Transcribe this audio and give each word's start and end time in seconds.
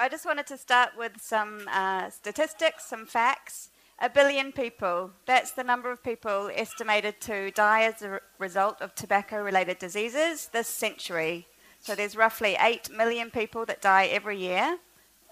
I 0.00 0.08
just 0.08 0.24
wanted 0.24 0.46
to 0.46 0.56
start 0.56 0.96
with 0.96 1.20
some 1.20 1.68
uh, 1.70 2.08
statistics, 2.08 2.86
some 2.86 3.04
facts. 3.04 3.68
A 3.98 4.08
billion 4.08 4.50
people, 4.50 5.10
that's 5.26 5.50
the 5.50 5.62
number 5.62 5.92
of 5.92 6.02
people 6.02 6.50
estimated 6.54 7.20
to 7.20 7.50
die 7.50 7.82
as 7.82 8.00
a 8.00 8.18
result 8.38 8.80
of 8.80 8.94
tobacco 8.94 9.42
related 9.42 9.78
diseases 9.78 10.48
this 10.54 10.68
century. 10.68 11.46
So 11.80 11.94
there's 11.94 12.16
roughly 12.16 12.56
8 12.58 12.88
million 12.90 13.30
people 13.30 13.66
that 13.66 13.82
die 13.82 14.06
every 14.06 14.38
year 14.38 14.78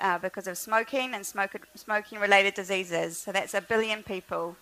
uh, 0.01 0.19
because 0.19 0.47
of 0.47 0.59
smoking 0.59 1.15
and 1.15 1.25
smoking 1.25 2.21
related 2.21 2.53
diseases. 2.53 3.17
So 3.17 3.33
that's 3.33 3.55
a 3.55 3.63
billion 3.63 4.03
people. 4.03 4.55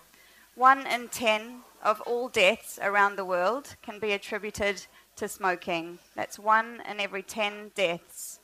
One 0.54 0.86
in 0.86 1.08
10 1.08 1.62
of 1.82 2.00
all 2.02 2.28
deaths 2.28 2.78
around 2.80 3.16
the 3.16 3.24
world 3.24 3.74
can 3.82 3.98
be 3.98 4.12
attributed 4.12 4.86
to 5.16 5.26
smoking. 5.26 5.98
That's 6.14 6.38
one 6.38 6.80
in 6.88 7.00
every 7.00 7.24
10 7.24 7.72
deaths. 7.74 8.38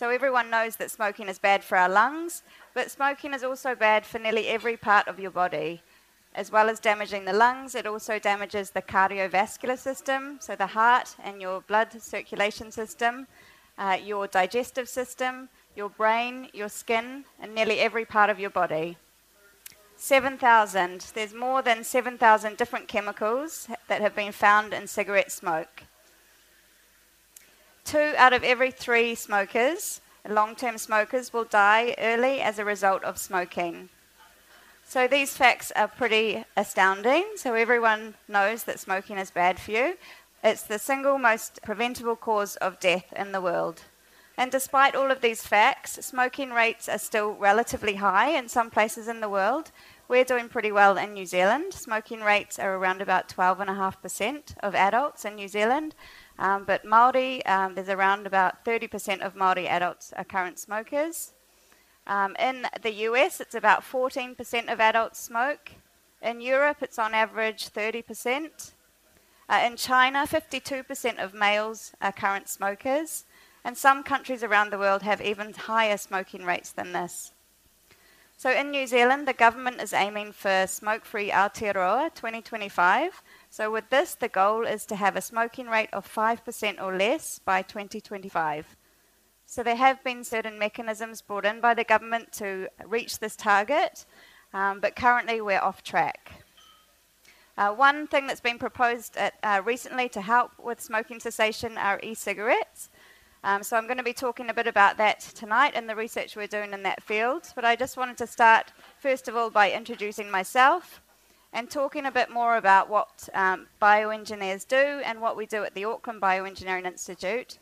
So 0.00 0.08
everyone 0.08 0.48
knows 0.48 0.76
that 0.76 0.90
smoking 0.90 1.28
is 1.28 1.38
bad 1.38 1.62
for 1.62 1.76
our 1.76 1.86
lungs, 1.86 2.42
but 2.72 2.90
smoking 2.90 3.34
is 3.34 3.44
also 3.44 3.74
bad 3.74 4.06
for 4.06 4.18
nearly 4.18 4.48
every 4.48 4.78
part 4.78 5.06
of 5.08 5.20
your 5.20 5.30
body. 5.30 5.82
As 6.34 6.50
well 6.50 6.70
as 6.70 6.80
damaging 6.80 7.26
the 7.26 7.34
lungs, 7.34 7.74
it 7.74 7.86
also 7.86 8.18
damages 8.18 8.70
the 8.70 8.80
cardiovascular 8.80 9.76
system, 9.76 10.38
so 10.40 10.56
the 10.56 10.68
heart 10.68 11.16
and 11.22 11.42
your 11.42 11.60
blood 11.60 12.00
circulation 12.00 12.72
system, 12.72 13.26
uh, 13.76 13.98
your 14.02 14.26
digestive 14.26 14.88
system, 14.88 15.50
your 15.76 15.90
brain, 15.90 16.48
your 16.54 16.70
skin, 16.70 17.26
and 17.38 17.54
nearly 17.54 17.78
every 17.78 18.06
part 18.06 18.30
of 18.30 18.40
your 18.40 18.48
body. 18.48 18.96
7,000. 19.96 21.12
There's 21.12 21.34
more 21.34 21.60
than 21.60 21.84
7,000 21.84 22.56
different 22.56 22.88
chemicals 22.88 23.68
that 23.88 24.00
have 24.00 24.16
been 24.16 24.32
found 24.32 24.72
in 24.72 24.86
cigarette 24.86 25.30
smoke 25.30 25.84
two 27.84 28.12
out 28.16 28.32
of 28.32 28.44
every 28.44 28.70
three 28.70 29.14
smokers, 29.14 30.00
long 30.28 30.54
term 30.54 30.78
smokers, 30.78 31.32
will 31.32 31.44
die 31.44 31.94
early 31.98 32.40
as 32.40 32.58
a 32.58 32.64
result 32.64 33.04
of 33.04 33.18
smoking. 33.18 33.88
So 34.84 35.06
these 35.06 35.36
facts 35.36 35.70
are 35.76 35.86
pretty 35.86 36.44
astounding. 36.56 37.24
So 37.36 37.54
everyone 37.54 38.14
knows 38.26 38.64
that 38.64 38.80
smoking 38.80 39.18
is 39.18 39.30
bad 39.30 39.60
for 39.60 39.70
you. 39.70 39.96
It's 40.42 40.62
the 40.62 40.78
single 40.78 41.18
most 41.18 41.60
preventable 41.62 42.16
cause 42.16 42.56
of 42.56 42.80
death 42.80 43.12
in 43.14 43.32
the 43.32 43.40
world. 43.40 43.82
And 44.36 44.50
despite 44.50 44.94
all 44.94 45.10
of 45.10 45.20
these 45.20 45.46
facts, 45.46 45.92
smoking 46.04 46.50
rates 46.50 46.88
are 46.88 46.98
still 46.98 47.34
relatively 47.34 47.96
high 47.96 48.30
in 48.30 48.48
some 48.48 48.70
places 48.70 49.06
in 49.06 49.20
the 49.20 49.28
world. 49.28 49.70
We're 50.08 50.24
doing 50.24 50.48
pretty 50.48 50.72
well 50.72 50.96
in 50.96 51.12
New 51.12 51.26
Zealand. 51.26 51.74
Smoking 51.74 52.22
rates 52.22 52.58
are 52.58 52.74
around 52.74 53.02
about 53.02 53.28
12.5% 53.28 54.56
of 54.60 54.74
adults 54.74 55.24
in 55.24 55.34
New 55.36 55.46
Zealand. 55.46 55.94
Um, 56.40 56.64
but 56.64 56.86
Maori, 56.86 57.44
um, 57.44 57.74
there's 57.74 57.90
around 57.90 58.26
about 58.26 58.64
30% 58.64 59.20
of 59.20 59.36
Maori 59.36 59.68
adults 59.68 60.14
are 60.16 60.24
current 60.24 60.58
smokers. 60.58 61.32
Um, 62.06 62.34
in 62.38 62.66
the 62.80 62.92
US, 63.08 63.42
it's 63.42 63.54
about 63.54 63.82
14% 63.82 64.72
of 64.72 64.80
adults 64.80 65.20
smoke. 65.20 65.72
In 66.22 66.40
Europe, 66.40 66.78
it's 66.80 66.98
on 66.98 67.12
average 67.12 67.68
30%. 67.68 68.72
Uh, 69.50 69.62
in 69.66 69.76
China, 69.76 70.26
52% 70.26 71.22
of 71.22 71.34
males 71.34 71.92
are 72.00 72.10
current 72.10 72.48
smokers. 72.48 73.26
And 73.62 73.76
some 73.76 74.02
countries 74.02 74.42
around 74.42 74.70
the 74.70 74.78
world 74.78 75.02
have 75.02 75.20
even 75.20 75.52
higher 75.52 75.98
smoking 75.98 76.46
rates 76.46 76.72
than 76.72 76.92
this. 76.92 77.32
So 78.38 78.50
in 78.50 78.70
New 78.70 78.86
Zealand, 78.86 79.28
the 79.28 79.34
government 79.34 79.82
is 79.82 79.92
aiming 79.92 80.32
for 80.32 80.66
smoke 80.66 81.04
free 81.04 81.28
Aotearoa 81.28 82.14
2025 82.14 83.22
so, 83.52 83.68
with 83.68 83.90
this, 83.90 84.14
the 84.14 84.28
goal 84.28 84.64
is 84.64 84.86
to 84.86 84.94
have 84.94 85.16
a 85.16 85.20
smoking 85.20 85.66
rate 85.66 85.88
of 85.92 86.06
5% 86.06 86.80
or 86.80 86.96
less 86.96 87.40
by 87.40 87.62
2025. 87.62 88.76
So, 89.44 89.64
there 89.64 89.74
have 89.74 90.04
been 90.04 90.22
certain 90.22 90.56
mechanisms 90.56 91.20
brought 91.20 91.44
in 91.44 91.60
by 91.60 91.74
the 91.74 91.82
government 91.82 92.30
to 92.34 92.68
reach 92.86 93.18
this 93.18 93.34
target, 93.34 94.06
um, 94.54 94.78
but 94.78 94.94
currently 94.94 95.40
we're 95.40 95.58
off 95.58 95.82
track. 95.82 96.44
Uh, 97.58 97.72
one 97.72 98.06
thing 98.06 98.28
that's 98.28 98.40
been 98.40 98.58
proposed 98.58 99.16
at, 99.16 99.34
uh, 99.42 99.60
recently 99.64 100.08
to 100.10 100.20
help 100.20 100.52
with 100.62 100.80
smoking 100.80 101.18
cessation 101.18 101.76
are 101.76 101.98
e 102.04 102.14
cigarettes. 102.14 102.88
Um, 103.42 103.64
so, 103.64 103.76
I'm 103.76 103.88
going 103.88 103.98
to 103.98 104.04
be 104.04 104.12
talking 104.12 104.48
a 104.48 104.54
bit 104.54 104.68
about 104.68 104.96
that 104.98 105.18
tonight 105.34 105.72
and 105.74 105.88
the 105.88 105.96
research 105.96 106.36
we're 106.36 106.46
doing 106.46 106.72
in 106.72 106.84
that 106.84 107.02
field. 107.02 107.48
But 107.56 107.64
I 107.64 107.74
just 107.74 107.96
wanted 107.96 108.16
to 108.18 108.28
start, 108.28 108.72
first 109.00 109.26
of 109.26 109.34
all, 109.34 109.50
by 109.50 109.72
introducing 109.72 110.30
myself 110.30 111.02
and 111.52 111.70
talking 111.70 112.06
a 112.06 112.12
bit 112.12 112.30
more 112.30 112.56
about 112.56 112.88
what 112.88 113.28
um, 113.34 113.66
bioengineers 113.80 114.66
do 114.66 115.02
and 115.04 115.20
what 115.20 115.36
we 115.36 115.46
do 115.46 115.64
at 115.64 115.74
the 115.74 115.84
Auckland 115.84 116.20
Bioengineering 116.20 116.86
Institute. 116.86 117.58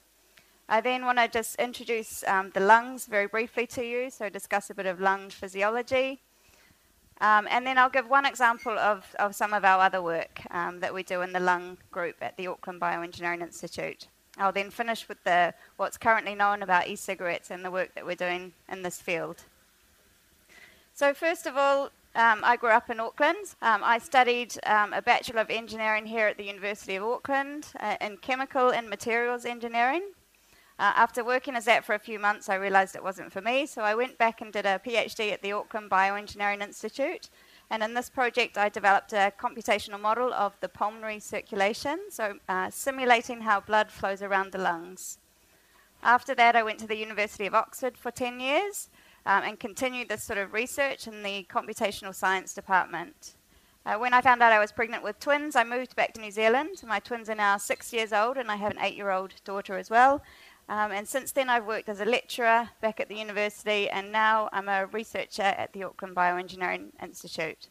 I 0.69 0.83
then 0.83 1.07
want 1.07 1.19
to 1.19 1.29
just 1.29 1.57
introduce 1.57 2.23
um, 2.25 2.51
the 2.53 2.61
lungs 2.61 3.07
very 3.07 3.27
briefly 3.27 3.67
to 3.69 3.83
you, 3.83 4.11
so 4.11 4.29
discuss 4.29 4.69
a 4.69 4.75
bit 4.75 4.85
of 4.85 5.01
lung 5.01 5.31
physiology. 5.31 6.21
Um, 7.21 7.49
and 7.51 7.67
then 7.67 7.79
I'll 7.79 7.89
give 7.89 8.09
one 8.09 8.27
example 8.27 8.79
of, 8.79 9.17
of 9.19 9.35
some 9.35 9.53
of 9.53 9.65
our 9.65 9.81
other 9.81 10.03
work 10.03 10.43
um, 10.51 10.81
that 10.81 10.93
we 10.93 11.03
do 11.03 11.23
in 11.23 11.33
the 11.33 11.41
lung 11.41 11.79
group 11.91 12.17
at 12.21 12.37
the 12.37 12.47
Auckland 12.47 12.81
Bioengineering 12.81 13.41
Institute. 13.41 14.07
I'll 14.37 14.53
then 14.53 14.71
finish 14.71 15.09
with 15.09 15.25
the, 15.25 15.55
what's 15.79 15.97
currently 15.97 16.35
known 16.35 16.63
about 16.63 16.87
e-cigarettes 16.87 17.51
and 17.51 17.65
the 17.65 17.71
work 17.71 17.95
that 17.95 18.07
we're 18.07 18.15
doing 18.15 18.53
in 18.71 18.83
this 18.83 19.01
field. 19.01 19.43
So 20.95 21.13
first 21.13 21.47
of 21.47 21.57
all, 21.57 21.91
um, 22.15 22.41
I 22.43 22.57
grew 22.57 22.71
up 22.71 22.91
in 22.91 23.01
Auckland. 23.01 23.55
Um, 23.63 23.83
I 23.85 23.99
studied 23.99 24.55
um, 24.67 24.93
a 24.93 25.03
Bachelor 25.03 25.41
of 25.41 25.51
Engineering 25.51 26.07
here 26.07 26.27
at 26.27 26.37
the 26.37 26.45
University 26.45 26.97
of 26.97 27.05
Auckland 27.05 27.67
uh, 27.79 27.97
in 28.01 28.17
Chemical 28.17 28.71
and 28.71 28.89
Materials 28.89 29.45
Engineering. 29.45 30.03
Uh, 30.81 30.93
after 30.95 31.25
working 31.25 31.57
as 31.57 31.65
that 31.65 31.85
for 31.85 31.95
a 31.95 31.99
few 31.99 32.19
months, 32.19 32.49
I 32.49 32.55
realised 32.55 32.95
it 32.95 33.03
wasn't 33.03 33.33
for 33.33 33.41
me, 33.41 33.67
so 33.67 33.83
I 33.83 33.95
went 33.95 34.17
back 34.17 34.41
and 34.41 34.53
did 34.53 34.65
a 34.65 34.81
PhD 34.85 35.33
at 35.33 35.43
the 35.43 35.53
Auckland 35.53 35.91
Bioengineering 35.91 36.63
Institute. 36.63 37.31
And 37.71 37.83
in 37.83 37.95
this 37.95 38.09
project, 38.09 38.57
I 38.57 38.69
developed 38.69 39.13
a 39.13 39.33
computational 39.39 40.01
model 40.01 40.33
of 40.33 40.59
the 40.61 40.69
pulmonary 40.69 41.21
circulation, 41.21 41.99
so 42.11 42.39
uh, 42.49 42.71
simulating 42.71 43.43
how 43.43 43.61
blood 43.61 43.91
flows 43.91 44.23
around 44.23 44.53
the 44.53 44.59
lungs. 44.59 45.19
After 46.03 46.35
that, 46.37 46.55
I 46.55 46.63
went 46.63 46.79
to 46.79 46.87
the 46.87 46.97
University 46.97 47.47
of 47.47 47.55
Oxford 47.55 47.99
for 47.99 48.13
10 48.13 48.39
years 48.39 48.89
um, 49.27 49.43
and 49.45 49.61
continued 49.61 50.09
this 50.09 50.25
sort 50.25 50.39
of 50.39 50.53
research 50.53 51.07
in 51.07 51.23
the 51.23 51.47
computational 51.51 52.15
science 52.15 52.55
department. 52.55 53.35
Uh, 53.87 53.97
when 53.97 54.13
I 54.13 54.21
found 54.21 54.43
out 54.43 54.53
I 54.53 54.59
was 54.59 54.73
pregnant 54.73 55.03
with 55.03 55.19
twins, 55.19 55.57
I 55.57 55.65
moved 55.65 55.97
back 55.97 56.13
to 56.15 56.21
New 56.21 56.31
Zealand. 56.31 56.83
My 56.87 56.99
twins 56.99 57.31
are 57.31 57.35
now 57.35 57.57
six 57.57 57.93
years 57.93 58.13
old, 58.13 58.37
and 58.37 58.51
I 58.51 58.57
have 58.57 58.73
an 58.73 58.79
eight 58.81 58.97
year 58.97 59.11
old 59.11 59.35
daughter 59.45 59.79
as 59.79 59.89
well. 59.89 60.23
Um, 60.69 60.93
and 60.93 61.09
since 61.09 61.33
then, 61.33 61.49
I've 61.49 61.65
worked 61.65 61.89
as 61.89 62.01
a 62.01 62.05
lecturer 62.05 62.69
back 62.83 63.01
at 63.01 63.09
the 63.09 63.17
university, 63.17 63.89
and 63.89 64.13
now 64.13 64.51
I'm 64.53 64.69
a 64.69 64.87
researcher 64.87 65.43
at 65.43 65.73
the 65.73 65.85
Auckland 65.85 66.15
Bioengineering 66.15 66.91
Institute. 67.03 67.71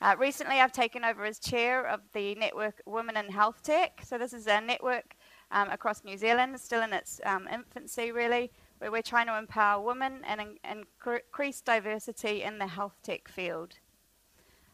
Uh, 0.00 0.14
recently, 0.18 0.60
I've 0.60 0.72
taken 0.72 1.04
over 1.04 1.24
as 1.24 1.40
chair 1.40 1.84
of 1.86 2.00
the 2.12 2.36
network 2.36 2.80
Women 2.86 3.16
in 3.16 3.30
Health 3.30 3.62
Tech. 3.64 4.02
So, 4.04 4.18
this 4.18 4.32
is 4.32 4.46
a 4.46 4.60
network 4.60 5.16
um, 5.50 5.70
across 5.70 6.04
New 6.04 6.16
Zealand, 6.16 6.60
still 6.60 6.82
in 6.82 6.92
its 6.92 7.20
um, 7.24 7.48
infancy, 7.52 8.12
really, 8.12 8.52
where 8.82 8.90
we're 8.90 9.00
trying 9.00 9.28
to 9.28 9.38
empower 9.38 9.80
women 9.80 10.22
and, 10.26 10.40
in, 10.40 10.84
increase 11.06 11.60
diversity 11.60 12.42
in 12.42 12.58
the 12.58 12.66
health 12.66 12.96
tech 13.04 13.28
field. 13.28 13.78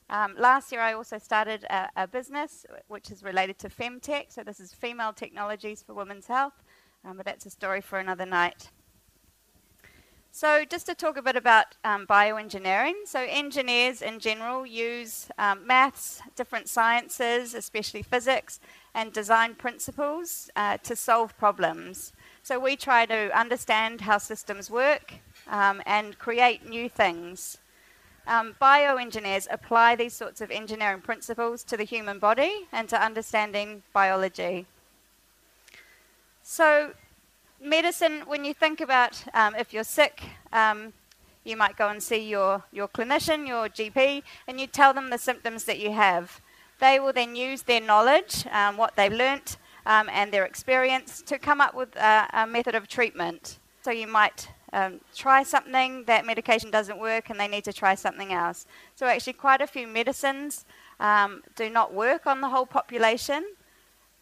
Um, 0.09 0.35
last 0.39 0.73
year, 0.73 0.81
I 0.81 0.95
also 0.95 1.19
started 1.19 1.65
a, 1.65 1.91
a, 1.95 2.09
business 2.09 2.65
which 2.87 3.11
is 3.11 3.23
related 3.23 3.59
to 3.59 3.69
femtech. 3.69 4.33
So 4.33 4.43
this 4.43 4.61
is 4.61 4.73
female 4.73 5.13
technologies 5.13 5.83
for 5.83 5.93
women's 5.93 6.27
health, 6.27 6.55
um, 7.05 7.19
but 7.19 7.27
that's 7.27 7.45
a 7.45 7.51
story 7.51 7.83
for 7.83 7.99
another 7.99 8.25
night. 8.25 8.71
So 10.31 10.65
just 10.65 10.87
to 10.87 10.95
talk 10.95 11.19
a 11.19 11.23
bit 11.23 11.37
about 11.37 11.77
um, 11.85 12.07
bioengineering. 12.07 12.95
So 13.05 13.27
engineers 13.29 14.01
in 14.01 14.21
general 14.21 14.65
use 14.65 15.29
um, 15.37 15.67
maths, 15.67 16.23
different 16.35 16.71
sciences, 16.71 17.53
especially 17.53 18.03
physics, 18.03 18.59
and 18.95 19.13
design 19.13 19.55
principles 19.55 20.49
uh, 20.57 20.79
to 20.79 20.97
solve 20.97 21.37
problems. 21.37 22.15
So 22.49 22.59
we 22.59 22.77
try 22.77 23.05
to 23.05 23.39
understand 23.39 24.01
how 24.01 24.17
systems 24.17 24.71
work 24.71 25.13
um, 25.49 25.83
and 25.85 26.19
create 26.19 26.67
new 26.67 26.89
things. 26.89 27.59
Um, 28.27 28.57
bioengineers 28.59 29.47
apply 29.51 29.97
these 29.97 30.15
sorts 30.15 30.41
of 30.41 30.51
engineering 30.51 31.03
principles 31.03 31.63
to 31.65 31.77
the 31.77 31.85
human 31.85 32.19
body 32.19 32.67
and 32.73 32.89
to 32.89 33.05
understanding 33.05 33.83
biology. 33.93 34.65
So, 36.43 36.93
medicine, 37.61 38.23
when 38.27 38.47
you 38.47 38.55
think 38.55 38.81
about 38.81 39.23
um, 39.35 39.55
if 39.55 39.75
you're 39.75 39.85
sick, 39.85 40.23
um, 40.51 40.95
you 41.45 41.55
might 41.55 41.77
go 41.77 41.91
and 41.91 42.03
see 42.03 42.31
your, 42.31 42.65
your 42.73 42.89
clinician, 42.89 43.47
your 43.47 43.69
GP, 43.69 44.23
and 44.47 44.59
you 44.59 44.67
tell 44.67 44.95
them 44.95 45.11
the 45.11 45.19
symptoms 45.19 45.65
that 45.65 45.81
you 45.81 45.93
have. 45.93 46.41
They 46.81 46.99
will 46.99 47.13
then 47.13 47.37
use 47.37 47.65
their 47.65 47.83
knowledge, 47.83 48.47
um, 48.51 48.79
what 48.79 48.97
they've 48.97 49.13
learnt, 49.13 49.59
um, 49.89 50.09
and 50.13 50.31
their 50.31 50.45
experience 50.45 51.23
to 51.23 51.39
come 51.39 51.61
up 51.61 51.75
with 51.75 51.97
a, 51.97 52.29
a 52.33 52.47
method 52.47 52.75
of 52.77 52.87
treatment. 52.87 53.59
So 53.83 53.91
you 53.91 54.07
might 54.07 54.49
um, 54.73 55.01
try 55.17 55.43
something, 55.43 56.05
that 56.05 56.27
medication 56.27 56.71
doesn't 56.71 56.99
work, 57.01 57.31
and 57.31 57.41
they 57.41 57.49
need 57.49 57.65
to 57.65 57.73
try 57.73 57.95
something 57.95 58.33
else. 58.33 58.67
So 58.95 59.07
actually, 59.07 59.33
quite 59.33 59.63
a 59.63 59.67
few 59.67 59.87
medicines 59.87 60.67
um, 61.01 61.43
do 61.57 61.71
not 61.71 61.95
work 61.95 62.27
on 62.27 62.43
the 62.43 62.51
whole 62.51 62.67
population. 62.67 63.43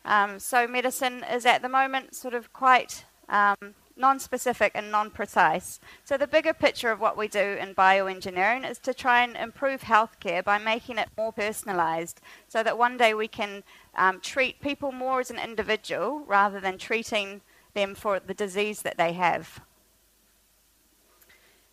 Um, 0.04 0.38
so 0.38 0.68
medicine 0.68 1.24
is 1.30 1.44
at 1.44 1.62
the 1.62 1.68
moment 1.68 2.14
sort 2.14 2.34
of 2.34 2.52
quite 2.52 3.04
um, 3.28 3.74
non-specific 3.96 4.72
and 4.74 4.90
non-precise. 4.90 5.80
So 6.04 6.16
the 6.16 6.26
bigger 6.26 6.52
picture 6.52 6.90
of 6.90 7.00
what 7.00 7.16
we 7.16 7.28
do 7.28 7.56
in 7.60 7.74
bioengineering 7.74 8.68
is 8.68 8.78
to 8.80 8.92
try 8.92 9.22
and 9.22 9.36
improve 9.36 9.82
healthcare 9.82 10.44
by 10.44 10.58
making 10.58 10.98
it 10.98 11.08
more 11.16 11.32
personalized, 11.32 12.20
so 12.48 12.62
that 12.62 12.78
one 12.78 12.96
day 12.96 13.14
we 13.14 13.28
can 13.28 13.64
um, 13.94 14.20
treat 14.20 14.60
people 14.60 14.92
more 14.92 15.20
as 15.20 15.30
an 15.30 15.38
individual 15.38 16.24
rather 16.26 16.60
than 16.60 16.78
treating 16.78 17.40
them 17.74 17.94
for 17.94 18.20
the 18.20 18.34
disease 18.34 18.82
that 18.82 18.98
they 18.98 19.12
have. 19.14 19.60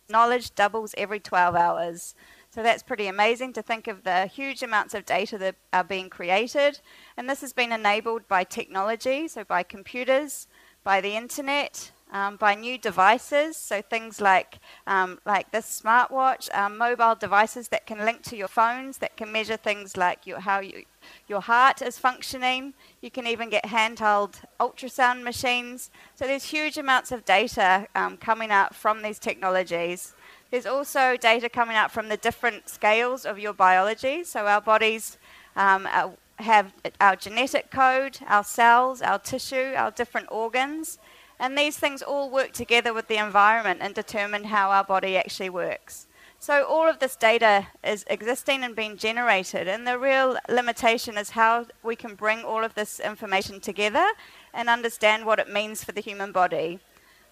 Knowledge 0.08 0.54
doubles 0.54 0.94
every 0.96 1.20
12 1.20 1.54
hours. 1.54 2.14
So 2.50 2.62
that's 2.62 2.84
pretty 2.84 3.08
amazing 3.08 3.52
to 3.54 3.62
think 3.62 3.88
of 3.88 4.04
the 4.04 4.26
huge 4.26 4.62
amounts 4.62 4.94
of 4.94 5.04
data 5.04 5.36
that 5.38 5.56
are 5.72 5.82
being 5.82 6.08
created. 6.08 6.78
And 7.16 7.28
this 7.28 7.40
has 7.40 7.52
been 7.52 7.72
enabled 7.72 8.28
by 8.28 8.44
technology, 8.44 9.26
so 9.26 9.42
by 9.42 9.64
computers, 9.64 10.46
by 10.84 11.00
the 11.00 11.16
internet, 11.16 11.90
um, 12.12 12.36
by 12.36 12.54
new 12.54 12.78
devices, 12.78 13.56
so 13.56 13.82
things 13.82 14.20
like 14.20 14.58
um, 14.86 15.18
like 15.24 15.50
this 15.50 15.82
smartwatch, 15.82 16.54
um, 16.56 16.78
mobile 16.78 17.14
devices 17.14 17.68
that 17.68 17.86
can 17.86 18.04
link 18.04 18.22
to 18.22 18.36
your 18.36 18.48
phones, 18.48 18.98
that 18.98 19.16
can 19.16 19.32
measure 19.32 19.56
things 19.56 19.96
like 19.96 20.26
your, 20.26 20.40
how 20.40 20.60
you, 20.60 20.84
your 21.28 21.40
heart 21.40 21.82
is 21.82 21.98
functioning. 21.98 22.74
You 23.00 23.10
can 23.10 23.26
even 23.26 23.50
get 23.50 23.64
handheld 23.64 24.44
ultrasound 24.60 25.22
machines. 25.22 25.90
So 26.14 26.26
there's 26.26 26.44
huge 26.44 26.78
amounts 26.78 27.10
of 27.10 27.24
data 27.24 27.88
um, 27.94 28.16
coming 28.16 28.50
out 28.50 28.74
from 28.74 29.02
these 29.02 29.18
technologies. 29.18 30.14
There's 30.50 30.66
also 30.66 31.16
data 31.16 31.48
coming 31.48 31.76
out 31.76 31.90
from 31.90 32.08
the 32.08 32.16
different 32.16 32.68
scales 32.68 33.26
of 33.26 33.40
your 33.40 33.52
biology. 33.52 34.22
So 34.22 34.46
our 34.46 34.60
bodies 34.60 35.18
um, 35.56 35.88
have 36.36 36.72
our 37.00 37.16
genetic 37.16 37.70
code, 37.70 38.18
our 38.28 38.44
cells, 38.44 39.02
our 39.02 39.18
tissue, 39.18 39.72
our 39.76 39.90
different 39.90 40.28
organs. 40.30 40.98
And 41.44 41.58
these 41.58 41.76
things 41.76 42.00
all 42.00 42.30
work 42.30 42.52
together 42.52 42.94
with 42.94 43.06
the 43.06 43.18
environment 43.18 43.80
and 43.82 43.94
determine 43.94 44.44
how 44.44 44.70
our 44.70 44.82
body 44.82 45.18
actually 45.18 45.50
works. 45.50 46.06
So 46.38 46.64
all 46.64 46.88
of 46.88 47.00
this 47.00 47.16
data 47.16 47.66
is 47.84 48.02
existing 48.08 48.64
and 48.64 48.74
being 48.74 48.96
generated, 48.96 49.68
and 49.68 49.86
the 49.86 49.98
real 49.98 50.38
limitation 50.48 51.18
is 51.18 51.28
how 51.28 51.66
we 51.82 51.96
can 51.96 52.14
bring 52.14 52.44
all 52.44 52.64
of 52.64 52.74
this 52.74 52.98
information 52.98 53.60
together 53.60 54.06
and 54.54 54.70
understand 54.70 55.26
what 55.26 55.38
it 55.38 55.50
means 55.50 55.84
for 55.84 55.92
the 55.92 56.00
human 56.00 56.32
body. 56.32 56.78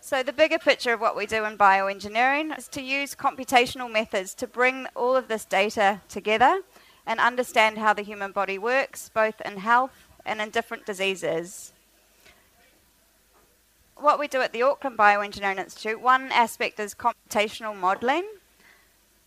So 0.03 0.23
the 0.23 0.35
bigger 0.35 0.59
picture 0.59 0.93
of 0.93 1.01
what 1.01 1.17
we 1.17 1.25
do 1.25 1.47
in 1.47 1.57
bioengineering 1.57 2.59
is 2.59 2.69
to 2.69 2.83
use 2.83 3.15
computational 3.15 3.91
methods 3.91 4.35
to 4.35 4.47
bring 4.47 4.89
all 4.95 5.17
of 5.17 5.29
this 5.29 5.47
data 5.47 6.03
together 6.11 6.61
and 7.07 7.19
understand 7.19 7.79
how 7.79 7.95
the 7.95 8.03
human 8.03 8.33
body 8.33 8.59
works, 8.59 9.09
both 9.09 9.41
in 9.41 9.57
health 9.57 10.07
and 10.27 10.43
in 10.43 10.51
different 10.51 10.85
diseases 10.85 11.73
what 14.03 14.19
we 14.19 14.27
do 14.27 14.41
at 14.41 14.53
the 14.53 14.63
Auckland 14.63 14.99
Bioengineering 14.99 15.59
Institute, 15.59 16.01
one 16.01 16.33
aspect 16.33 16.81
is 16.81 16.95
computational 16.95 17.77
modelling. 17.77 18.25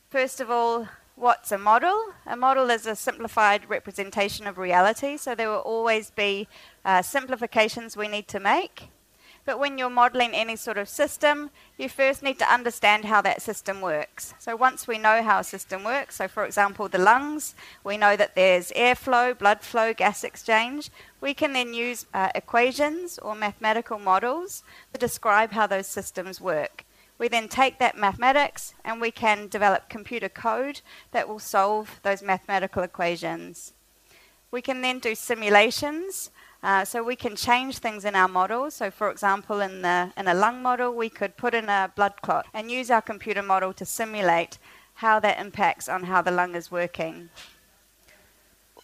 First 0.09 0.41
of 0.41 0.51
all, 0.51 0.87
what's 1.15 1.51
a 1.51 1.57
model? 1.57 2.13
A 2.25 2.35
model 2.35 2.69
is 2.69 2.85
a 2.85 2.95
simplified 2.95 3.69
representation 3.69 4.45
of 4.47 4.57
reality, 4.57 5.15
so 5.15 5.33
there 5.33 5.49
will 5.49 5.59
always 5.59 6.11
be 6.11 6.47
uh, 6.83 7.01
simplifications 7.01 7.95
we 7.95 8.09
need 8.09 8.27
to 8.27 8.39
make. 8.39 8.89
But 9.45 9.59
when 9.59 9.77
you're 9.77 9.91
modeling 9.91 10.33
any 10.33 10.55
sort 10.55 10.79
of 10.79 10.89
system, 10.89 11.51
you 11.77 11.87
first 11.87 12.23
need 12.23 12.39
to 12.39 12.51
understand 12.51 13.05
how 13.05 13.21
that 13.21 13.43
system 13.43 13.79
works. 13.79 14.33
So 14.39 14.55
once 14.55 14.87
we 14.87 14.97
know 14.97 15.21
how 15.21 15.39
a 15.39 15.43
system 15.43 15.83
works, 15.83 16.15
so 16.15 16.27
for 16.27 16.45
example, 16.45 16.89
the 16.89 16.97
lungs, 16.97 17.53
we 17.83 17.95
know 17.95 18.15
that 18.15 18.33
there's 18.33 18.71
airflow, 18.71 19.37
blood 19.37 19.61
flow, 19.61 19.93
gas 19.93 20.23
exchange. 20.23 20.89
We 21.21 21.35
can 21.35 21.53
then 21.53 21.75
use 21.75 22.07
uh, 22.11 22.29
equations 22.33 23.19
or 23.19 23.35
mathematical 23.35 23.99
models 23.99 24.63
to 24.93 24.99
describe 24.99 25.51
how 25.51 25.67
those 25.67 25.85
systems 25.85 26.41
work. 26.41 26.83
We 27.19 27.27
then 27.27 27.47
take 27.47 27.77
that 27.77 27.97
mathematics 27.97 28.73
and 28.83 28.99
we 28.99 29.11
can 29.11 29.47
develop 29.47 29.89
computer 29.89 30.27
code 30.27 30.81
that 31.11 31.29
will 31.29 31.39
solve 31.39 31.99
those 32.01 32.23
mathematical 32.23 32.81
equations. 32.81 33.73
We 34.49 34.61
can 34.61 34.81
then 34.81 34.99
do 34.99 35.15
simulations 35.15 36.31
uh, 36.65 36.83
so 36.83 37.03
we 37.03 37.15
can 37.15 37.35
change 37.35 37.77
things 37.77 38.05
in 38.05 38.15
our 38.15 38.27
model. 38.27 38.71
So, 38.71 38.89
for 38.89 39.11
example, 39.11 39.61
in 39.61 39.83
the 39.83 40.11
in 40.17 40.27
a 40.27 40.33
lung 40.33 40.63
model, 40.63 40.89
we 40.93 41.09
could 41.09 41.37
put 41.37 41.53
in 41.53 41.69
a 41.69 41.91
blood 41.95 42.15
clot 42.23 42.47
and 42.55 42.71
use 42.71 42.89
our 42.89 43.03
computer 43.03 43.43
model 43.43 43.71
to 43.73 43.85
simulate 43.85 44.57
how 44.95 45.19
that 45.19 45.39
impacts 45.39 45.87
on 45.87 46.03
how 46.03 46.21
the 46.23 46.31
lung 46.31 46.55
is 46.55 46.71
working. 46.71 47.29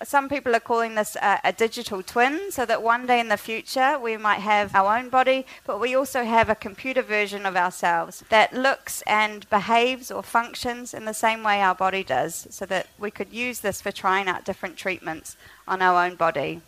Some 0.04 0.30
people 0.30 0.56
are 0.56 0.60
calling 0.72 0.96
this 0.96 1.16
a, 1.16 1.40
a 1.44 1.54
digital 1.54 2.02
twin, 2.04 2.52
so 2.52 2.66
that 2.66 2.82
one 2.84 3.06
day 3.06 3.20
in 3.20 3.30
the 3.30 3.38
future 3.38 4.00
we 4.00 4.18
might 4.18 4.42
have 4.42 4.76
our 4.76 4.98
own 4.98 5.10
body, 5.10 5.46
but 5.66 5.80
we 5.80 5.96
also 5.96 6.24
have 6.24 6.50
a 6.50 6.56
computer 6.56 7.04
version 7.04 7.46
of 7.46 7.56
ourselves 7.56 8.24
that 8.30 8.54
looks 8.54 9.04
and 9.08 9.50
behaves 9.50 10.12
or 10.12 10.24
functions 10.24 10.94
in 10.94 11.06
the 11.06 11.14
same 11.14 11.44
way 11.44 11.62
our 11.62 11.76
body 11.76 12.04
does, 12.04 12.48
so 12.50 12.66
that 12.66 12.88
we 13.00 13.12
could 13.12 13.32
use 13.32 13.60
this 13.62 13.82
for 13.82 13.92
trying 13.92 14.28
out 14.28 14.46
different 14.46 14.78
treatments 14.78 15.36
on 15.68 15.82
our 15.82 16.06
own 16.06 16.16
body. 16.16 16.62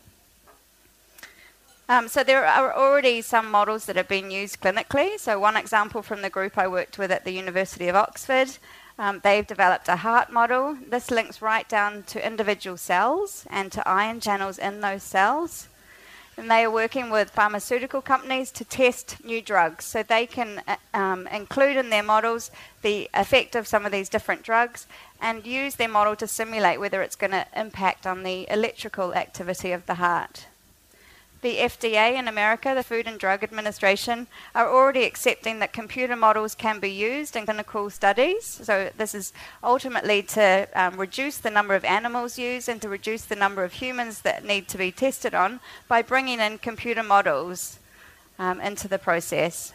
Um, 1.89 2.07
so 2.07 2.23
there 2.23 2.45
are 2.45 2.73
already 2.73 3.21
some 3.21 3.51
models 3.51 3.85
that 3.85 3.97
have 3.97 4.07
been 4.07 4.31
used 4.31 4.61
clinically. 4.61 5.19
So 5.19 5.37
one 5.37 5.57
example 5.57 6.01
from 6.01 6.21
the 6.21 6.29
group 6.29 6.57
I 6.57 6.67
worked 6.67 6.97
with 6.97 7.11
at 7.11 7.25
the 7.25 7.31
University 7.31 7.89
of 7.89 7.95
Oxford, 7.95 8.57
um, 8.97 9.19
they've 9.21 9.45
developed 9.45 9.89
a 9.89 9.97
heart 9.97 10.31
model. 10.31 10.77
This 10.87 11.11
links 11.11 11.41
right 11.41 11.67
down 11.67 12.03
to 12.03 12.25
individual 12.25 12.77
cells 12.77 13.45
and 13.49 13.69
to 13.73 13.85
ion 13.87 14.21
channels 14.21 14.57
in 14.57 14.79
those 14.79 15.03
cells. 15.03 15.67
And 16.37 16.49
they 16.49 16.63
are 16.63 16.71
working 16.71 17.09
with 17.09 17.29
pharmaceutical 17.29 18.01
companies 18.01 18.49
to 18.53 18.65
test 18.65 19.23
new 19.23 19.41
drugs. 19.41 19.83
So 19.83 20.03
they 20.03 20.25
can 20.25 20.61
uh, 20.65 20.77
um, 20.93 21.27
include 21.27 21.75
in 21.75 21.89
their 21.89 22.01
models 22.01 22.49
the 22.81 23.09
effect 23.13 23.55
of 23.55 23.67
some 23.67 23.85
of 23.85 23.91
these 23.91 24.09
different 24.09 24.41
drugs 24.41 24.87
and 25.19 25.45
use 25.45 25.75
their 25.75 25.89
model 25.89 26.15
to 26.15 26.27
simulate 26.27 26.79
whether 26.79 27.01
it's 27.01 27.17
going 27.17 27.31
to 27.31 27.45
impact 27.55 28.07
on 28.07 28.23
the 28.23 28.47
electrical 28.49 29.13
activity 29.13 29.73
of 29.73 29.85
the 29.85 29.95
heart 29.95 30.47
the 31.43 31.57
FDA 31.57 32.17
in 32.17 32.27
America, 32.27 32.73
the 32.73 32.83
Food 32.83 33.05
and 33.05 33.19
Drug 33.19 33.43
Administration, 33.43 34.27
are 34.55 34.67
already 34.67 35.03
accepting 35.03 35.59
that 35.59 35.73
computer 35.73 36.15
models 36.15 36.55
can 36.55 36.79
be 36.79 36.89
used 36.89 37.35
in 37.35 37.45
clinical 37.45 37.89
studies. 37.91 38.45
So, 38.45 38.89
this 38.97 39.13
is 39.13 39.33
ultimately 39.63 40.23
to 40.23 40.67
um, 40.73 40.97
reduce 40.97 41.37
the 41.37 41.51
number 41.51 41.75
of 41.75 41.85
animals 41.85 42.39
used 42.39 42.67
and 42.67 42.81
to 42.81 42.89
reduce 42.89 43.25
the 43.25 43.35
number 43.35 43.63
of 43.63 43.73
humans 43.73 44.21
that 44.21 44.43
need 44.43 44.67
to 44.69 44.77
be 44.77 44.91
tested 44.91 45.35
on 45.35 45.59
by 45.87 46.01
bringing 46.01 46.39
in 46.39 46.57
computer 46.57 47.03
models 47.03 47.77
um, 48.39 48.59
into 48.59 48.87
the 48.87 48.97
process. 48.97 49.73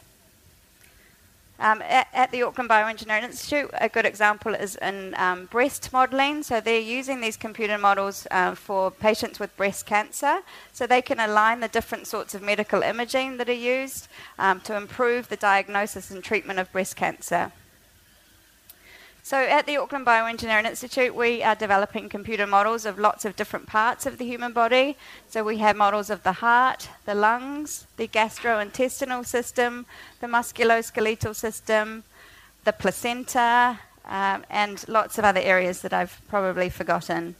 Um, 1.61 1.83
at, 1.83 2.07
at, 2.13 2.31
the 2.31 2.43
Auckland 2.45 2.71
Bioengineering 2.71 3.25
Institute, 3.25 3.69
a 3.75 3.89
good 3.89 4.07
example 4.07 4.55
is 4.55 4.77
in 4.77 5.15
um, 5.17 5.47
breast 5.47 5.93
modelling. 5.93 6.45
So 6.45 6.61
they're 6.61 6.79
using 6.79 7.21
these 7.21 7.37
computer 7.37 7.77
models 7.79 8.29
uh, 8.31 8.55
for 8.55 8.93
patients 8.93 9.41
with 9.41 9.57
breast 9.57 9.85
cancer, 9.85 10.41
so 10.73 10.87
they 10.87 11.03
can 11.03 11.19
align 11.19 11.59
the 11.59 11.69
different 11.69 12.07
sorts 12.07 12.33
of 12.35 12.43
medical 12.43 12.83
imaging 12.83 13.39
that 13.39 13.49
are 13.49 13.53
used 13.53 14.07
um, 14.39 14.61
to 14.61 14.77
improve 14.77 15.29
the 15.29 15.37
diagnosis 15.37 16.13
and 16.13 16.23
treatment 16.23 16.61
of 16.61 16.71
breast 16.71 16.95
cancer. 16.95 17.51
So 19.23 19.37
at 19.37 19.67
the 19.67 19.77
Auckland 19.77 20.07
Bioengineering 20.07 20.65
Institute, 20.65 21.15
we 21.15 21.43
are 21.43 21.55
developing 21.55 22.09
computer 22.09 22.47
models 22.47 22.87
of 22.87 22.99
lots 22.99 23.25
of 23.25 23.37
different 23.37 23.67
parts 23.67 24.07
of 24.07 24.17
the 24.17 24.25
human 24.25 24.53
body. 24.53 24.97
So 25.29 25.45
we 25.45 25.59
have 25.59 25.77
models 25.77 26.09
of 26.09 26.23
the 26.23 26.33
heart, 26.33 26.89
the 27.05 27.15
lungs, 27.15 27.87
the 27.99 28.09
gastrointestinal 28.09 29.27
system, 29.27 29.85
the 30.21 30.27
musculoskeletal 30.27 31.37
system, 31.37 32.05
the 32.65 32.73
placenta, 32.73 33.81
um, 34.07 34.45
and 34.49 34.89
lots 34.89 35.19
of 35.19 35.25
other 35.25 35.41
areas 35.41 35.83
that 35.83 35.93
I've 35.93 36.21
probably 36.29 36.71
forgotten. 36.71 37.37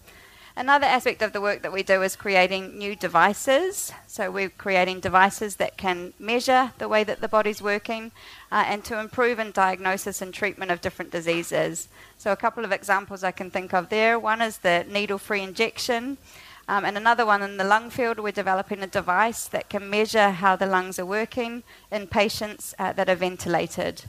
Another 0.59 0.87
aspect 0.87 1.23
of 1.23 1.33
the 1.33 1.41
work 1.41 1.63
that 1.63 1.73
we 1.73 1.85
do 1.85 2.03
is 2.03 2.17
creating 2.17 2.77
new 2.77 2.97
devices. 2.97 3.93
So 4.09 4.29
we're 4.29 4.49
creating 4.49 4.99
devices 4.99 5.55
that 5.57 5.77
can 5.77 6.15
measure 6.19 6.73
the 6.79 6.89
way 6.89 7.05
that 7.05 7.21
the 7.21 7.29
body's 7.29 7.63
working 7.63 8.11
uh, 8.51 8.65
and 8.67 8.85
to 8.87 8.99
improve 8.99 9.39
in 9.39 9.53
diagnosis 9.53 10.21
and 10.21 10.35
treatment 10.35 10.73
of 10.73 10.81
different 10.81 11.13
diseases. 11.13 11.87
So 12.17 12.33
a 12.33 12.37
couple 12.37 12.65
of 12.65 12.73
examples 12.73 13.23
I 13.23 13.31
can 13.31 13.53
think 13.53 13.73
of 13.73 13.89
there. 13.89 14.19
One 14.19 14.43
is 14.43 14.59
the 14.59 14.85
needle-free 14.89 15.43
injection. 15.43 16.19
Um, 16.67 16.85
and 16.85 16.97
another 16.97 17.25
one 17.25 17.43
in 17.43 17.57
the 17.57 17.63
lung 17.63 17.89
field, 17.89 18.19
we're 18.19 18.33
developing 18.33 18.83
a 18.83 18.89
device 18.89 19.47
that 19.47 19.71
can 19.71 19.89
measure 19.89 20.31
how 20.31 20.57
the 20.57 20.67
lungs 20.67 20.99
are 20.99 21.07
working 21.07 21.63
in 21.93 22.09
patients 22.09 22.75
uh, 22.81 22.93
that 22.95 23.09
are 23.09 23.15
ventilated. 23.15 24.07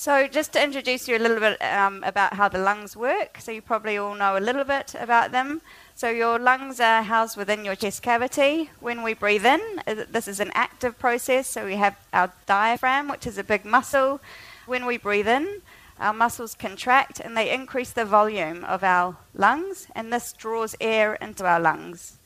So, 0.00 0.26
just 0.26 0.54
to 0.54 0.64
introduce 0.64 1.08
you 1.08 1.18
a 1.18 1.20
little 1.20 1.40
bit 1.40 1.60
um, 1.60 2.02
about 2.04 2.32
how 2.32 2.48
the 2.48 2.56
lungs 2.56 2.96
work, 2.96 3.36
so 3.38 3.52
you 3.52 3.60
probably 3.60 3.98
all 3.98 4.14
know 4.14 4.34
a 4.34 4.40
little 4.40 4.64
bit 4.64 4.94
about 4.98 5.30
them. 5.30 5.60
So, 5.94 6.08
your 6.08 6.38
lungs 6.38 6.80
are 6.80 7.02
housed 7.02 7.36
within 7.36 7.66
your 7.66 7.74
chest 7.74 8.00
cavity. 8.00 8.70
When 8.80 9.02
we 9.02 9.12
breathe 9.12 9.44
in, 9.44 9.60
uh, 9.86 10.06
this 10.10 10.26
is 10.26 10.40
an 10.40 10.52
active 10.54 10.98
process, 10.98 11.48
so 11.48 11.66
we 11.66 11.76
have 11.76 11.98
our 12.14 12.32
diaphragm, 12.46 13.08
which 13.08 13.26
is 13.26 13.36
a 13.36 13.44
big 13.44 13.66
muscle. 13.66 14.22
When 14.64 14.86
we 14.86 14.96
breathe 14.96 15.28
in, 15.28 15.60
our 15.98 16.14
muscles 16.14 16.54
contract 16.54 17.20
and 17.20 17.36
they 17.36 17.52
increase 17.52 17.90
the 17.90 18.06
volume 18.06 18.64
of 18.64 18.82
our 18.82 19.18
lungs, 19.34 19.86
and 19.94 20.10
this 20.10 20.32
draws 20.32 20.74
air 20.80 21.16
into 21.16 21.44
our 21.44 21.60
lungs. 21.60 22.16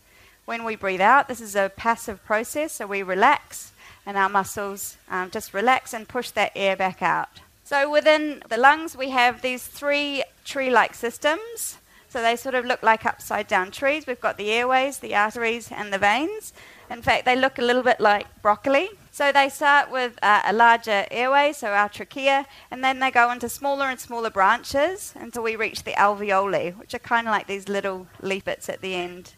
When 0.45 0.63
we 0.63 0.77
breathe 0.77 1.01
out, 1.01 1.27
this 1.27 1.41
is 1.41 1.57
a 1.57 1.73
passive 1.75 2.25
process, 2.25 2.75
so 2.75 2.87
we 2.87 3.03
relax 3.03 3.73
and 4.07 4.17
our 4.17 4.29
muscles 4.29 4.97
um, 5.11 5.33
just 5.33 5.53
relax 5.53 5.93
and 5.93 6.07
push 6.07 6.31
that 6.31 6.53
air 6.55 6.77
back 6.77 7.03
out. 7.03 7.41
So 7.65 7.91
within 7.91 8.43
the 8.51 8.59
lungs, 8.59 8.95
we 8.95 9.11
have 9.11 9.41
these 9.41 9.67
three 9.67 10.23
tree-like 10.45 10.95
systems. 10.95 11.79
So 12.11 12.23
they 12.23 12.37
sort 12.37 12.55
of 12.55 12.67
look 12.67 12.83
like 12.83 13.07
upside 13.07 13.49
down 13.49 13.71
trees. 13.71 14.07
We've 14.07 14.21
got 14.21 14.37
the 14.37 14.53
airways, 14.53 14.99
the 14.99 15.15
arteries, 15.15 15.73
and 15.73 15.93
the 15.93 15.99
veins. 15.99 16.53
In 16.91 17.01
fact, 17.01 17.25
they 17.25 17.35
look 17.35 17.59
a 17.59 17.63
little 17.63 17.83
bit 17.83 17.99
like 18.01 18.27
broccoli. 18.43 18.91
So 19.11 19.33
they 19.33 19.49
start 19.49 19.91
with 19.91 20.19
uh, 20.23 20.43
a 20.45 20.53
larger 20.53 21.07
airway, 21.11 21.53
so 21.55 21.69
our 21.69 21.89
trachea, 21.89 22.47
and 22.71 22.85
then 22.85 23.01
they 23.01 23.11
go 23.11 23.33
into 23.33 23.49
smaller 23.49 23.87
and 23.87 23.99
smaller 23.99 24.31
branches 24.31 25.15
until 25.17 25.43
we 25.43 25.57
reach 25.57 25.85
the 25.85 25.93
alveoli, 25.93 26.77
which 26.77 26.95
are 26.95 26.99
kind 26.99 27.27
of 27.27 27.33
like 27.33 27.47
these 27.47 27.69
little 27.69 28.07
leaflets 28.21 28.69
at 28.69 28.81
the 28.81 28.95
end. 28.95 29.33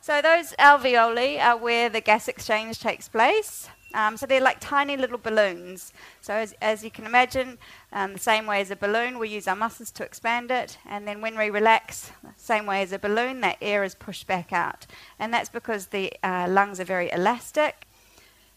So 0.00 0.20
those 0.20 0.52
alveoli 0.58 1.38
are 1.40 1.56
where 1.56 1.88
the 1.88 2.00
gas 2.00 2.26
exchange 2.26 2.80
takes 2.80 3.08
place. 3.08 3.68
Um, 3.94 4.16
so 4.16 4.26
they're 4.26 4.40
like 4.40 4.58
tiny 4.60 4.96
little 4.96 5.18
balloons. 5.18 5.92
So 6.20 6.34
as, 6.34 6.54
as 6.60 6.84
you 6.84 6.90
can 6.90 7.06
imagine, 7.06 7.58
um, 7.92 8.12
the 8.12 8.18
same 8.18 8.46
way 8.46 8.60
as 8.60 8.70
a 8.70 8.76
balloon, 8.76 9.18
we 9.18 9.30
use 9.30 9.48
our 9.48 9.56
muscles 9.56 9.90
to 9.92 10.04
expand 10.04 10.50
it, 10.50 10.78
and 10.86 11.08
then 11.08 11.20
when 11.22 11.38
we 11.38 11.48
relax, 11.48 12.12
same 12.36 12.66
way 12.66 12.82
as 12.82 12.92
a 12.92 12.98
balloon, 12.98 13.40
that 13.40 13.56
air 13.62 13.84
is 13.84 13.94
pushed 13.94 14.26
back 14.26 14.52
out. 14.52 14.86
And 15.18 15.32
that's 15.32 15.48
because 15.48 15.86
the 15.86 16.12
uh, 16.22 16.46
lungs 16.48 16.80
are 16.80 16.84
very 16.84 17.10
elastic, 17.10 17.86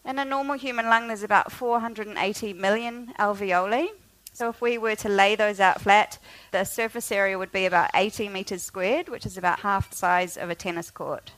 in 0.04 0.18
a 0.18 0.24
normal 0.24 0.56
human 0.56 0.86
lung, 0.86 1.06
there's 1.06 1.22
about 1.22 1.52
480 1.52 2.52
million 2.54 3.14
alveoli. 3.18 3.88
So 4.32 4.48
if 4.48 4.60
we 4.60 4.78
were 4.78 4.96
to 4.96 5.08
lay 5.08 5.36
those 5.36 5.60
out 5.60 5.80
flat, 5.80 6.18
the 6.50 6.64
surface 6.64 7.12
area 7.12 7.38
would 7.38 7.52
be 7.52 7.66
about 7.66 7.90
80 7.94 8.28
metres 8.30 8.62
squared, 8.62 9.08
which 9.08 9.26
is 9.26 9.36
about 9.36 9.60
half 9.60 9.90
the 9.90 9.96
size 9.96 10.36
of 10.36 10.50
a 10.50 10.54
tennis 10.54 10.90
court. 10.90 11.32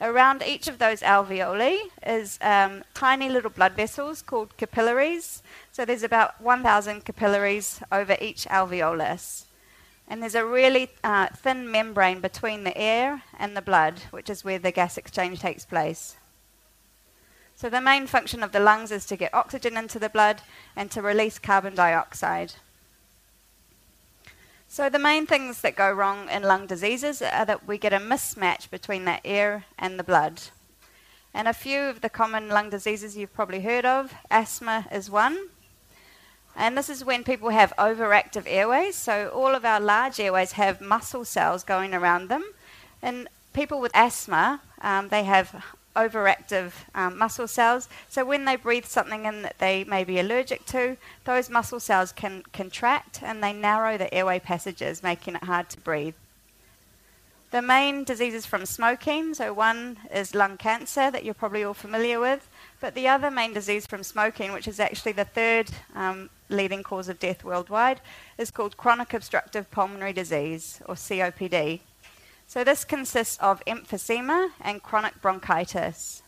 Around 0.00 0.44
each 0.46 0.68
of 0.68 0.78
those 0.78 1.00
alveoli 1.00 1.78
is 2.06 2.38
um, 2.40 2.84
tiny 2.94 3.28
little 3.28 3.50
blood 3.50 3.72
vessels 3.72 4.22
called 4.22 4.56
capillaries. 4.56 5.42
So 5.72 5.84
there's 5.84 6.04
about 6.04 6.40
1,000 6.40 7.04
capillaries 7.04 7.80
over 7.90 8.16
each 8.20 8.46
alveolus. 8.46 9.46
And 10.06 10.22
there's 10.22 10.36
a 10.36 10.46
really 10.46 10.90
uh, 11.02 11.28
thin 11.28 11.70
membrane 11.70 12.20
between 12.20 12.62
the 12.62 12.78
air 12.78 13.22
and 13.38 13.56
the 13.56 13.62
blood, 13.62 14.02
which 14.10 14.30
is 14.30 14.44
where 14.44 14.58
the 14.58 14.70
gas 14.70 14.96
exchange 14.96 15.40
takes 15.40 15.66
place. 15.66 16.16
So 17.56 17.68
the 17.68 17.80
main 17.80 18.06
function 18.06 18.44
of 18.44 18.52
the 18.52 18.60
lungs 18.60 18.92
is 18.92 19.04
to 19.06 19.16
get 19.16 19.34
oxygen 19.34 19.76
into 19.76 19.98
the 19.98 20.08
blood 20.08 20.42
and 20.76 20.92
to 20.92 21.02
release 21.02 21.40
carbon 21.40 21.74
dioxide. 21.74 22.54
So 24.70 24.90
the 24.90 24.98
main 24.98 25.26
things 25.26 25.62
that 25.62 25.76
go 25.76 25.90
wrong 25.90 26.28
in 26.28 26.42
lung 26.42 26.66
diseases 26.66 27.22
are 27.22 27.46
that 27.46 27.66
we 27.66 27.78
get 27.78 27.94
a 27.94 27.98
mismatch 27.98 28.70
between 28.70 29.06
the 29.06 29.26
air 29.26 29.64
and 29.78 29.98
the 29.98 30.04
blood. 30.04 30.42
And 31.32 31.48
a 31.48 31.54
few 31.54 31.80
of 31.84 32.02
the 32.02 32.10
common 32.10 32.50
lung 32.50 32.68
diseases 32.68 33.16
you've 33.16 33.32
probably 33.32 33.62
heard 33.62 33.86
of, 33.86 34.12
asthma 34.30 34.86
is 34.92 35.10
one. 35.10 35.48
And 36.54 36.76
this 36.76 36.90
is 36.90 37.02
when 37.02 37.24
people 37.24 37.48
have 37.48 37.72
overactive 37.78 38.44
airways. 38.46 38.94
So 38.94 39.28
all 39.28 39.54
of 39.54 39.64
our 39.64 39.80
large 39.80 40.20
airways 40.20 40.52
have 40.52 40.82
muscle 40.82 41.24
cells 41.24 41.64
going 41.64 41.94
around 41.94 42.28
them. 42.28 42.44
And 43.00 43.26
people 43.54 43.80
with 43.80 43.92
asthma, 43.94 44.60
um, 44.82 45.08
they 45.08 45.24
have 45.24 45.64
overactive 45.96 46.72
um, 46.94 47.18
muscle 47.18 47.48
cells. 47.48 47.88
So 48.08 48.24
when 48.24 48.44
they 48.44 48.56
breathe 48.56 48.84
something 48.84 49.24
in 49.24 49.42
that 49.42 49.58
they 49.58 49.84
may 49.84 50.04
be 50.04 50.18
allergic 50.18 50.64
to, 50.66 50.96
those 51.24 51.50
muscle 51.50 51.80
cells 51.80 52.12
can 52.12 52.42
contract 52.52 53.20
and 53.22 53.42
they 53.42 53.52
narrow 53.52 53.98
the 53.98 54.12
airway 54.14 54.38
passages, 54.38 55.02
making 55.02 55.34
it 55.34 55.44
hard 55.44 55.68
to 55.70 55.80
breathe. 55.80 56.14
The 57.50 57.62
main 57.62 58.04
diseases 58.04 58.44
from 58.44 58.66
smoking, 58.66 59.32
so 59.32 59.54
one 59.54 59.96
is 60.12 60.34
lung 60.34 60.58
cancer 60.58 61.10
that 61.10 61.24
you're 61.24 61.32
probably 61.32 61.64
all 61.64 61.72
familiar 61.72 62.20
with, 62.20 62.46
but 62.78 62.94
the 62.94 63.08
other 63.08 63.30
main 63.30 63.54
disease 63.54 63.86
from 63.86 64.02
smoking, 64.02 64.52
which 64.52 64.68
is 64.68 64.78
actually 64.78 65.12
the 65.12 65.24
third 65.24 65.70
um, 65.94 66.28
leading 66.50 66.82
cause 66.82 67.08
of 67.08 67.18
death 67.18 67.44
worldwide, 67.44 68.02
is 68.36 68.50
called 68.50 68.76
chronic 68.76 69.14
obstructive 69.14 69.70
pulmonary 69.70 70.12
disease, 70.12 70.82
or 70.84 70.94
COPD. 70.94 71.80
So 72.48 72.64
this 72.64 72.86
consists 72.86 73.36
of 73.40 73.62
emphysema 73.66 74.52
and 74.62 74.82
chronic 74.82 75.20
bronchitis. 75.20 76.22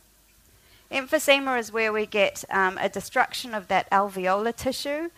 Emphysema 0.92 1.58
is 1.58 1.72
where 1.72 1.94
we 1.94 2.04
get 2.04 2.44
um, 2.50 2.76
a 2.78 2.90
destruction 2.90 3.54
of 3.54 3.68
that 3.68 3.90
alveolar 3.90 4.54
tissue, 4.54 5.08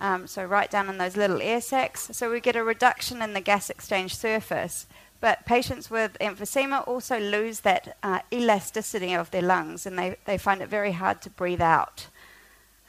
um, 0.00 0.26
so 0.26 0.44
right 0.44 0.68
down 0.68 0.88
in 0.88 0.98
those 0.98 1.16
little 1.16 1.40
air 1.40 1.60
sacs. 1.60 2.08
So 2.12 2.32
we 2.32 2.40
get 2.40 2.56
a 2.56 2.64
reduction 2.64 3.22
in 3.22 3.32
the 3.32 3.40
gas 3.40 3.70
exchange 3.70 4.16
surface. 4.16 4.88
But 5.20 5.46
patients 5.46 5.88
with 5.88 6.18
emphysema 6.20 6.88
also 6.88 7.20
lose 7.20 7.60
that 7.60 7.96
uh, 8.02 8.18
elasticity 8.32 9.14
of 9.14 9.30
their 9.30 9.42
lungs 9.42 9.86
and 9.86 9.96
they, 9.96 10.16
they 10.24 10.36
find 10.36 10.62
it 10.62 10.68
very 10.68 10.92
hard 10.92 11.22
to 11.22 11.30
breathe 11.30 11.60
out. 11.60 12.08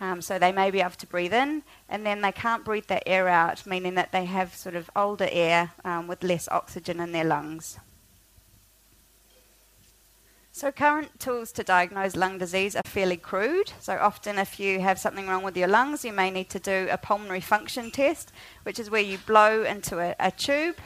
Um, 0.02 0.20
so 0.20 0.40
they 0.40 0.52
may 0.52 0.72
be 0.72 0.82
able 0.82 0.92
to 0.92 1.06
breathe 1.06 1.34
in, 1.34 1.62
and 1.88 2.04
then 2.04 2.22
they 2.22 2.32
can't 2.32 2.66
breathe 2.66 2.88
that 2.88 3.04
air 3.06 3.28
out, 3.28 3.68
meaning 3.68 3.94
that 3.96 4.12
they 4.12 4.26
have 4.26 4.56
sort 4.56 4.76
of 4.76 4.90
older 4.96 5.30
air 5.32 5.74
um, 5.86 6.08
with 6.08 6.24
less 6.24 6.48
oxygen 6.50 7.00
in 7.00 7.12
their 7.12 7.24
lungs. 7.24 7.78
So 10.52 10.72
current 10.72 11.20
tools 11.20 11.52
to 11.54 11.64
diagnose 11.64 12.16
lung 12.16 12.40
disease 12.40 12.76
are 12.76 12.82
fairly 12.84 13.16
crude. 13.16 13.72
So 13.80 13.98
often 13.98 14.38
if 14.38 14.60
you 14.60 14.80
have 14.82 15.00
something 15.00 15.28
wrong 15.28 15.44
with 15.44 15.56
your 15.56 15.68
lungs, 15.68 16.04
you 16.04 16.12
may 16.12 16.30
need 16.30 16.50
to 16.50 16.60
do 16.60 16.88
a 16.92 16.98
pulmonary 16.98 17.40
function 17.40 17.90
test, 17.90 18.32
which 18.64 18.80
is 18.80 18.90
where 18.90 19.02
you 19.02 19.18
blow 19.20 19.64
into 19.64 20.00
a, 20.00 20.16
a 20.20 20.32
tube. 20.32 20.78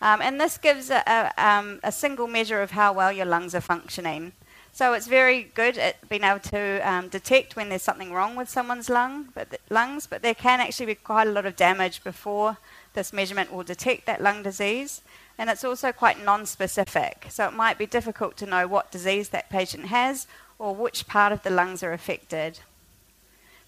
Um, 0.00 0.20
and 0.20 0.40
this 0.40 0.58
gives 0.58 0.90
a, 0.90 1.04
a, 1.06 1.32
um, 1.36 1.78
a 1.84 1.92
single 1.92 2.26
measure 2.26 2.62
of 2.62 2.72
how 2.72 2.92
well 2.92 3.12
your 3.12 3.26
lungs 3.26 3.54
are 3.54 3.60
functioning. 3.60 4.32
So 4.74 4.94
it's 4.94 5.06
very 5.06 5.50
good 5.54 5.76
at 5.76 6.08
being 6.08 6.24
able 6.24 6.40
to 6.40 6.80
um, 6.80 7.08
detect 7.08 7.56
when 7.56 7.68
there's 7.68 7.82
something 7.82 8.10
wrong 8.10 8.36
with 8.36 8.48
someone's 8.48 8.88
lung, 8.88 9.28
but 9.34 9.50
the 9.50 9.58
lungs, 9.68 10.06
but 10.06 10.22
there 10.22 10.34
can 10.34 10.60
actually 10.60 10.86
be 10.86 10.94
quite 10.94 11.28
a 11.28 11.30
lot 11.30 11.44
of 11.44 11.56
damage 11.56 12.02
before 12.02 12.56
this 12.94 13.12
measurement 13.12 13.52
will 13.52 13.64
detect 13.64 14.06
that 14.06 14.22
lung 14.22 14.42
disease. 14.42 15.02
And 15.36 15.50
it's 15.50 15.64
also 15.64 15.92
quite 15.92 16.24
non-specific, 16.24 17.26
so 17.28 17.46
it 17.46 17.52
might 17.52 17.76
be 17.76 17.86
difficult 17.86 18.36
to 18.38 18.46
know 18.46 18.66
what 18.66 18.90
disease 18.90 19.28
that 19.30 19.50
patient 19.50 19.86
has 19.86 20.26
or 20.58 20.74
which 20.74 21.06
part 21.06 21.32
of 21.32 21.42
the 21.42 21.50
lungs 21.50 21.82
are 21.82 21.92
affected. 21.92 22.60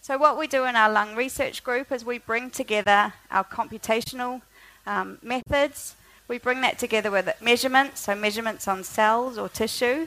So 0.01 0.17
what 0.17 0.39
we 0.39 0.47
do 0.47 0.65
in 0.65 0.77
our 0.77 0.91
lung 0.91 1.17
research 1.17 1.65
group 1.65 1.93
is 1.93 2.05
we 2.05 2.19
bring 2.19 2.51
together 2.51 3.13
our 3.31 3.45
computational 3.45 4.43
um, 4.87 5.19
methods. 5.23 5.97
We 6.29 6.39
bring 6.39 6.61
that 6.63 6.79
together 6.79 7.11
with 7.11 7.31
measurements, 7.43 8.01
so 8.01 8.15
measurements 8.15 8.69
on 8.69 8.85
cells 8.85 9.37
or 9.37 9.49
tissue, 9.49 10.07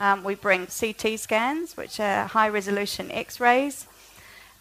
um, 0.00 0.24
we 0.24 0.34
bring 0.34 0.66
CT 0.66 1.20
scans, 1.20 1.76
which 1.76 2.00
are 2.00 2.26
high 2.26 2.48
resolution 2.48 3.12
X 3.12 3.38
rays, 3.38 3.86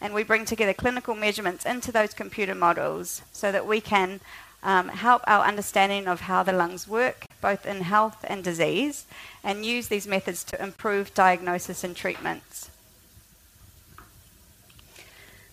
and 0.01 0.13
we 0.13 0.22
bring 0.22 0.43
together 0.43 0.74
clinical 0.74 1.15
measurements 1.15 1.65
into 1.65 1.91
those 1.91 2.13
computer 2.13 2.53
models 2.53 3.22
so 3.31 3.51
that 3.51 3.65
we 3.65 3.79
can 3.79 4.19
um, 4.62 4.89
help 4.89 5.24
our 5.25 5.46
understanding 5.46 6.08
of 6.08 6.22
how 6.22 6.43
the 6.43 6.51
lungs 6.51 6.88
work, 6.88 7.25
both 7.41 7.65
in 7.65 7.81
health 7.81 8.17
and 8.27 8.43
disease, 8.43 9.05
and 9.41 9.65
use 9.65 9.88
these 9.88 10.05
methods 10.05 10.43
to 10.43 10.62
improve 10.62 11.13
diagnosis 11.13 11.86
and 11.86 11.96
treatments. 11.96 12.69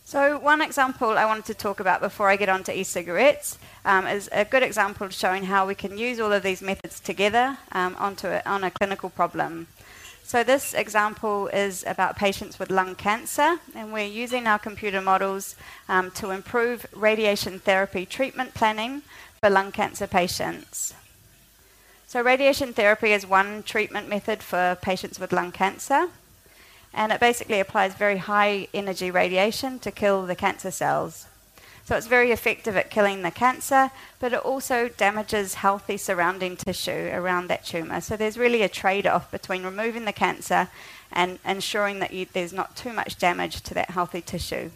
So, 0.05 0.39
one 0.39 0.63
example 0.63 1.11
I 1.19 1.25
wanted 1.27 1.47
to 1.47 1.55
talk 1.55 1.81
about 1.81 2.01
before 2.01 2.29
I 2.29 2.37
get 2.37 2.49
on 2.49 2.63
to 2.65 2.73
e 2.73 2.85
cigarettes 2.85 3.59
um, 3.85 4.07
is 4.07 4.29
a 4.31 4.45
good 4.45 4.63
example 4.63 5.05
of 5.05 5.13
showing 5.13 5.45
how 5.45 5.67
we 5.67 5.75
can 5.75 5.99
use 5.99 6.21
all 6.21 6.33
of 6.33 6.45
these 6.45 6.63
methods 6.63 7.01
together 7.01 7.59
um, 7.73 7.97
onto 7.99 8.29
a, 8.29 8.43
on 8.47 8.63
a 8.63 8.71
clinical 8.71 9.11
problem. 9.11 9.67
So 10.27 10.43
this 10.43 10.75
example 10.75 11.47
is 11.47 11.85
about 11.87 12.17
patients 12.17 12.59
with 12.59 12.69
lung 12.69 12.97
cancer, 12.97 13.61
and 13.77 13.93
we're 13.93 14.09
using 14.09 14.49
our 14.49 14.59
computer 14.59 15.01
models 15.01 15.55
um, 15.89 16.11
to 16.17 16.31
improve 16.31 16.85
radiation 16.93 17.61
therapy 17.61 18.05
treatment 18.05 18.53
planning 18.53 19.03
for 19.41 19.51
lung 19.51 19.71
cancer 19.71 20.09
patients. 20.09 20.95
So 22.09 22.21
radiation 22.23 22.73
therapy 22.73 23.13
is 23.13 23.25
one 23.25 23.63
treatment 23.63 24.09
method 24.09 24.43
for 24.43 24.77
patients 24.83 25.21
with 25.21 25.33
lung 25.33 25.53
cancer, 25.53 26.09
and 26.93 27.13
it 27.13 27.21
basically 27.21 27.61
applies 27.61 27.95
very 27.95 28.17
high 28.17 28.67
energy 28.75 29.13
radiation 29.13 29.79
to 29.79 29.93
kill 29.93 30.27
the 30.27 30.35
cancer 30.35 30.73
cells. 30.73 31.29
So 31.87 31.97
it's 31.97 32.09
very 32.09 32.33
effective 32.33 32.77
at 32.77 32.91
killing 32.91 33.23
the 33.23 33.31
cancer, 33.31 33.93
but 34.19 34.33
it 34.33 34.41
also 34.41 34.89
damages 34.89 35.55
healthy 35.55 35.97
surrounding 35.97 36.57
tissue 36.57 37.11
around 37.13 37.47
that 37.47 37.65
tumour. 37.65 38.01
So 38.01 38.17
there's 38.17 38.37
really 38.37 38.63
a 38.63 38.69
trade 38.69 39.07
off 39.07 39.31
between 39.31 39.63
removing 39.63 40.05
the 40.05 40.13
cancer 40.13 40.69
and 41.13 41.39
ensuring 41.47 42.01
that 42.01 42.13
you, 42.13 42.27
there's 42.33 42.53
not 42.53 42.75
too 42.75 42.93
much 42.93 43.19
damage 43.19 43.61
to 43.63 43.75
that 43.75 43.91
healthy 43.91 44.21
tissue. 44.21 44.71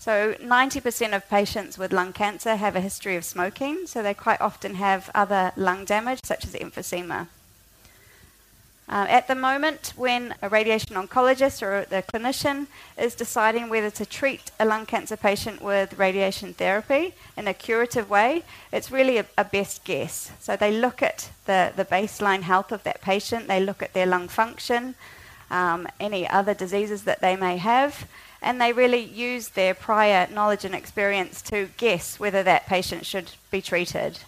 So 0.00 0.34
90% 0.40 1.14
of 1.14 1.28
patients 1.28 1.78
with 1.78 1.92
lung 1.92 2.12
cancer 2.12 2.56
have 2.56 2.74
a 2.74 2.80
history 2.80 3.14
of 3.14 3.24
smoking, 3.24 3.86
so 3.86 4.02
they 4.02 4.12
quite 4.12 4.40
often 4.40 4.74
have 4.74 5.08
other 5.14 5.52
lung 5.54 5.84
damage, 5.84 6.18
such 6.24 6.44
as 6.44 6.54
emphysema. 6.54 7.28
Uh, 8.90 9.06
at 9.08 9.28
the 9.28 9.36
moment, 9.36 9.92
when 9.94 10.34
a 10.42 10.48
radiation 10.48 10.96
oncologist 10.96 11.62
or 11.62 11.84
the 11.90 12.02
clinician 12.12 12.66
is 12.98 13.14
deciding 13.14 13.68
whether 13.68 13.88
to 13.88 14.04
treat 14.04 14.50
a 14.58 14.64
lung 14.64 14.84
cancer 14.84 15.16
patient 15.16 15.62
with 15.62 15.96
radiation 15.96 16.52
therapy 16.54 17.14
in 17.36 17.46
a 17.46 17.54
curative 17.54 18.10
way, 18.10 18.42
it's 18.72 18.90
really 18.90 19.18
a, 19.18 19.26
a 19.38 19.44
best 19.44 19.84
guess. 19.84 20.32
So 20.40 20.56
they 20.56 20.72
look 20.72 21.02
at 21.02 21.30
the, 21.46 21.72
the 21.76 21.84
baseline 21.84 22.42
health 22.42 22.72
of 22.72 22.82
that 22.82 23.00
patient, 23.00 23.46
they 23.46 23.60
look 23.60 23.80
at 23.80 23.92
their 23.92 24.06
lung 24.06 24.26
function, 24.26 24.96
um, 25.52 25.86
any 26.00 26.28
other 26.28 26.52
diseases 26.52 27.04
that 27.04 27.20
they 27.20 27.36
may 27.36 27.58
have, 27.58 28.08
and 28.42 28.60
they 28.60 28.72
really 28.72 29.04
use 29.04 29.50
their 29.50 29.72
prior 29.72 30.26
knowledge 30.32 30.64
and 30.64 30.74
experience 30.74 31.42
to 31.42 31.68
guess 31.76 32.18
whether 32.18 32.42
that 32.42 32.66
patient 32.66 33.06
should 33.06 33.30
be 33.52 33.62
treated. 33.62 34.18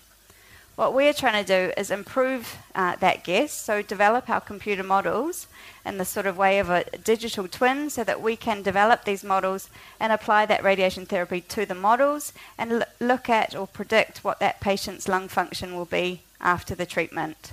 What 0.75 0.95
we're 0.95 1.13
trying 1.13 1.45
to 1.45 1.69
do 1.69 1.73
is 1.77 1.91
improve 1.91 2.57
uh, 2.75 2.97
that 2.97 3.25
guess, 3.25 3.53
so 3.53 3.83
develop 3.83 4.31
our 4.31 4.41
computer 4.41 4.83
models 4.83 5.47
in 5.85 5.99
the 5.99 6.05
sort 6.07 6.25
of 6.25 6.39
way 6.39 6.59
of 6.59 6.71
a 6.71 6.85
digital 7.05 7.47
twin 7.47 7.91
so 7.91 8.03
that 8.05 8.23
we 8.23 8.37
can 8.37 8.63
develop 8.63 9.05
these 9.05 9.23
models 9.23 9.69
and 10.01 10.13
apply 10.13 10.47
that 10.47 10.65
radiation 10.65 11.05
therapy 11.05 11.43
to 11.43 11.67
the 11.67 11.75
models 11.75 12.33
and 12.57 12.73
l- 12.73 12.83
look 13.01 13.29
at 13.29 13.55
or 13.55 13.67
predict 13.67 14.25
what 14.25 14.41
that 14.41 14.61
patient's 14.61 15.09
lung 15.09 15.29
function 15.29 15.75
will 15.75 15.85
be 15.85 16.23
after 16.41 16.75
the 16.75 16.87
treatment. 16.87 17.53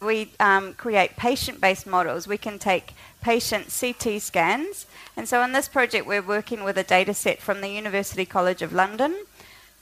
We 0.00 0.32
um, 0.40 0.72
create 0.72 1.16
patient 1.16 1.60
based 1.60 1.86
models. 1.86 2.26
We 2.26 2.38
can 2.38 2.58
take 2.58 2.94
patient 3.20 3.66
CT 3.78 4.20
scans. 4.20 4.86
And 5.14 5.28
so 5.28 5.42
in 5.42 5.52
this 5.52 5.68
project, 5.68 6.06
we're 6.06 6.22
working 6.22 6.64
with 6.64 6.78
a 6.78 6.82
data 6.82 7.12
set 7.12 7.40
from 7.40 7.60
the 7.60 7.68
University 7.68 8.24
College 8.24 8.62
of 8.62 8.72
London. 8.72 9.14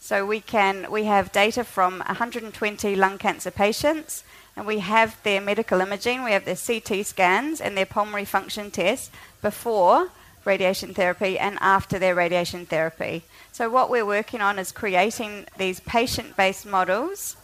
So 0.03 0.25
we 0.25 0.41
can 0.41 0.91
we 0.91 1.05
have 1.05 1.31
data 1.31 1.63
from 1.63 1.99
120 1.99 2.97
lung 2.97 3.19
cancer 3.19 3.51
patients 3.51 4.25
and 4.57 4.67
we 4.67 4.79
have 4.79 5.23
their 5.23 5.41
medical 5.41 5.81
imaging, 5.81 6.25
we 6.25 6.33
have 6.33 6.47
their 6.47 6.57
CT 6.57 7.07
scans 7.07 7.61
and 7.61 7.77
their 7.77 7.87
pulmonary 7.87 8.25
function 8.25 8.71
tests 8.71 9.11
before 9.43 10.09
radiation 10.45 10.95
therapy 10.95 11.39
and 11.39 11.59
after 11.61 11.99
their 11.99 12.15
radiation 12.15 12.65
therapy. 12.65 13.23
So, 13.53 13.69
what 13.69 13.91
we're 13.91 14.07
working 14.07 14.41
on 14.41 14.59
is 14.59 14.73
creating 14.73 15.47
these 15.59 15.81
patient 15.81 16.37
based 16.37 16.67
models 16.67 17.37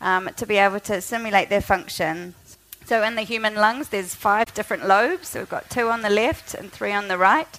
um, 0.00 0.30
to 0.36 0.46
be 0.46 0.56
able 0.56 0.80
to 0.80 1.00
simulate 1.00 1.48
their 1.48 1.60
function. 1.60 2.34
So, 2.86 3.02
in 3.02 3.16
the 3.16 3.22
human 3.22 3.56
lungs, 3.56 3.88
there's 3.88 4.14
five 4.14 4.54
different 4.54 4.86
lobes. 4.86 5.28
So, 5.28 5.40
we've 5.40 5.48
got 5.48 5.68
two 5.68 5.88
on 5.88 6.02
the 6.02 6.10
left 6.10 6.54
and 6.54 6.70
three 6.70 6.92
on 6.92 7.08
the 7.08 7.18
right. 7.18 7.58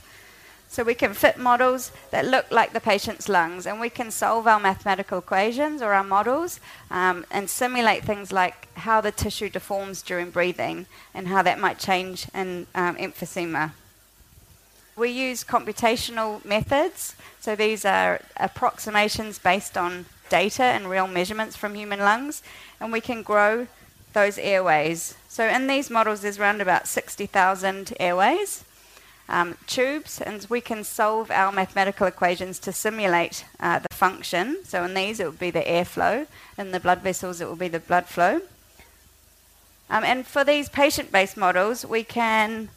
So 0.71 0.83
we 0.83 0.93
can 0.93 1.15
fit 1.15 1.39
models 1.39 1.91
that 2.11 2.27
look 2.27 2.51
like 2.51 2.73
the 2.73 2.79
patient's 2.79 3.27
lungs, 3.27 3.65
and 3.65 3.79
we 3.79 3.89
can 3.89 4.11
solve 4.11 4.45
our 4.45 4.59
mathematical 4.59 5.17
equations 5.17 5.81
or 5.81 5.93
our 5.93 6.03
models 6.03 6.59
um, 6.91 7.25
and 7.31 7.49
simulate 7.49 8.03
things 8.03 8.31
like 8.31 8.67
how 8.75 9.01
the 9.01 9.11
tissue 9.11 9.49
deforms 9.49 10.03
during 10.03 10.29
breathing 10.29 10.85
and 11.11 11.27
how 11.27 11.41
that 11.41 11.59
might 11.59 11.79
change 11.79 12.27
in 12.35 12.67
um, 12.75 12.95
emphysema. 12.97 13.71
We 14.95 15.09
use 15.09 15.43
computational 15.43 16.45
methods, 16.45 17.15
so 17.39 17.55
these 17.55 17.83
are 17.83 18.21
approximations 18.37 19.39
based 19.39 19.75
on 19.75 20.05
data 20.29 20.63
and 20.63 20.87
real 20.87 21.07
measurements 21.07 21.55
from 21.55 21.73
human 21.73 21.99
lungs, 21.99 22.43
and 22.79 22.91
we 22.91 23.01
can 23.01 23.23
grow 23.23 23.65
those 24.13 24.37
airways. 24.37 25.15
So 25.29 25.47
in 25.47 25.65
these 25.65 25.89
models, 25.89 26.21
there's 26.21 26.37
around 26.37 26.61
about 26.61 26.87
60,000 26.87 27.93
airways 27.99 28.65
um, 29.29 29.55
tubes, 29.67 30.19
and 30.19 30.45
we 30.49 30.59
can 30.59 30.83
solve 30.83 31.29
our 31.29 31.51
mathematical 31.51 32.07
equations 32.07 32.59
to 32.59 32.71
simulate 32.71 33.45
uh, 33.59 33.79
the 33.79 33.95
function. 33.95 34.57
So 34.65 34.83
in 34.83 34.95
these, 34.95 35.19
it 35.19 35.25
would 35.25 35.39
be 35.39 35.51
the 35.51 35.61
airflow. 35.61 36.27
In 36.57 36.71
the 36.71 36.79
blood 36.79 37.01
vessels, 37.01 37.39
it 37.39 37.47
will 37.47 37.55
be 37.55 37.67
the 37.67 37.79
blood 37.79 38.07
flow. 38.07 38.41
Um, 39.89 40.03
and 40.03 40.25
for 40.25 40.43
these 40.43 40.67
patient-based 40.67 41.37
models, 41.37 41.85
we 41.85 42.03
can 42.03 42.69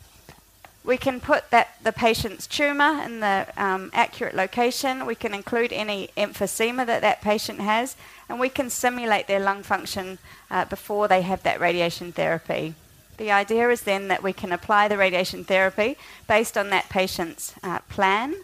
we 0.84 0.96
can 0.96 1.20
put 1.20 1.50
that 1.50 1.76
the 1.84 1.92
patient's 1.92 2.46
tumour 2.46 3.00
in 3.04 3.20
the 3.20 3.46
um, 3.56 3.90
accurate 3.94 4.34
location. 4.34 5.06
We 5.06 5.14
can 5.14 5.32
include 5.32 5.72
any 5.72 6.08
emphysema 6.16 6.84
that 6.86 7.02
that 7.02 7.22
patient 7.22 7.60
has, 7.60 7.96
and 8.28 8.40
we 8.40 8.48
can 8.48 8.68
simulate 8.68 9.26
their 9.26 9.40
lung 9.40 9.62
function 9.62 10.18
uh, 10.50 10.64
before 10.64 11.06
they 11.06 11.22
have 11.22 11.44
that 11.44 11.60
radiation 11.60 12.12
therapy. 12.12 12.74
The 13.18 13.30
idea 13.30 13.68
is 13.70 13.82
then 13.82 14.08
that 14.08 14.22
we 14.22 14.32
can 14.32 14.52
apply 14.52 14.88
the 14.88 14.96
radiation 14.96 15.44
therapy 15.44 15.96
based 16.26 16.56
on 16.56 16.70
that 16.70 16.88
patient's 16.88 17.54
uh, 17.62 17.80
plan. 17.88 18.34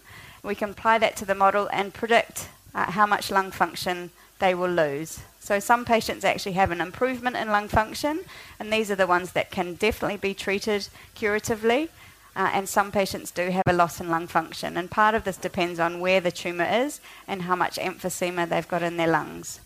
We 0.43 0.55
can 0.55 0.71
apply 0.71 0.99
that 0.99 1.17
to 1.17 1.25
the 1.25 1.35
model 1.35 1.69
and 1.73 1.95
predict 1.95 2.49
uh, 2.75 2.91
how 2.93 3.07
much 3.07 3.31
lung 3.31 3.51
function 3.51 4.11
they 4.39 4.55
will 4.55 4.71
lose. 4.71 5.21
So 5.41 5.59
some 5.59 5.85
patients 5.85 6.25
actually 6.25 6.53
have 6.53 6.71
an 6.71 6.81
improvement 6.81 7.37
in 7.37 7.49
lung 7.49 7.69
function, 7.69 8.21
and 8.61 8.73
these 8.73 8.91
are 8.91 8.97
the 8.97 9.07
ones 9.07 9.33
that 9.33 9.51
can 9.51 9.75
definitely 9.75 10.19
be 10.19 10.35
treated 10.35 10.89
curatively. 11.15 11.89
Uh, 12.37 12.51
and 12.53 12.69
some 12.69 12.93
patients 12.93 13.33
do 13.33 13.51
have 13.51 13.65
a 13.67 13.73
loss 13.73 14.01
in 14.01 14.11
lung 14.11 14.29
function, 14.29 14.77
and 14.77 14.91
part 14.91 15.15
of 15.15 15.25
this 15.25 15.39
depends 15.39 15.81
on 15.81 15.99
where 15.99 16.21
the 16.21 16.31
tumour 16.31 16.69
is 16.71 17.01
and 17.27 17.43
how 17.43 17.57
much 17.57 17.79
emphysema 17.79 18.49
they've 18.49 18.69
got 18.69 18.83
in 18.83 18.97
their 18.97 19.09
lungs. 19.09 19.61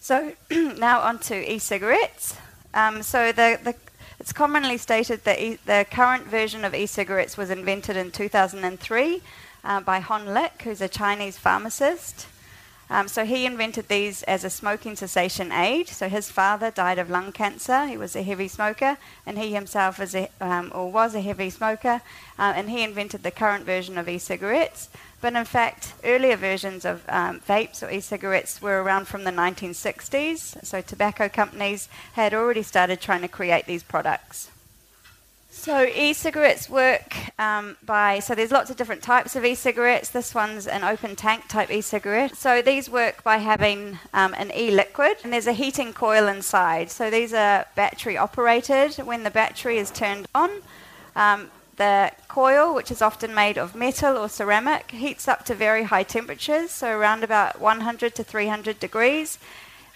So 0.00 0.32
now 0.50 1.00
on 1.00 1.18
to 1.20 1.52
e-cigarettes. 1.52 2.36
Um, 2.72 3.02
so 3.02 3.32
the, 3.32 3.58
the, 3.62 3.74
it's 4.20 4.32
commonly 4.32 4.78
stated 4.78 5.24
that 5.24 5.40
e- 5.40 5.58
the 5.66 5.86
current 5.90 6.26
version 6.26 6.64
of 6.64 6.74
e-cigarettes 6.74 7.36
was 7.36 7.50
invented 7.50 7.96
in 7.96 8.10
2003 8.10 9.22
uh, 9.64 9.80
by 9.80 10.00
Hon 10.00 10.26
Lik, 10.26 10.62
who's 10.62 10.80
a 10.80 10.88
Chinese 10.88 11.36
pharmacist. 11.36 12.26
Um, 12.90 13.06
so 13.06 13.26
he 13.26 13.44
invented 13.44 13.88
these 13.88 14.22
as 14.22 14.44
a 14.44 14.50
smoking 14.50 14.96
cessation 14.96 15.52
aid. 15.52 15.88
So 15.88 16.08
his 16.08 16.30
father 16.30 16.70
died 16.70 16.98
of 16.98 17.10
lung 17.10 17.32
cancer. 17.32 17.86
He 17.86 17.98
was 17.98 18.16
a 18.16 18.22
heavy 18.22 18.48
smoker, 18.48 18.96
and 19.26 19.38
he 19.38 19.52
himself 19.52 20.00
is 20.00 20.14
a, 20.14 20.30
um, 20.40 20.72
or 20.74 20.90
was 20.90 21.14
a 21.14 21.20
heavy 21.20 21.50
smoker. 21.50 22.00
Uh, 22.38 22.54
and 22.56 22.70
he 22.70 22.82
invented 22.82 23.22
the 23.22 23.30
current 23.30 23.66
version 23.66 23.98
of 23.98 24.08
e-cigarettes. 24.08 24.88
But 25.20 25.34
in 25.34 25.44
fact, 25.44 25.94
earlier 26.04 26.36
versions 26.36 26.84
of 26.84 27.02
um, 27.08 27.40
vapes 27.40 27.82
or 27.82 27.90
e-cigarettes 27.90 28.62
were 28.62 28.82
around 28.82 29.08
from 29.08 29.24
the 29.24 29.32
1960s. 29.32 30.64
So 30.64 30.80
tobacco 30.80 31.28
companies 31.28 31.88
had 32.12 32.32
already 32.34 32.62
started 32.62 33.00
trying 33.00 33.22
to 33.22 33.28
create 33.28 33.66
these 33.66 33.82
products. 33.82 34.50
So 35.50 35.82
e-cigarettes 35.82 36.70
work 36.70 37.16
um, 37.40 37.76
by 37.84 38.20
so 38.20 38.36
there's 38.36 38.52
lots 38.52 38.70
of 38.70 38.76
different 38.76 39.02
types 39.02 39.34
of 39.34 39.44
e-cigarettes. 39.44 40.08
This 40.08 40.32
one's 40.32 40.68
an 40.68 40.84
open 40.84 41.16
tank 41.16 41.48
type 41.48 41.68
e-cigarette. 41.72 42.36
So 42.36 42.62
these 42.62 42.88
work 42.88 43.24
by 43.24 43.38
having 43.38 43.98
um, 44.14 44.34
an 44.34 44.52
e-liquid 44.54 45.16
and 45.24 45.32
there's 45.32 45.48
a 45.48 45.52
heating 45.52 45.92
coil 45.92 46.28
inside. 46.28 46.92
So 46.92 47.10
these 47.10 47.34
are 47.34 47.66
battery 47.74 48.16
operated. 48.16 48.94
When 48.98 49.24
the 49.24 49.32
battery 49.32 49.78
is 49.78 49.90
turned 49.90 50.28
on, 50.32 50.50
um, 51.16 51.50
the 51.78 52.12
coil, 52.28 52.74
which 52.74 52.90
is 52.90 53.00
often 53.00 53.34
made 53.34 53.56
of 53.56 53.74
metal 53.74 54.16
or 54.16 54.28
ceramic, 54.28 54.90
heats 54.90 55.26
up 55.26 55.44
to 55.46 55.54
very 55.54 55.84
high 55.84 56.02
temperatures, 56.02 56.70
so 56.70 56.90
around 56.90 57.24
about 57.24 57.60
100 57.60 58.14
to 58.16 58.22
300 58.22 58.78
degrees, 58.78 59.38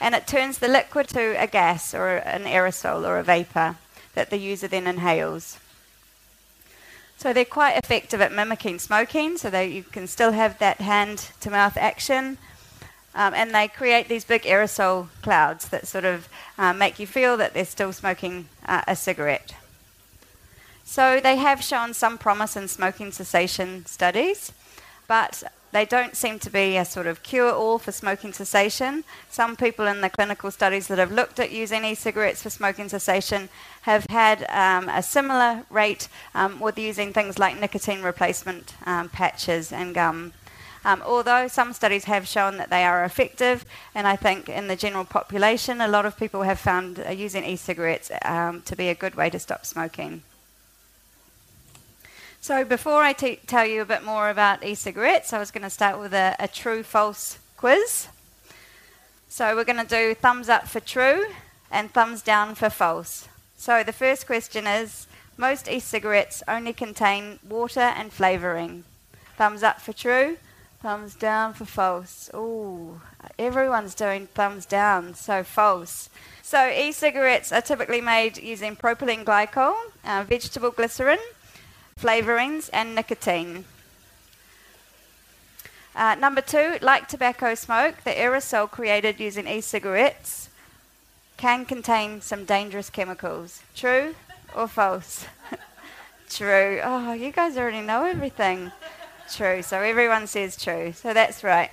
and 0.01 0.15
it 0.15 0.27
turns 0.27 0.59
the 0.59 0.69
liquid 0.69 1.09
to 1.09 1.41
a 1.41 1.47
gas 1.47 1.95
or 1.95 2.17
an 2.17 2.45
aerosol 2.45 3.07
or 3.07 3.19
a 3.19 3.23
vapor 3.23 3.77
that 4.15 4.31
the 4.31 4.39
user 4.39 4.69
then 4.69 4.87
inhales. 4.87 5.59
So 7.19 7.33
they're 7.33 7.45
quite 7.45 7.77
effective 7.77 8.21
at 8.21 8.33
mimicking 8.33 8.79
smoking, 8.79 9.37
so 9.37 9.51
that 9.51 9.71
you 9.71 9.83
can 9.83 10.07
still 10.07 10.33
have 10.33 10.59
that 10.59 10.81
hand 10.81 11.31
to 11.41 11.51
mouth 11.51 11.77
action. 11.77 12.39
Um, 13.15 13.35
and 13.35 13.55
they 13.55 13.69
create 13.69 14.09
these 14.09 14.25
big 14.25 14.43
aerosol 14.43 15.09
clouds 15.21 15.69
that 15.69 15.87
sort 15.87 16.05
of 16.05 16.29
uh, 16.57 16.73
make 16.73 16.99
you 16.99 17.07
feel 17.07 17.37
that 17.37 17.53
they're 17.53 17.65
still 17.67 17.93
smoking 17.93 18.49
uh, 18.67 18.83
a 18.89 18.97
cigarette. 18.97 19.55
So 20.85 21.21
they 21.21 21.37
have 21.37 21.63
shown 21.63 21.95
some 21.95 22.19
promise 22.19 22.57
in 22.57 22.69
smoking 22.69 23.13
cessation 23.13 23.87
studies, 23.87 24.53
but 25.09 25.43
they 25.73 25.87
don't 25.87 26.15
seem 26.15 26.39
to 26.41 26.51
be 26.51 26.77
a 26.77 26.85
sort 26.85 27.07
of 27.07 27.23
cure 27.23 27.51
all 27.51 27.79
for 27.79 27.93
smoking 27.93 28.35
cessation. 28.35 29.05
Some 29.31 29.57
people 29.57 29.87
in 29.87 30.03
the 30.03 30.11
clinical 30.11 30.51
studies 30.51 30.87
that 30.89 30.99
have 30.99 31.11
looked 31.11 31.41
at 31.41 31.51
using 31.51 31.85
e 31.85 31.95
cigarettes 31.95 32.43
for 32.43 32.51
smoking 32.51 32.91
cessation 32.91 33.49
have 33.83 34.05
had 34.11 34.45
um, 34.51 34.91
a 34.91 35.03
similar 35.03 35.65
rate 35.71 36.09
um, 36.35 36.61
with 36.61 36.79
using 36.79 37.13
things 37.13 37.39
like 37.39 37.59
nicotine 37.59 38.03
replacement 38.03 38.75
um, 38.85 39.09
patches 39.09 39.73
and 39.73 39.95
gum. 39.95 40.35
Um, 40.85 41.03
although 41.07 41.49
some 41.49 41.73
studies 41.73 42.05
have 42.05 42.29
shown 42.29 42.59
that 42.59 42.69
they 42.69 42.85
are 42.85 43.05
effective, 43.05 43.65
and 43.95 44.07
I 44.07 44.17
think 44.17 44.49
in 44.49 44.67
the 44.67 44.77
general 44.77 45.05
population, 45.05 45.81
a 45.81 45.89
lot 45.89 46.05
of 46.05 46.19
people 46.19 46.43
have 46.43 46.59
found 46.59 47.01
uh, 47.01 47.11
using 47.11 47.45
e 47.45 47.57
cigarettes 47.57 48.11
um, 48.27 48.61
to 48.63 48.77
be 48.77 48.89
a 48.89 48.95
good 48.95 49.15
way 49.15 49.31
to 49.31 49.39
stop 49.39 49.65
smoking. 49.65 50.23
So 52.43 52.65
before 52.65 53.05
I 53.05 53.13
t- 53.13 53.39
tell 53.47 53.65
you 53.65 53.83
a 53.83 53.85
bit 53.85 54.03
more 54.03 54.29
about 54.29 54.65
e-cigarettes, 54.65 55.33
I 55.33 55.39
was 55.39 55.53
going 55.53 55.63
to 55.63 55.71
start 55.71 56.01
with 56.01 56.13
a, 56.13 56.35
a 56.41 56.49
true-false 56.49 57.39
quiz. 57.57 58.09
So 59.29 59.55
we're 59.55 59.63
going 59.63 59.77
to 59.77 59.87
do 59.87 60.13
thumbs 60.13 60.49
up 60.49 60.67
for 60.67 60.81
true 60.81 61.27
and 61.71 61.93
thumbs 61.93 62.21
down 62.21 62.57
for 62.57 62.69
false. 62.69 63.29
So 63.57 63.85
the 63.85 63.93
first 63.93 64.27
question 64.27 64.67
is, 64.67 65.07
most 65.37 65.69
e-cigarettes 65.69 66.43
only 66.49 66.73
contain 66.73 67.39
water 67.49 67.79
and 67.79 68.13
flavouring. 68.13 68.83
Thumbs 69.37 69.63
up 69.63 69.81
for 69.81 69.93
true, 69.93 70.37
thumbs 70.81 71.15
down 71.15 71.55
for 71.55 71.65
false. 71.65 72.29
Ooh, 72.35 73.01
everyone's 73.39 73.95
doing 73.95 74.27
thumbs 74.27 74.67
down, 74.67 75.15
so 75.15 75.45
false. 75.45 76.11
So 76.43 76.69
e-cigarettes 76.69 77.53
are 77.53 77.63
typically 77.63 78.01
made 78.01 78.37
using 78.37 78.75
propylene 78.75 79.23
glycol, 79.23 79.77
uh, 80.05 80.25
vegetable 80.27 80.73
glycerin, 80.73 81.21
flavourings, 81.97 82.69
and 82.73 82.95
nicotine. 82.95 83.65
Uh, 85.95 86.15
number 86.15 86.41
two, 86.41 86.79
like 86.81 87.07
tobacco 87.07 87.55
smoke, 87.55 87.97
the 88.05 88.11
aerosol 88.11 88.71
created 88.71 89.21
using 89.21 89.47
e 89.47 89.61
cigarettes 89.61 90.49
can 91.37 91.65
contain 91.65 92.21
some 92.21 92.45
dangerous 92.45 92.89
chemicals. 92.89 93.63
True 93.75 94.15
or 94.55 94.69
false? 94.69 95.27
true. 96.31 96.81
Oh, 96.83 97.13
you 97.13 97.31
guys 97.31 97.57
already 97.59 97.81
know 97.81 98.05
everything. 98.05 98.73
True. 99.35 99.63
So 99.63 99.81
everyone 99.81 100.27
says 100.27 100.57
true. 100.57 100.93
So 100.93 101.13
that's 101.13 101.43
right. 101.45 101.71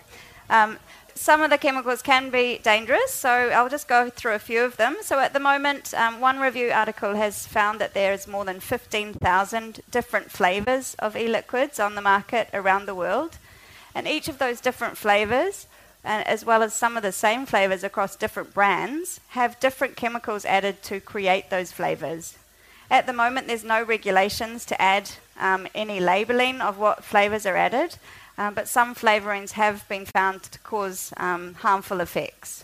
Um, 0.49 0.79
some 1.19 1.41
of 1.41 1.49
the 1.49 1.57
chemicals 1.57 2.01
can 2.01 2.29
be 2.29 2.59
dangerous, 2.63 3.13
so 3.13 3.29
I'll 3.29 3.67
just 3.67 3.89
go 3.89 4.09
through 4.09 4.35
a 4.35 4.39
few 4.39 4.63
of 4.63 4.77
them. 4.77 4.95
So 5.01 5.19
at 5.19 5.33
the 5.33 5.39
moment, 5.39 5.93
um, 5.93 6.21
one 6.21 6.39
review 6.39 6.71
article 6.71 7.15
has 7.15 7.45
found 7.45 7.81
that 7.81 7.93
there 7.93 8.13
is 8.13 8.25
more 8.25 8.45
than 8.45 8.61
15,000 8.61 9.81
different 9.91 10.31
flavors 10.31 10.95
of 10.97 11.17
e-liquids 11.17 11.77
on 11.77 11.95
the 11.95 12.01
market 12.01 12.47
around 12.53 12.85
the 12.85 12.95
world. 12.95 13.37
And 13.93 14.07
each 14.07 14.29
of 14.29 14.37
those 14.37 14.61
different 14.61 14.97
flavors, 14.97 15.67
and 16.05 16.25
as 16.25 16.45
well 16.45 16.63
as 16.63 16.73
some 16.73 16.95
of 16.95 17.03
the 17.03 17.11
same 17.11 17.45
flavors 17.45 17.83
across 17.83 18.15
different 18.15 18.53
brands, 18.53 19.19
have 19.29 19.59
different 19.59 19.97
chemicals 19.97 20.45
added 20.45 20.81
to 20.83 21.01
create 21.01 21.49
those 21.49 21.73
flavors. 21.73 22.37
At 22.89 23.07
the 23.07 23.13
moment, 23.13 23.47
there's 23.47 23.65
no 23.65 23.83
regulations 23.83 24.63
to 24.67 24.81
add 24.81 25.11
um, 25.37 25.67
any 25.75 25.99
labeling 25.99 26.61
of 26.61 26.77
what 26.77 27.03
flavors 27.03 27.45
are 27.45 27.57
added, 27.57 27.97
um, 28.39 28.53
but 28.53 28.69
some 28.69 28.95
flavorings 28.95 29.51
have 29.51 29.87
been 29.89 30.05
found 30.05 30.43
to 30.43 30.57
cause 30.59 31.13
um, 31.17 31.55
harmful 31.55 31.99
effects. 31.99 32.63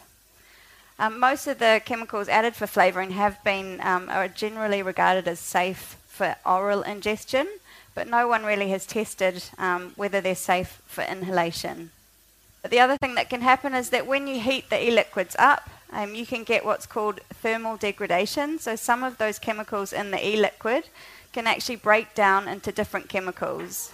Um, 0.98 1.20
most 1.20 1.48
of 1.48 1.60
the 1.60 1.82
chemicals 1.84 2.30
added 2.30 2.56
for 2.56 2.66
flavoring 2.66 3.12
have 3.12 3.44
been 3.44 3.82
um, 3.82 4.08
are 4.10 4.30
generally 4.30 4.82
regarded 4.82 5.28
as 5.28 5.40
safe 5.40 5.98
for 6.08 6.38
oral 6.46 6.82
ingestion, 6.84 7.48
but 7.94 8.08
no 8.08 8.26
one 8.26 8.46
really 8.46 8.70
has 8.70 8.86
tested 8.86 9.44
um, 9.58 9.92
whether 9.98 10.22
they're 10.22 10.34
safe 10.34 10.82
for 10.86 11.04
inhalation. 11.04 11.92
But 12.62 12.72
the 12.72 12.80
other 12.80 12.98
thing 12.98 13.16
that 13.16 13.30
can 13.30 13.42
happen 13.42 13.76
is 13.76 13.90
that 13.90 14.08
when 14.08 14.28
you 14.28 14.40
heat 14.40 14.70
the 14.70 14.82
e-liquids 14.82 15.36
up, 15.38 15.70
um, 15.92 16.16
you 16.16 16.26
can 16.26 16.46
get 16.46 16.66
what's 16.66 16.86
called 16.86 17.20
thermal 17.34 17.76
degradation. 17.76 18.60
So 18.60 18.78
some 18.78 19.04
of 19.04 19.18
those 19.18 19.40
chemicals 19.40 19.92
in 19.92 20.12
the 20.12 20.26
e-liquid 20.26 20.86
can 21.34 21.48
actually 21.48 21.76
break 21.76 22.16
down 22.16 22.48
into 22.48 22.72
different 22.72 23.10
chemicals. 23.10 23.94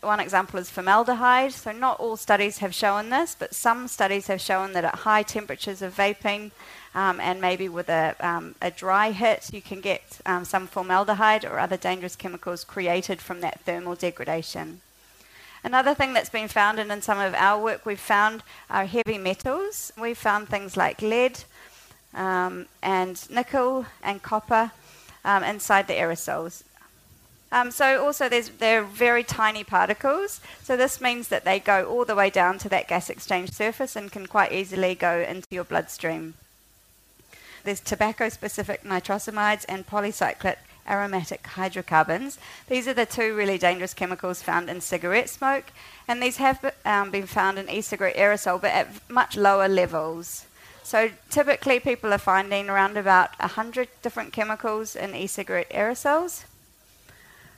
One 0.00 0.20
example 0.20 0.58
is 0.58 0.70
formaldehyde. 0.70 1.52
So, 1.52 1.72
not 1.72 2.00
all 2.00 2.16
studies 2.16 2.58
have 2.58 2.74
shown 2.74 3.10
this, 3.10 3.36
but 3.38 3.54
some 3.54 3.86
studies 3.86 4.28
have 4.28 4.40
shown 4.40 4.72
that 4.72 4.84
at 4.84 4.94
high 4.94 5.22
temperatures 5.22 5.82
of 5.82 5.94
vaping 5.94 6.52
um, 6.94 7.20
and 7.20 7.40
maybe 7.40 7.68
with 7.68 7.88
a, 7.88 8.16
um, 8.20 8.54
a, 8.60 8.70
dry 8.70 9.12
hit, 9.12 9.50
you 9.52 9.62
can 9.62 9.80
get 9.80 10.20
um, 10.26 10.44
some 10.44 10.66
formaldehyde 10.66 11.44
or 11.44 11.58
other 11.58 11.76
dangerous 11.76 12.16
chemicals 12.16 12.64
created 12.64 13.20
from 13.20 13.40
that 13.42 13.60
thermal 13.60 13.94
degradation. 13.94 14.80
Another 15.62 15.94
thing 15.94 16.14
that's 16.14 16.30
been 16.30 16.48
found, 16.48 16.80
and 16.80 16.90
in 16.90 17.02
some 17.02 17.18
of 17.18 17.34
our 17.34 17.62
work 17.62 17.84
we've 17.84 18.00
found, 18.00 18.42
are 18.70 18.86
heavy 18.86 19.18
metals. 19.18 19.92
We've 20.00 20.18
found 20.18 20.48
things 20.48 20.76
like 20.76 21.02
lead 21.02 21.40
um, 22.14 22.66
and 22.82 23.22
nickel 23.30 23.86
and 24.02 24.22
copper 24.22 24.72
um, 25.24 25.44
inside 25.44 25.86
the 25.86 25.94
aerosols. 25.94 26.64
Um, 27.52 27.70
so 27.70 28.04
also 28.04 28.28
they're 28.28 28.84
very 28.84 29.24
tiny 29.24 29.64
particles. 29.64 30.40
So 30.62 30.76
this 30.76 31.00
means 31.00 31.28
that 31.28 31.44
they 31.44 31.58
go 31.58 31.84
all 31.84 32.04
the 32.04 32.14
way 32.14 32.30
down 32.30 32.58
to 32.58 32.68
that 32.68 32.88
gas 32.88 33.10
exchange 33.10 33.52
surface 33.52 33.96
and 33.96 34.12
can 34.12 34.26
quite 34.26 34.52
easily 34.52 34.94
go 34.94 35.20
into 35.20 35.46
your 35.50 35.64
bloodstream. 35.64 36.34
There's 37.64 37.80
tobacco-specific 37.80 38.84
nitrosamines 38.84 39.64
and 39.68 39.86
polycyclic 39.86 40.56
aromatic 40.88 41.46
hydrocarbons. 41.46 42.38
These 42.68 42.88
are 42.88 42.94
the 42.94 43.06
two 43.06 43.34
really 43.34 43.58
dangerous 43.58 43.94
chemicals 43.94 44.42
found 44.42 44.70
in 44.70 44.80
cigarette 44.80 45.28
smoke, 45.28 45.66
and 46.08 46.22
these 46.22 46.38
have 46.38 46.74
um, 46.84 47.10
been 47.10 47.26
found 47.26 47.58
in 47.58 47.68
e-cigarette 47.68 48.16
aerosol, 48.16 48.60
but 48.60 48.72
at 48.72 48.88
much 49.10 49.36
lower 49.36 49.68
levels. 49.68 50.46
So 50.82 51.10
typically 51.28 51.78
people 51.78 52.12
are 52.12 52.18
finding 52.18 52.68
around 52.68 52.96
about 52.96 53.38
100 53.38 53.88
different 54.02 54.32
chemicals 54.32 54.96
in 54.96 55.14
e-cigarette 55.14 55.70
aerosols. 55.70 56.44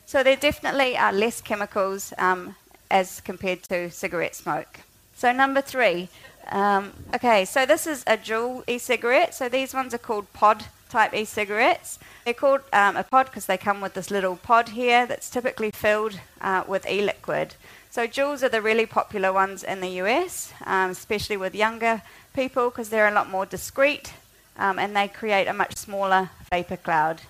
So 0.07 0.23
there 0.23 0.37
definitely 0.37 0.97
are 0.97 1.13
less 1.13 1.41
chemicals 1.41 2.13
um, 2.19 2.55
as 2.91 3.21
compared 3.21 3.63
to 3.65 3.91
cigarette 3.91 4.35
smoke. 4.35 4.81
So 5.15 5.33
number 5.33 5.61
three, 5.61 6.09
um, 6.51 6.93
okay, 7.15 7.45
so 7.45 7.65
this 7.65 7.87
is 7.87 8.03
a 8.07 8.17
Juul 8.17 8.65
e-cigarette. 8.67 9.35
So 9.35 9.49
these 9.49 9.73
ones 9.75 9.95
are 9.95 9.99
called 9.99 10.33
pod 10.33 10.65
type 10.91 11.15
e-cigarettes. 11.15 11.99
They're 12.25 12.35
called 12.35 12.61
um, 12.73 12.97
a 12.97 13.05
pod 13.05 13.27
because 13.27 13.47
they 13.47 13.57
come 13.57 13.81
with 13.81 13.95
this 13.95 14.11
little 14.11 14.37
pod 14.37 14.71
here 14.71 15.07
that's 15.07 15.31
typically 15.31 15.71
filled 15.71 16.21
uh, 16.41 16.65
with 16.67 16.87
e-liquid. 16.89 17.55
So 17.91 18.07
Juuls 18.07 18.43
are 18.43 18.49
the 18.49 18.63
really 18.63 18.87
popular 18.87 19.33
ones 19.33 19.63
in 19.65 19.81
the 19.81 20.01
US, 20.03 20.53
um, 20.67 20.91
especially 20.91 21.37
with 21.37 21.55
younger 21.55 22.03
people 22.35 22.71
because 22.71 22.89
they're 22.89 23.09
a 23.09 23.13
lot 23.15 23.31
more 23.31 23.47
discreet 23.47 24.13
um, 24.59 24.79
and 24.79 24.95
they 24.97 25.09
create 25.09 25.47
a 25.47 25.53
much 25.53 25.77
smaller 25.77 26.31
vapor 26.51 26.77
cloud. 26.77 27.23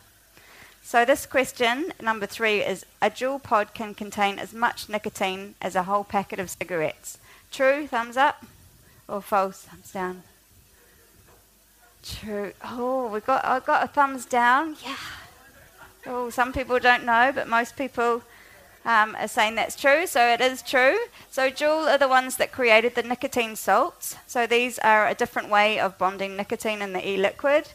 So 0.82 1.04
this 1.04 1.26
question, 1.26 1.92
number 2.02 2.26
three, 2.26 2.60
is 2.60 2.84
a 3.00 3.08
Juul 3.08 3.42
pod 3.42 3.72
can 3.72 3.94
contain 3.94 4.38
as 4.38 4.52
much 4.52 4.88
nicotine 4.88 5.54
as 5.62 5.74
a 5.74 5.84
whole 5.84 6.04
packet 6.04 6.38
of 6.38 6.50
cigarettes. 6.50 7.18
True, 7.50 7.86
thumbs 7.86 8.16
up, 8.16 8.44
or 9.08 9.22
false, 9.22 9.62
thumbs 9.62 9.92
down. 9.92 10.22
True. 12.02 12.52
Oh, 12.64 13.06
we 13.08 13.20
got 13.20 13.44
I 13.44 13.60
got 13.60 13.84
a 13.84 13.86
thumbs 13.86 14.26
down. 14.26 14.76
Yeah. 14.84 14.96
Oh, 16.04 16.30
some 16.30 16.52
people 16.52 16.80
don't 16.80 17.04
know, 17.04 17.30
but 17.32 17.48
most 17.48 17.76
people 17.76 18.22
um, 18.84 19.14
are 19.16 19.28
saying 19.28 19.54
that's 19.54 19.80
true. 19.80 20.06
So 20.08 20.26
it 20.26 20.40
is 20.40 20.62
true. 20.62 20.98
So 21.30 21.48
Juul 21.48 21.86
are 21.86 21.98
the 21.98 22.08
ones 22.08 22.36
that 22.38 22.50
created 22.50 22.96
the 22.96 23.04
nicotine 23.04 23.54
salts. 23.54 24.16
So 24.26 24.48
these 24.48 24.80
are 24.80 25.06
a 25.06 25.14
different 25.14 25.48
way 25.48 25.78
of 25.78 25.96
bonding 25.96 26.36
nicotine 26.36 26.82
in 26.82 26.92
the 26.92 27.08
e-liquid 27.08 27.68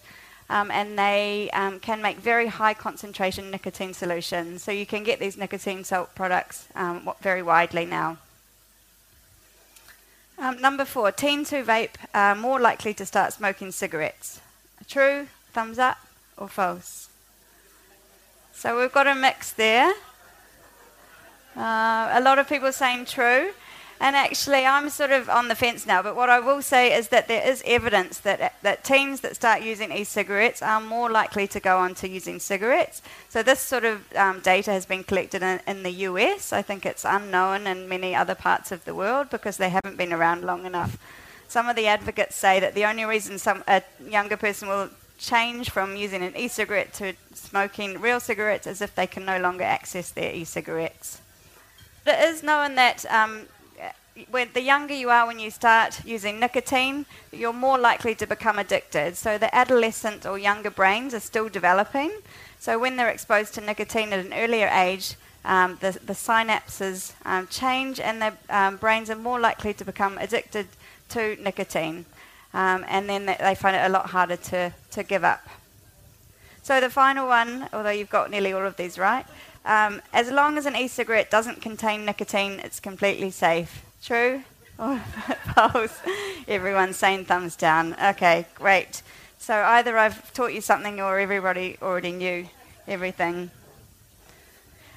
um, 0.49 0.71
and 0.71 0.97
they 0.97 1.49
um, 1.51 1.79
can 1.79 2.01
make 2.01 2.17
very 2.17 2.47
high 2.47 2.73
concentration 2.73 3.51
nicotine 3.51 3.93
solutions. 3.93 4.63
So 4.63 4.71
you 4.71 4.85
can 4.85 5.03
get 5.03 5.19
these 5.19 5.37
nicotine 5.37 5.83
salt 5.83 6.15
products 6.15 6.67
um, 6.75 7.09
very 7.21 7.43
widely 7.43 7.85
now. 7.85 8.17
Um, 10.39 10.61
number 10.61 10.85
four, 10.85 11.11
teens 11.11 11.49
who 11.49 11.63
vape 11.63 11.95
are 12.13 12.35
more 12.35 12.59
likely 12.59 12.93
to 12.93 13.05
start 13.05 13.33
smoking 13.33 13.71
cigarettes. 13.71 14.39
True, 14.87 15.27
thumbs 15.51 15.79
up, 15.79 15.97
or 16.37 16.47
false? 16.47 17.09
So 18.53 18.79
we've 18.79 18.91
got 18.91 19.07
a 19.07 19.15
mix 19.15 19.51
there. 19.51 19.93
Uh, 21.55 22.09
a 22.13 22.21
lot 22.21 22.37
of 22.37 22.47
people 22.47 22.71
saying 22.71 23.05
true. 23.05 23.51
And 23.99 24.15
actually, 24.15 24.65
I'm 24.65 24.89
sort 24.89 25.11
of 25.11 25.27
on 25.27 25.47
the 25.47 25.55
fence 25.55 25.87
now, 25.87 26.03
but 26.03 26.15
what 26.15 26.29
I 26.29 26.39
will 26.39 26.61
say 26.61 26.93
is 26.93 27.07
that 27.07 27.27
there 27.27 27.45
is 27.47 27.63
evidence 27.65 28.19
that, 28.19 28.53
that 28.61 28.83
teens 28.83 29.21
that 29.21 29.35
start 29.35 29.63
using 29.63 29.91
e 29.91 30.03
cigarettes 30.03 30.61
are 30.61 30.79
more 30.79 31.09
likely 31.09 31.47
to 31.47 31.59
go 31.59 31.79
on 31.79 31.95
to 31.95 32.07
using 32.07 32.39
cigarettes. 32.39 33.01
So, 33.29 33.41
this 33.41 33.59
sort 33.59 33.85
of 33.85 34.05
um, 34.15 34.41
data 34.41 34.71
has 34.71 34.85
been 34.85 35.03
collected 35.03 35.41
in, 35.41 35.61
in, 35.65 35.81
the 35.81 35.91
US. 36.09 36.53
I 36.53 36.61
think 36.61 36.85
it's 36.85 37.05
unknown 37.05 37.65
in 37.65 37.89
many 37.89 38.13
other 38.13 38.35
parts 38.35 38.71
of 38.71 38.85
the 38.85 38.93
world 38.93 39.31
because 39.31 39.57
they 39.57 39.69
haven't 39.69 39.97
been 39.97 40.13
around 40.13 40.43
long 40.43 40.65
enough. 40.65 40.97
Some 41.47 41.67
of 41.67 41.75
the 41.75 41.87
advocates 41.87 42.35
say 42.35 42.59
that 42.59 42.75
the 42.75 42.85
only 42.85 43.05
reason 43.05 43.39
some, 43.39 43.63
a 43.67 43.81
younger 44.07 44.37
person 44.37 44.67
will 44.67 44.89
change 45.17 45.71
from 45.71 45.95
using 45.95 46.21
an 46.21 46.37
e 46.37 46.47
cigarette 46.47 46.93
to 46.93 47.13
smoking 47.33 47.99
real 47.99 48.19
cigarettes 48.19 48.67
is 48.67 48.81
if 48.81 48.93
they 48.93 49.07
can 49.07 49.25
no 49.25 49.39
longer 49.39 49.63
access 49.63 50.11
their 50.11 50.31
e 50.33 50.43
cigarettes. 50.43 51.19
It 52.05 52.19
is 52.19 52.43
known 52.43 52.75
that 52.75 53.05
um, 53.11 53.47
when 54.29 54.49
the 54.53 54.61
younger 54.61 54.93
you 54.93 55.09
are 55.09 55.27
when 55.27 55.39
you 55.39 55.51
start 55.51 56.03
using 56.05 56.39
nicotine, 56.39 57.05
you're 57.31 57.53
more 57.53 57.77
likely 57.77 58.15
to 58.15 58.25
become 58.25 58.59
addicted. 58.59 59.15
So 59.15 59.37
the 59.37 59.53
adolescent 59.53 60.25
or 60.25 60.37
younger 60.37 60.69
brains 60.69 61.13
are 61.13 61.19
still 61.19 61.49
developing. 61.49 62.11
So 62.59 62.79
when 62.79 62.95
they're 62.95 63.09
exposed 63.09 63.53
to 63.55 63.61
nicotine 63.61 64.13
at 64.13 64.25
an 64.25 64.33
earlier 64.33 64.69
age, 64.73 65.15
um, 65.45 65.77
the, 65.79 65.91
the 66.05 66.13
synapses 66.13 67.13
um, 67.25 67.47
change 67.47 67.99
and 67.99 68.21
their 68.21 68.37
um, 68.49 68.77
brains 68.77 69.09
are 69.09 69.15
more 69.15 69.39
likely 69.39 69.73
to 69.73 69.85
become 69.85 70.17
addicted 70.17 70.67
to 71.09 71.37
nicotine. 71.41 72.05
Um, 72.53 72.85
and 72.87 73.07
then 73.07 73.25
they 73.25 73.55
find 73.55 73.75
it 73.75 73.85
a 73.85 73.89
lot 73.89 74.07
harder 74.07 74.37
to, 74.37 74.73
to 74.91 75.03
give 75.03 75.23
up. 75.23 75.47
So 76.63 76.81
the 76.81 76.89
final 76.89 77.27
one, 77.27 77.69
although 77.71 77.91
you've 77.91 78.09
got 78.09 78.29
nearly 78.29 78.51
all 78.51 78.65
of 78.65 78.75
these 78.75 78.97
right, 78.97 79.25
um, 79.63 80.01
as 80.11 80.31
long 80.31 80.57
as 80.57 80.65
an 80.65 80.75
e-cigarette 80.75 81.29
doesn't 81.29 81.61
contain 81.61 82.03
nicotine, 82.03 82.59
it's 82.59 82.79
completely 82.79 83.31
safe. 83.31 83.86
True 84.07 84.41
or 84.79 84.99
false? 85.53 85.99
Everyone's 86.47 86.95
saying 86.95 87.25
thumbs 87.25 87.57
down. 87.57 87.93
Okay, 88.01 88.45
great. 88.55 89.01
So 89.37 89.53
either 89.53 89.97
I've 89.97 90.31
taught 90.31 90.53
you 90.53 90.61
something 90.61 91.01
or 91.01 91.19
everybody 91.19 91.77
already 91.81 92.13
knew 92.13 92.47
everything. 92.87 93.51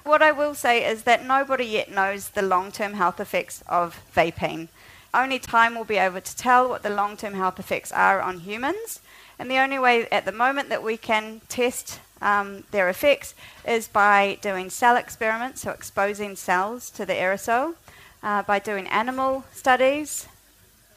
What 0.05 0.23
I 0.23 0.31
will 0.31 0.55
say 0.55 0.89
is 0.89 1.03
that 1.03 1.27
nobody 1.27 1.65
yet 1.65 1.91
knows 1.91 2.29
the 2.29 2.43
long 2.43 2.71
term 2.71 2.93
health 2.93 3.19
effects 3.19 3.65
of 3.67 4.01
vaping. 4.15 4.69
Only 5.13 5.41
time 5.41 5.75
will 5.75 5.83
be 5.83 5.97
able 5.97 6.21
to 6.21 6.37
tell 6.37 6.69
what 6.69 6.85
the 6.85 6.91
long 6.91 7.17
term 7.17 7.35
health 7.35 7.59
effects 7.59 7.91
are 7.91 8.21
on 8.21 8.39
humans. 8.39 9.01
And 9.41 9.51
the 9.51 9.59
only 9.59 9.81
way 9.81 10.07
at 10.13 10.25
the 10.25 10.31
moment 10.31 10.69
that 10.69 10.85
we 10.85 10.97
can 10.97 11.41
test 11.49 11.99
um, 12.23 12.63
their 12.71 12.89
effects 12.89 13.35
is 13.67 13.89
by 13.89 14.39
doing 14.41 14.71
cell 14.71 14.97
experiments, 14.97 15.63
so 15.63 15.73
exposing 15.73 16.37
cells 16.37 16.91
to 16.91 17.05
the 17.05 17.15
aerosol 17.15 17.75
uh, 18.23 18.43
by 18.43 18.59
doing 18.59 18.87
animal 18.89 19.45
studies, 19.53 20.27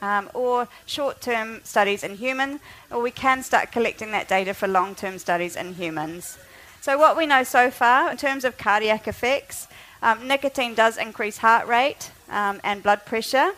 um, 0.02 0.30
or 0.34 0.68
short 0.86 1.22
term 1.22 1.62
studies 1.64 2.04
in 2.04 2.16
humans, 2.16 2.60
or 2.92 3.02
we 3.02 3.12
can 3.12 3.42
start 3.42 3.72
collecting 3.72 4.12
that 4.12 4.28
data 4.28 4.54
for 4.54 4.68
long 4.68 4.96
term 4.96 5.18
studies 5.18 5.56
in 5.56 5.74
humans. 5.76 6.38
So, 6.82 6.98
what 6.98 7.16
we 7.16 7.26
know 7.26 7.44
so 7.44 7.72
far 7.72 8.12
in 8.12 8.18
terms 8.18 8.44
of 8.44 8.58
cardiac 8.58 9.08
effects, 9.08 9.68
um, 10.02 10.28
nicotine 10.28 10.74
does 10.74 10.98
increase 10.98 11.38
heart 11.38 11.66
rate 11.66 12.12
um, 12.30 12.60
and 12.64 12.84
blood 12.84 13.06
pressure. 13.06 13.52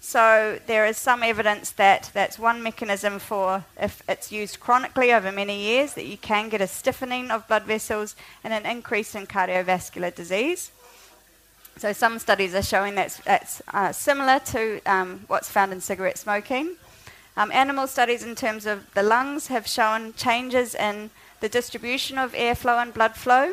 So, 0.00 0.58
there 0.66 0.84
is 0.84 0.98
some 0.98 1.22
evidence 1.22 1.70
that 1.72 2.10
that's 2.12 2.38
one 2.38 2.62
mechanism 2.62 3.18
for 3.18 3.64
if 3.80 4.02
it's 4.06 4.30
used 4.30 4.60
chronically 4.60 5.12
over 5.14 5.32
many 5.32 5.58
years, 5.58 5.94
that 5.94 6.04
you 6.04 6.18
can 6.18 6.50
get 6.50 6.60
a 6.60 6.66
stiffening 6.66 7.30
of 7.30 7.48
blood 7.48 7.64
vessels 7.64 8.14
and 8.44 8.52
an 8.52 8.66
increase 8.66 9.14
in 9.14 9.26
cardiovascular 9.26 10.14
disease. 10.14 10.70
So 11.78 11.92
some 11.92 12.18
studies 12.18 12.56
are 12.56 12.62
showing 12.62 12.96
that's, 12.96 13.18
that's 13.18 13.62
uh, 13.72 13.92
similar 13.92 14.40
to 14.46 14.80
um, 14.84 15.24
what's 15.28 15.48
found 15.48 15.72
in 15.72 15.80
cigarette 15.80 16.18
smoking. 16.18 16.74
Um, 17.36 17.52
animal 17.52 17.86
studies 17.86 18.24
in 18.24 18.34
terms 18.34 18.66
of 18.66 18.92
the 18.94 19.02
lungs 19.04 19.46
have 19.46 19.68
shown 19.68 20.12
changes 20.14 20.74
in 20.74 21.10
the 21.38 21.48
distribution 21.48 22.18
of 22.18 22.32
airflow 22.32 22.82
and 22.82 22.92
blood 22.92 23.14
flow, 23.14 23.52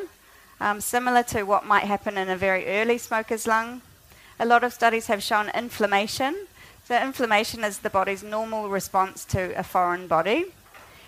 um, 0.59 0.81
similar 0.81 1.21
to 1.21 1.43
what 1.43 1.67
might 1.67 1.83
happen 1.83 2.17
in 2.17 2.27
a 2.27 2.35
very 2.35 2.65
early 2.65 2.97
smoker's 2.97 3.45
lung. 3.45 3.83
A 4.39 4.45
lot 4.45 4.63
of 4.63 4.73
studies 4.73 5.05
have 5.05 5.21
shown 5.21 5.49
inflammation. 5.49 6.47
So 6.85 6.99
inflammation 6.99 7.63
is 7.63 7.79
the 7.79 7.91
body's 7.91 8.23
normal 8.23 8.69
response 8.69 9.23
to 9.25 9.57
a 9.57 9.61
foreign 9.61 10.07
body. 10.07 10.45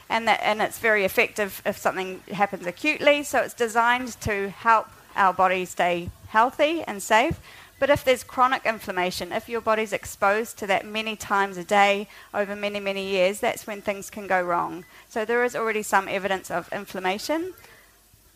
And, 0.08 0.27
that, 0.27 0.39
and 0.43 0.62
it's 0.62 0.77
very 0.77 1.03
effective 1.03 1.63
if 1.65 1.80
something 1.80 2.21
happens 2.32 2.67
acutely. 2.67 3.23
So 3.23 3.39
it's 3.39 3.56
designed 3.56 4.21
to 4.21 4.49
help 4.49 4.88
our 5.17 5.34
body 5.34 5.65
stay 5.65 6.10
healthy 6.30 6.84
and 6.84 7.01
safe. 7.01 7.39
But 7.80 7.89
if 7.89 8.03
there's 8.03 8.23
chronic 8.23 8.65
inflammation, 8.65 9.32
if 9.32 9.47
your 9.47 9.62
body's 9.62 9.93
exposed 9.93 10.58
to 10.60 10.67
that 10.67 10.86
many 10.86 11.15
times 11.15 11.58
a 11.58 11.63
day 11.63 12.08
over 12.34 12.56
many, 12.56 12.80
many 12.80 13.08
years, 13.08 13.39
that's 13.39 13.67
when 13.67 13.82
things 13.82 14.10
can 14.10 14.25
go 14.25 14.41
wrong. 14.41 14.84
So 15.10 15.25
there 15.25 15.43
is 15.43 15.56
already 15.56 15.84
some 15.84 16.08
evidence 16.08 16.49
of 16.49 16.71
inflammation. 16.73 17.53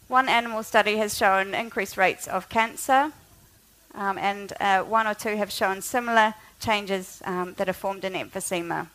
One 0.08 0.30
animal 0.30 0.62
study 0.62 0.98
has 0.98 1.18
shown 1.18 1.56
increased 1.56 1.98
rates 1.98 2.28
of 2.28 2.50
cancer, 2.50 3.14
um, 3.96 4.18
and 4.18 4.54
uh, 4.60 4.84
one 4.84 5.08
or 5.08 5.16
two 5.16 5.38
have 5.38 5.52
shown 5.52 5.82
similar 5.82 6.36
changes 6.60 7.22
um, 7.26 7.56
that 7.56 7.68
are 7.68 7.74
formed 7.74 8.06
in 8.06 8.14
emphysema. 8.14 8.88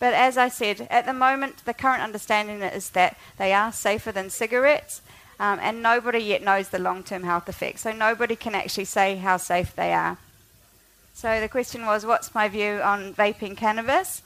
But 0.00 0.14
as 0.14 0.38
I 0.38 0.48
said, 0.48 0.88
at 0.90 1.04
the 1.06 1.12
moment, 1.12 1.64
the 1.64 1.74
current 1.74 2.02
understanding 2.02 2.62
is 2.62 2.90
that 2.90 3.16
they 3.36 3.52
are 3.52 3.70
safer 3.70 4.10
than 4.10 4.30
cigarettes, 4.30 5.02
um, 5.40 5.58
and 5.62 5.82
nobody 5.82 6.18
yet 6.18 6.44
knows 6.44 6.68
the 6.68 6.78
long 6.78 7.02
term 7.02 7.22
health 7.22 7.48
effects. 7.48 7.80
So 7.80 7.92
nobody 7.92 8.36
can 8.36 8.54
actually 8.54 8.84
say 8.84 9.16
how 9.16 9.38
safe 9.38 9.74
they 9.74 9.94
are. 9.94 10.18
So 11.14 11.40
the 11.40 11.48
question 11.48 11.86
was, 11.86 12.04
what's 12.04 12.34
my 12.34 12.46
view 12.46 12.80
on 12.82 13.14
vaping 13.14 13.56
cannabis? 13.56 14.22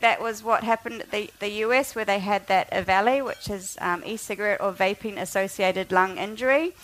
That 0.00 0.22
was 0.22 0.42
what 0.42 0.62
happened 0.62 1.00
at 1.00 1.10
the, 1.10 1.30
the 1.40 1.48
US, 1.64 1.94
where 1.94 2.04
they 2.04 2.18
had 2.18 2.46
that 2.48 2.70
EVALI, 2.70 3.24
which 3.24 3.48
is 3.48 3.78
um, 3.80 4.02
e 4.04 4.18
cigarette 4.18 4.60
or 4.60 4.72
vaping 4.72 5.18
associated 5.18 5.92
lung 5.92 6.18
injury. 6.18 6.74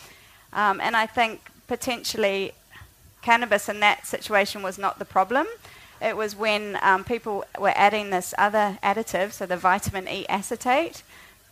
Um, 0.54 0.80
and 0.80 0.96
I 0.96 1.06
think 1.06 1.50
potentially 1.68 2.52
cannabis 3.20 3.68
in 3.68 3.80
that 3.80 4.06
situation 4.06 4.62
was 4.62 4.78
not 4.78 4.98
the 4.98 5.04
problem. 5.04 5.46
It 6.00 6.16
was 6.16 6.34
when 6.34 6.78
um, 6.80 7.04
people 7.04 7.44
were 7.58 7.72
adding 7.74 8.08
this 8.08 8.34
other 8.38 8.78
additive, 8.82 9.32
so 9.32 9.44
the 9.44 9.56
vitamin 9.56 10.08
E 10.08 10.26
acetate, 10.28 11.02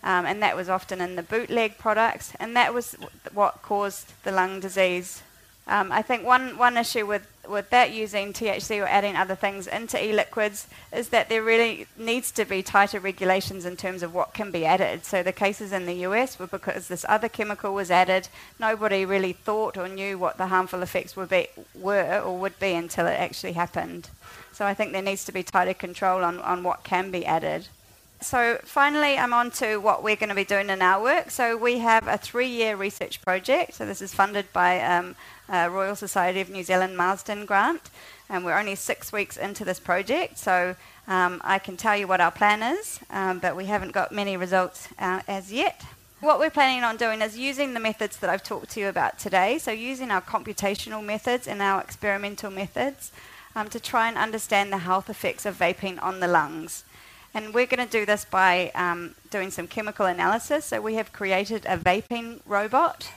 um, 0.05 0.27
and 0.27 0.43
that 0.43 0.55
was 0.55 0.69
often 0.69 1.01
in 1.01 1.17
the 1.17 1.23
bootleg 1.23 1.79
products, 1.79 2.35
and 2.39 2.55
that 2.55 2.75
was 2.75 2.95
what 3.33 3.63
caused 3.63 4.13
the 4.23 4.31
lung 4.31 4.61
disease. 4.61 5.23
Um, 5.67 5.91
I 5.91 6.03
think 6.03 6.27
one, 6.27 6.59
one 6.59 6.77
issue 6.77 7.07
with, 7.07 7.27
with 7.49 7.71
that 7.71 7.91
using 7.91 8.35
THC 8.35 8.83
or 8.83 8.87
adding 8.87 9.17
other 9.17 9.35
things 9.35 9.67
into 9.67 10.03
e-liquids 10.03 10.69
is 10.93 11.09
that 11.09 11.31
there 11.31 11.43
really 11.43 11.87
needs 11.97 12.31
to 12.33 12.45
be 12.45 12.63
tighter 12.63 13.01
regulations 13.01 13.65
in 13.65 13.79
terms 13.79 14.03
of 14.03 14.15
what 14.15 14.35
can 14.35 14.51
be 14.51 14.67
added. 14.67 15.07
So 15.07 15.23
the 15.23 15.33
cases 15.33 15.73
in 15.73 15.87
the 15.87 15.95
US 16.07 16.39
were 16.39 16.47
because 16.47 16.89
this 16.89 17.07
other 17.09 17.31
chemical 17.31 17.73
was 17.73 17.91
added, 17.91 18.29
nobody 18.61 19.07
really 19.07 19.33
thought 19.33 19.79
or 19.79 19.89
knew 19.89 20.19
what 20.19 20.37
the 20.37 20.49
harmful 20.49 20.83
effects 20.83 21.17
would 21.17 21.31
be, 21.31 21.47
were 21.75 22.21
or 22.21 22.37
would 22.37 22.59
be 22.59 22.75
until 22.75 23.07
it 23.07 23.19
actually 23.19 23.53
happened. 23.53 24.11
So 24.53 24.67
I 24.67 24.75
think 24.75 24.93
there 24.93 25.01
needs 25.01 25.25
to 25.25 25.33
be 25.33 25.43
tighter 25.43 25.73
control 25.73 26.23
on, 26.23 26.41
on 26.41 26.63
what 26.63 26.85
can 26.85 27.11
be 27.11 27.25
added 27.25 27.69
so 28.25 28.59
finally, 28.65 29.19
I'm 29.19 29.33
on 29.35 29.51
to 29.53 29.77
what 29.77 30.03
we're 30.03 30.17
going 30.17 30.31
to 30.31 30.35
be 30.35 30.45
doing 30.45 30.71
in 30.71 30.81
our 30.81 31.03
work. 31.03 31.31
So 31.31 31.57
we 31.57 31.79
have 31.79 32.09
a 32.09 32.17
three-year 32.17 32.75
research 32.77 33.21
project. 33.23 33.75
So 33.75 33.85
this 33.85 34.01
is 34.01 34.15
funded 34.15 34.53
by 34.53 34.81
um, 34.81 35.15
Royal 35.49 35.95
Society 35.95 36.41
of 36.41 36.49
New 36.49 36.65
Zealand 36.65 36.97
Marsden 36.97 37.45
grant, 37.45 37.91
and 38.29 38.45
we're 38.45 38.59
only 38.59 38.75
six 38.75 39.13
weeks 39.13 39.37
into 39.37 39.65
this 39.65 39.79
project. 39.79 40.39
So 40.39 40.75
um, 41.07 41.41
I 41.45 41.59
can 41.59 41.77
tell 41.77 41.97
you 41.97 42.09
what 42.09 42.21
our 42.21 42.31
plan 42.31 42.63
is, 42.63 42.99
um, 43.11 43.39
but 43.39 43.57
we 43.57 43.67
haven't 43.67 43.93
got 43.93 44.11
many 44.11 44.37
results 44.37 44.89
uh, 44.99 45.21
as 45.29 45.53
yet. 45.53 45.85
What 46.21 46.39
we're 46.39 46.49
planning 46.49 46.85
on 46.85 46.97
doing 46.97 47.21
is 47.21 47.37
using 47.37 47.75
the 47.75 47.81
methods 47.81 48.17
that 48.19 48.31
I've 48.31 48.43
talked 48.43 48.71
to 48.71 48.81
you 48.81 48.89
about 48.89 49.19
today. 49.19 49.59
So 49.59 49.71
using 49.73 50.11
our 50.11 50.23
computational 50.23 51.05
methods 51.05 51.47
and 51.47 51.61
our 51.61 51.83
experimental 51.83 52.51
methods 52.51 53.13
um, 53.55 53.69
to 53.69 53.79
try 53.79 54.09
and 54.09 54.17
understand 54.17 54.73
the 54.73 54.79
health 54.79 55.11
effects 55.11 55.45
of 55.45 55.59
vaping 55.59 56.03
on 56.03 56.21
the 56.21 56.27
lungs. 56.27 56.85
And 57.35 57.53
we're 57.53 57.67
going 57.67 57.85
to 57.85 57.91
do 57.91 58.07
this 58.07 58.25
by 58.25 58.71
um, 58.77 59.17
doing 59.31 59.51
some 59.51 59.67
chemical 59.67 60.07
analysis. 60.07 60.67
So 60.67 60.81
we 60.81 60.95
have 60.95 61.13
created 61.13 61.67
a 61.67 61.77
vaping 61.77 62.41
robot. 62.47 63.11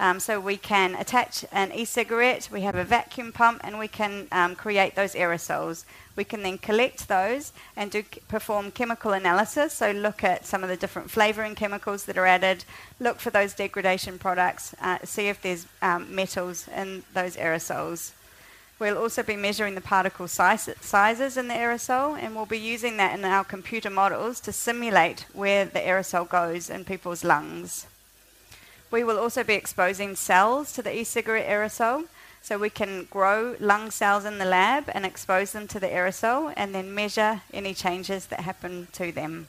Um, 0.00 0.18
so 0.18 0.40
we 0.40 0.56
can 0.56 0.96
attach 0.96 1.44
an 1.52 1.70
e-cigarette, 1.72 2.48
we 2.50 2.62
have 2.62 2.74
a 2.74 2.82
vacuum 2.82 3.30
pump, 3.30 3.60
and 3.62 3.78
we 3.78 3.86
can 3.86 4.26
um, 4.32 4.56
create 4.56 4.96
those 4.96 5.14
aerosols. 5.14 5.84
We 6.16 6.24
can 6.24 6.42
then 6.42 6.58
collect 6.58 7.06
those 7.06 7.52
and 7.76 7.90
do 7.92 8.02
perform 8.26 8.72
chemical 8.72 9.12
analysis. 9.12 9.72
So 9.72 9.92
look 9.92 10.24
at 10.24 10.46
some 10.46 10.64
of 10.64 10.68
the 10.68 10.76
different 10.76 11.10
flavoring 11.10 11.54
chemicals 11.54 12.06
that 12.06 12.18
are 12.18 12.26
added, 12.26 12.64
look 12.98 13.20
for 13.20 13.30
those 13.30 13.54
degradation 13.54 14.18
products, 14.18 14.74
uh, 14.80 14.98
see 15.04 15.28
if 15.28 15.40
there's 15.42 15.66
um, 15.80 16.12
metals 16.12 16.66
in 16.68 17.04
those 17.12 17.36
aerosols. 17.36 18.12
We'll 18.84 18.98
also 18.98 19.22
be 19.22 19.34
measuring 19.34 19.76
the 19.76 19.80
particle 19.80 20.28
size, 20.28 20.68
sizes 20.82 21.38
in 21.38 21.48
the 21.48 21.54
aerosol, 21.54 22.18
and 22.20 22.36
we'll 22.36 22.44
be 22.44 22.58
using 22.58 22.98
that 22.98 23.18
in 23.18 23.24
our 23.24 23.42
computer 23.42 23.88
models 23.88 24.40
to 24.40 24.52
simulate 24.52 25.24
where 25.32 25.64
the 25.64 25.80
aerosol 25.80 26.28
goes 26.28 26.68
in 26.68 26.84
people's 26.84 27.24
lungs. 27.24 27.86
We 28.90 29.02
will 29.02 29.18
also 29.18 29.42
be 29.42 29.54
exposing 29.54 30.16
cells 30.16 30.74
to 30.74 30.82
the 30.82 30.94
e-cigarette 30.94 31.48
aerosol, 31.48 32.08
so 32.42 32.58
we 32.58 32.68
can 32.68 33.08
grow 33.10 33.56
lung 33.58 33.90
cells 33.90 34.26
in 34.26 34.36
the 34.36 34.44
lab 34.44 34.90
and 34.92 35.06
expose 35.06 35.52
them 35.52 35.66
to 35.68 35.80
the 35.80 35.88
aerosol, 35.88 36.52
and 36.54 36.74
then 36.74 36.94
measure 36.94 37.40
any 37.54 37.72
changes 37.72 38.26
that 38.26 38.40
happen 38.40 38.88
to 38.92 39.10
them. 39.10 39.48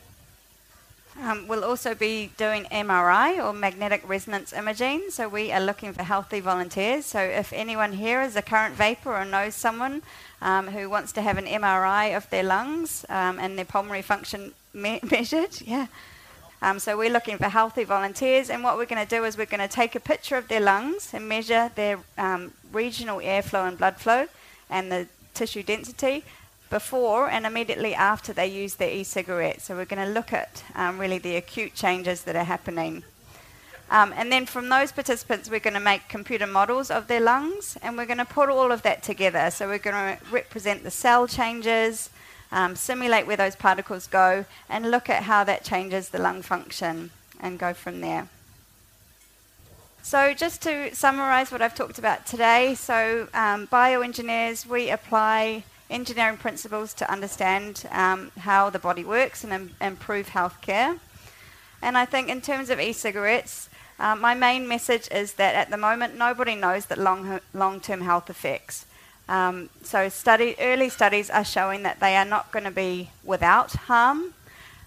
Um, 1.21 1.47
we'll 1.47 1.63
also 1.63 1.95
be 1.95 2.31
doing 2.37 2.65
MRI 2.65 3.43
or 3.43 3.53
magnetic 3.53 4.07
resonance 4.07 4.51
imaging. 4.51 5.09
So 5.09 5.29
we 5.29 5.51
are 5.51 5.61
looking 5.61 5.93
for 5.93 6.03
healthy 6.03 6.41
volunteers. 6.41 7.05
So 7.05 7.19
if 7.19 7.53
anyone 7.53 7.93
here 7.93 8.21
is 8.21 8.35
a 8.35 8.41
current 8.41 8.75
vapor 8.75 9.15
or 9.15 9.23
knows 9.23 9.55
someone 9.55 10.01
um, 10.41 10.67
who 10.67 10.89
wants 10.89 11.13
to 11.13 11.21
have 11.21 11.37
an 11.37 11.45
MRI 11.45 12.15
of 12.15 12.29
their 12.29 12.43
lungs 12.43 13.05
um, 13.07 13.39
and 13.39 13.57
their 13.57 13.65
pulmonary 13.65 14.01
function 14.01 14.51
me- 14.73 14.99
measured, 15.11 15.61
yeah. 15.61 15.87
Um, 16.61 16.79
so 16.79 16.97
we're 16.97 17.11
looking 17.11 17.37
for 17.37 17.45
healthy 17.45 17.83
volunteers, 17.83 18.49
and 18.49 18.63
what 18.63 18.77
we're 18.77 18.85
going 18.85 19.05
to 19.05 19.09
do 19.09 19.23
is 19.23 19.37
we're 19.37 19.45
going 19.45 19.67
to 19.67 19.73
take 19.73 19.93
a 19.95 19.99
picture 19.99 20.35
of 20.35 20.47
their 20.47 20.61
lungs 20.61 21.13
and 21.13 21.29
measure 21.29 21.71
their 21.75 21.99
um, 22.17 22.53
regional 22.71 23.19
airflow 23.19 23.67
and 23.67 23.77
blood 23.77 23.97
flow 23.97 24.27
and 24.69 24.91
the 24.91 25.07
tissue 25.33 25.63
density 25.63 26.23
before 26.79 27.29
and 27.29 27.45
immediately 27.45 27.93
after 27.95 28.33
they 28.33 28.47
use 28.63 28.75
their 28.75 28.89
e-cigarette. 28.89 29.61
So 29.61 29.77
we're 29.77 29.93
going 29.93 30.05
to 30.05 30.13
look 30.13 30.33
at 30.33 30.51
um, 30.75 30.99
really 30.99 31.19
the 31.19 31.37
acute 31.37 31.73
changes 31.73 32.23
that 32.23 32.35
are 32.35 32.49
happening. 32.55 33.03
Um, 33.89 34.13
and 34.17 34.29
then 34.29 34.45
from 34.45 34.67
those 34.67 34.91
participants, 34.91 35.49
we're 35.49 35.67
going 35.67 35.79
to 35.81 35.89
make 35.91 36.09
computer 36.09 36.47
models 36.47 36.91
of 36.91 37.07
their 37.07 37.21
lungs, 37.21 37.77
and 37.81 37.95
we're 37.95 38.11
going 38.13 38.25
to 38.27 38.33
put 38.39 38.49
all 38.49 38.73
of 38.73 38.81
that 38.81 39.03
together. 39.03 39.51
So 39.51 39.69
we're 39.69 39.85
going 39.89 40.17
to 40.17 40.17
represent 40.29 40.83
the 40.83 40.91
cell 40.91 41.27
changes, 41.27 42.09
um, 42.51 42.75
simulate 42.75 43.25
where 43.25 43.37
those 43.37 43.55
particles 43.55 44.05
go, 44.07 44.43
and 44.67 44.91
look 44.91 45.09
at 45.09 45.23
how 45.23 45.45
that 45.45 45.63
changes 45.63 46.09
the 46.09 46.19
lung 46.19 46.41
function, 46.41 47.11
and 47.39 47.57
go 47.57 47.73
from 47.73 48.01
there. 48.01 48.27
So 50.01 50.33
just 50.33 50.61
to 50.63 50.93
summarize 50.93 51.53
what 51.53 51.61
I've 51.61 51.77
talked 51.81 51.99
about 51.99 52.25
today, 52.25 52.75
so 52.75 53.29
um, 53.33 53.67
bioengineers, 53.67 54.65
we 54.65 54.89
apply 54.89 55.63
engineering 55.89 56.37
principles 56.37 56.93
to 56.95 57.11
understand 57.11 57.85
um, 57.91 58.31
how 58.39 58.69
the 58.69 58.79
body 58.79 59.03
works 59.03 59.43
and 59.43 59.53
Im- 59.53 59.75
improve 59.79 60.29
healthcare. 60.29 60.99
And 61.81 61.97
I 61.97 62.05
think 62.05 62.29
in 62.29 62.41
terms 62.41 62.69
of 62.69 62.79
e-cigarettes, 62.79 63.69
uh, 63.99 64.15
my 64.15 64.33
main 64.33 64.67
message 64.67 65.07
is 65.11 65.33
that 65.33 65.55
at 65.55 65.69
the 65.69 65.77
moment 65.77 66.17
nobody 66.17 66.55
knows 66.55 66.87
that 66.87 66.97
long 66.97 67.39
long-term 67.53 68.01
health 68.01 68.29
effects. 68.29 68.85
Um, 69.27 69.69
so 69.83 70.09
study, 70.09 70.55
early 70.59 70.89
studies 70.89 71.29
are 71.29 71.45
showing 71.45 71.83
that 71.83 71.99
they 71.99 72.15
are 72.15 72.25
not 72.25 72.51
going 72.51 72.65
to 72.65 72.71
be 72.71 73.09
without 73.23 73.71
harm, 73.73 74.33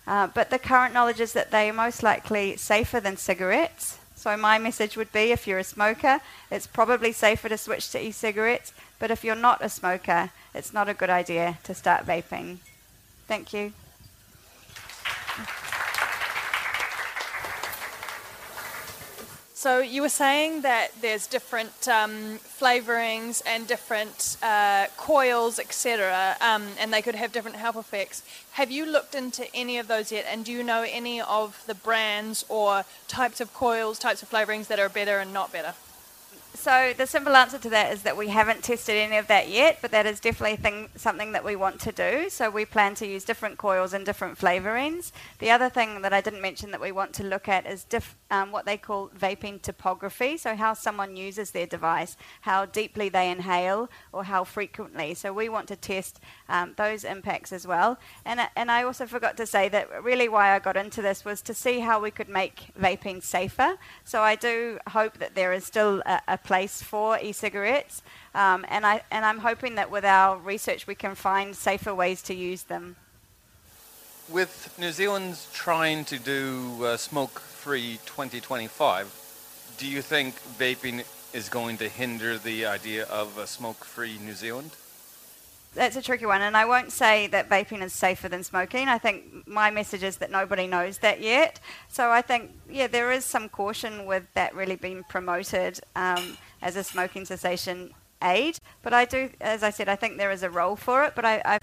uh, 0.07 0.29
but 0.29 0.51
the 0.51 0.59
current 0.59 0.95
knowledge 0.95 1.21
is 1.21 1.33
that 1.33 1.51
they 1.51 1.71
are 1.71 1.73
most 1.73 2.03
likely 2.03 2.57
safer 2.57 3.01
than 3.01 3.17
cigarettes. 3.17 3.99
So 4.15 4.37
my 4.37 4.59
message 4.59 4.97
would 4.97 5.13
be 5.13 5.33
if 5.33 5.47
you're 5.47 5.59
a 5.59 5.65
smoker, 5.65 6.21
it's 6.51 6.67
probably 6.67 7.13
safer 7.13 7.49
to 7.49 7.57
switch 7.57 7.91
to 7.91 8.03
e-cigarettes, 8.03 8.73
but 8.99 9.11
if 9.11 9.25
you're 9.25 9.35
not 9.35 9.65
a 9.65 9.69
smoker, 9.69 10.31
it's 10.55 10.73
not 10.73 10.89
a 10.89 10.95
good 10.95 11.11
idea 11.11 11.59
to 11.65 11.75
start 11.75 12.07
vaping. 12.07 12.59
Thank 13.27 13.53
you. 13.53 13.73
So 19.59 19.81
you 19.81 20.03
were 20.03 20.09
saying 20.09 20.63
that 20.63 20.91
there's 21.01 21.27
different 21.27 21.89
um, 21.89 22.39
flavorings 22.39 23.43
and 23.45 23.67
different 23.67 24.37
uh, 24.41 24.87
coils, 24.97 25.59
etc., 25.59 26.37
um, 26.41 26.69
and 26.79 26.93
they 26.93 27.03
could 27.03 27.17
have 27.17 27.33
different 27.33 27.57
health 27.57 27.77
effects. 27.77 28.23
Have 28.53 28.71
you 28.71 28.87
looked 28.87 29.17
into 29.17 29.53
any 29.53 29.77
of 29.79 29.89
those 29.89 30.13
yet? 30.13 30.27
And 30.31 30.45
do 30.45 30.53
you 30.53 30.63
know 30.63 30.87
any 30.89 31.21
of 31.21 31.61
the 31.67 31.75
brands 31.75 32.45
or 32.49 32.85
types 33.09 33.41
of 33.41 33.53
coils, 33.53 33.99
types 33.99 34.23
of 34.23 34.31
flavorings 34.31 34.69
that 34.69 34.79
are 34.79 34.89
better 34.89 35.19
and 35.19 35.33
not 35.33 35.53
better? 35.53 35.75
So 36.69 36.93
the 36.95 37.07
simple 37.07 37.35
answer 37.35 37.57
to 37.57 37.71
that 37.71 37.95
is 37.95 38.03
that 38.03 38.15
we 38.15 38.29
haven't 38.29 38.63
tested 38.63 38.95
any 38.95 39.17
of 39.17 39.27
that 39.29 39.49
yet, 39.49 39.79
but 39.81 39.91
that 39.93 40.05
is 40.05 40.21
definitely 40.21 40.57
thing, 40.57 40.91
something 40.97 41.33
that 41.33 41.43
we 41.43 41.57
want 41.57 41.81
to 41.81 41.93
do. 41.93 42.29
So 42.29 42.51
we 42.51 42.67
plan 42.67 42.95
to 42.97 43.07
use 43.07 43.25
different 43.25 43.57
coils 43.57 43.95
and 43.95 44.05
different 44.05 44.39
flavorings. 44.39 45.11
The 45.39 45.51
other 45.51 45.71
thing 45.71 46.03
that 46.03 46.13
I 46.13 46.21
didn't 46.21 46.43
mention 46.43 46.71
that 46.73 46.81
we 46.83 46.93
want 46.93 47.15
to 47.15 47.25
look 47.25 47.49
at 47.49 47.65
is 47.65 47.85
diff, 47.85 48.17
um, 48.31 48.53
what 48.53 48.67
they 48.67 48.77
call 48.77 49.09
vaping 49.19 49.63
topography. 49.63 50.37
So 50.37 50.57
how 50.57 50.75
someone 50.75 51.17
uses 51.17 51.53
their 51.53 51.67
device, 51.67 52.19
how 52.43 52.67
deeply 52.67 53.09
they 53.09 53.31
inhale, 53.31 53.89
or 54.13 54.25
how 54.25 54.45
frequently. 54.45 55.15
So 55.15 55.33
we 55.33 55.49
want 55.49 55.69
to 55.69 55.77
test 55.77 56.21
um, 56.51 56.75
those 56.77 57.03
impacts 57.03 57.51
as 57.51 57.67
well. 57.67 57.99
And 58.27 58.41
and 58.57 58.71
I 58.71 58.83
also 58.83 59.07
forgot 59.07 59.39
to 59.39 59.47
say 59.47 59.71
that 59.71 60.05
really 60.05 60.29
why 60.29 60.55
I 60.55 60.59
got 60.59 60.77
into 60.77 61.01
this 61.01 61.25
was 61.25 61.41
to 61.43 61.55
see 61.55 61.81
how 61.81 61.99
we 61.99 62.11
could 62.11 62.29
make 62.29 62.75
vaping 62.79 63.23
safer. 63.23 63.79
So 64.05 64.21
I 64.21 64.35
do 64.35 64.79
hope 64.89 65.17
that 65.17 65.35
there 65.35 65.55
is 65.55 65.65
still 65.65 66.03
a, 66.05 66.21
a 66.29 66.37
place 66.37 66.58
for 66.67 67.19
e-cigarettes, 67.21 68.03
um, 68.35 68.65
and 68.69 68.85
I 68.85 69.03
and 69.11 69.25
I'm 69.25 69.39
hoping 69.39 69.77
that 69.77 69.91
with 69.91 70.05
our 70.05 70.37
research 70.37 70.87
we 70.87 70.95
can 70.95 71.15
find 71.15 71.55
safer 71.55 71.95
ways 71.95 72.23
to 72.23 72.35
use 72.35 72.65
them. 72.65 72.97
With 74.29 74.75
New 74.79 74.93
Zealand 74.93 75.39
trying 75.53 76.05
to 76.07 76.19
do 76.19 76.85
uh, 76.85 76.97
smoke-free 76.97 78.01
2025, 78.05 79.75
do 79.79 79.87
you 79.87 80.03
think 80.03 80.35
vaping 80.59 81.05
is 81.33 81.49
going 81.49 81.79
to 81.79 81.89
hinder 81.89 82.37
the 82.37 82.67
idea 82.67 83.05
of 83.05 83.39
a 83.39 83.47
smoke-free 83.47 84.19
New 84.19 84.35
Zealand? 84.35 84.73
That's 85.75 85.97
a 85.97 86.03
tricky 86.03 86.27
one, 86.27 86.43
and 86.43 86.57
I 86.57 86.65
won't 86.65 86.93
say 86.93 87.27
that 87.29 87.49
vaping 87.49 87.83
is 87.83 87.93
safer 87.93 88.29
than 88.29 88.43
smoking. 88.43 88.89
I 88.89 88.99
think 88.99 89.47
my 89.47 89.71
message 89.71 90.03
is 90.03 90.17
that 90.17 90.31
nobody 90.31 90.67
knows 90.67 90.99
that 90.99 91.21
yet. 91.21 91.61
So 91.89 92.11
I 92.11 92.23
think, 92.23 92.51
yeah, 92.69 92.87
there 92.87 93.13
is 93.13 93.25
some 93.25 93.49
caution 93.49 94.07
with 94.07 94.25
that 94.35 94.55
really 94.55 94.77
being 94.77 95.05
promoted 95.05 95.79
um, 95.95 96.39
as 96.63 96.77
a 96.77 96.85
smoking 96.85 97.25
cessation 97.25 97.93
aid. 98.23 98.59
But 98.83 98.93
I 98.93 99.05
do, 99.05 99.31
as 99.41 99.63
I 99.63 99.71
said, 99.71 99.89
I 99.89 99.97
think 99.97 100.17
there 100.17 100.31
is 100.31 100.43
a 100.43 100.51
role 100.51 100.77
for 100.77 101.05
it. 101.05 101.15
But 101.15 101.25
I, 101.25 101.43
I 101.45 101.59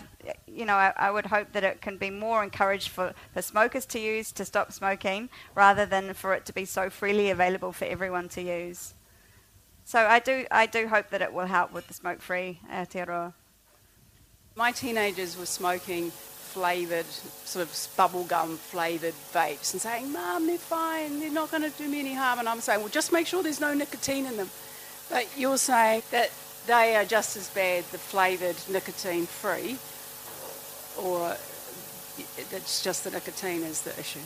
you 0.47 0.65
know, 0.65 0.75
I, 0.75 0.93
I, 0.95 1.11
would 1.11 1.25
hope 1.25 1.51
that 1.51 1.63
it 1.63 1.81
can 1.81 1.97
be 1.97 2.09
more 2.09 2.43
encouraged 2.43 2.89
for, 2.89 3.13
for 3.33 3.41
smokers 3.41 3.85
to 3.87 3.99
use 3.99 4.31
to 4.33 4.45
stop 4.45 4.71
smoking, 4.71 5.29
rather 5.53 5.85
than 5.85 6.13
for 6.13 6.33
it 6.33 6.45
to 6.45 6.53
be 6.53 6.65
so 6.65 6.89
freely 6.89 7.29
available 7.29 7.71
for 7.71 7.85
everyone 7.85 8.29
to 8.29 8.41
use. 8.41 8.93
So 9.83 9.99
I 9.99 10.19
do, 10.19 10.45
I 10.49 10.65
do 10.65 10.87
hope 10.87 11.09
that 11.09 11.21
it 11.21 11.31
will 11.31 11.45
help 11.45 11.71
with 11.71 11.87
the 11.87 11.93
smoke-free 11.93 12.59
uh, 12.71 12.85
Aotearoa. 12.85 13.33
My 14.55 14.71
teenagers 14.71 15.37
were 15.37 15.45
smoking 15.45 16.11
flavoured, 16.11 17.05
sort 17.05 17.63
of 17.63 17.69
bubblegum 17.97 18.55
flavoured 18.55 19.13
vapes 19.33 19.73
and 19.73 19.81
saying, 19.81 20.11
Mum, 20.11 20.47
they're 20.47 20.57
fine, 20.57 21.19
they're 21.19 21.29
not 21.29 21.51
going 21.51 21.61
to 21.63 21.69
do 21.77 21.87
me 21.89 21.99
any 21.99 22.13
harm. 22.13 22.39
And 22.39 22.47
I'm 22.47 22.61
saying, 22.61 22.79
well, 22.79 22.89
just 22.89 23.11
make 23.11 23.27
sure 23.27 23.43
there's 23.43 23.59
no 23.59 23.73
nicotine 23.73 24.25
in 24.25 24.37
them. 24.37 24.49
But 25.09 25.27
you're 25.37 25.57
saying 25.57 26.03
that 26.11 26.31
they 26.67 26.95
are 26.95 27.05
just 27.05 27.37
as 27.37 27.49
bad, 27.49 27.83
the 27.85 27.97
flavoured 27.97 28.57
nicotine 28.69 29.25
free, 29.25 29.77
or 30.97 31.35
it's 32.51 32.83
just 32.83 33.03
the 33.03 33.11
nicotine 33.11 33.61
is 33.61 33.81
the 33.81 33.97
issue? 33.99 34.19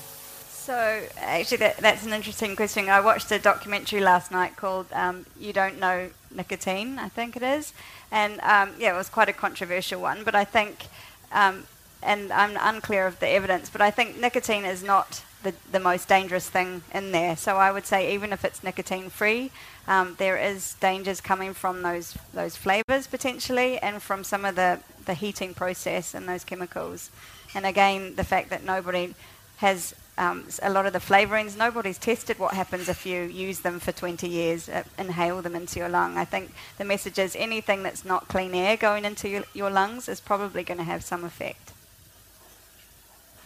So, 0.49 1.03
actually, 1.17 1.57
that, 1.57 1.77
that's 1.77 2.05
an 2.05 2.13
interesting 2.13 2.55
question. 2.55 2.89
I 2.89 2.99
watched 2.99 3.31
a 3.31 3.39
documentary 3.39 4.01
last 4.01 4.31
night 4.31 4.55
called 4.55 4.85
um, 4.93 5.25
You 5.39 5.51
Don't 5.51 5.79
Know 5.79 6.09
Nicotine, 6.31 6.99
I 6.99 7.09
think 7.09 7.35
it 7.35 7.43
is. 7.43 7.73
And 8.11 8.39
um, 8.41 8.73
yeah, 8.77 8.93
it 8.93 8.97
was 8.97 9.09
quite 9.09 9.29
a 9.29 9.33
controversial 9.33 9.99
one, 9.99 10.23
but 10.23 10.35
I 10.35 10.43
think, 10.43 10.85
um, 11.31 11.65
and 12.03 12.31
I'm 12.31 12.57
unclear 12.59 13.07
of 13.07 13.19
the 13.19 13.27
evidence, 13.27 13.69
but 13.69 13.81
I 13.81 13.89
think 13.89 14.19
nicotine 14.19 14.63
is 14.63 14.83
not 14.83 15.23
the, 15.43 15.53
the 15.71 15.79
most 15.79 16.07
dangerous 16.07 16.49
thing 16.49 16.83
in 16.93 17.11
there. 17.11 17.35
So 17.35 17.55
I 17.57 17.71
would 17.71 17.85
say 17.85 18.13
even 18.13 18.33
if 18.33 18.43
it's 18.43 18.63
nicotine 18.63 19.09
free, 19.09 19.51
um, 19.87 20.15
there 20.17 20.37
is 20.37 20.75
dangers 20.75 21.21
coming 21.21 21.53
from 21.53 21.81
those 21.81 22.17
those 22.33 22.55
flavors 22.55 23.07
potentially, 23.07 23.79
and 23.79 24.01
from 24.01 24.23
some 24.23 24.45
of 24.45 24.55
the 24.55 24.79
the 25.05 25.13
heating 25.13 25.53
process 25.53 26.13
and 26.13 26.27
those 26.27 26.43
chemicals. 26.43 27.09
And 27.55 27.65
again, 27.65 28.15
the 28.15 28.23
fact 28.23 28.49
that 28.49 28.63
nobody 28.63 29.15
has 29.57 29.95
um, 30.19 30.45
a 30.61 30.69
lot 30.69 30.85
of 30.85 30.93
the 30.93 30.99
flavorings, 30.99 31.57
nobody's 31.57 31.97
tested 31.97 32.37
what 32.37 32.53
happens 32.53 32.89
if 32.89 33.05
you 33.05 33.23
use 33.23 33.61
them 33.61 33.79
for 33.79 33.93
20 33.93 34.27
years, 34.27 34.67
uh, 34.67 34.83
inhale 34.97 35.41
them 35.41 35.55
into 35.55 35.79
your 35.79 35.89
lung. 35.89 36.17
I 36.17 36.25
think 36.25 36.51
the 36.77 36.83
message 36.83 37.17
is 37.17 37.35
anything 37.37 37.83
that's 37.83 38.03
not 38.03 38.27
clean 38.27 38.53
air 38.53 38.75
going 38.75 39.05
into 39.05 39.29
your, 39.29 39.43
your 39.53 39.69
lungs 39.69 40.09
is 40.09 40.19
probably 40.19 40.63
going 40.63 40.77
to 40.77 40.83
have 40.83 41.03
some 41.03 41.23
effect. 41.23 41.71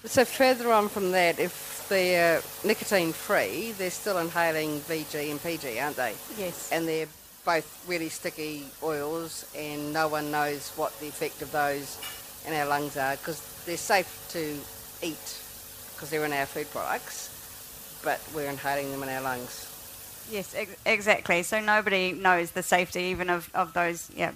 So 0.06 0.26
further 0.26 0.72
on 0.72 0.90
from 0.90 1.12
that, 1.12 1.40
if 1.40 1.86
they're 1.88 2.42
nicotine 2.66 3.14
free, 3.14 3.72
they're 3.78 3.90
still 3.90 4.18
inhaling 4.18 4.80
VG 4.82 5.32
and 5.32 5.42
PG, 5.42 5.80
aren't 5.80 5.96
they? 5.96 6.14
Yes. 6.38 6.72
And 6.72 6.88
they're 6.88 7.08
both 7.46 7.86
really 7.88 8.10
sticky 8.10 8.66
oils, 8.82 9.50
and 9.56 9.94
no 9.94 10.08
one 10.08 10.30
knows 10.30 10.72
what 10.76 10.98
the 11.00 11.08
effect 11.08 11.42
of 11.42 11.52
those 11.52 11.98
in 12.46 12.54
our 12.54 12.66
lungs 12.66 12.98
are 12.98 13.16
because 13.16 13.42
they're 13.66 13.78
safe 13.78 14.28
to 14.30 14.60
eat 15.06 15.42
because 15.94 16.10
they're 16.10 16.26
in 16.26 16.34
our 16.34 16.46
food 16.46 16.70
products, 16.72 17.30
but 18.04 18.20
we're 18.36 18.50
inhaling 18.50 18.92
them 18.92 19.04
in 19.04 19.10
our 19.10 19.22
lungs. 19.22 19.70
Yes, 20.30 20.54
ex- 20.56 20.76
exactly. 20.86 21.44
So 21.44 21.62
nobody 21.62 22.12
knows 22.12 22.52
the 22.52 22.64
safety 22.64 23.04
even 23.04 23.30
of, 23.30 23.50
of 23.54 23.74
those 23.74 24.10
yeah, 24.16 24.32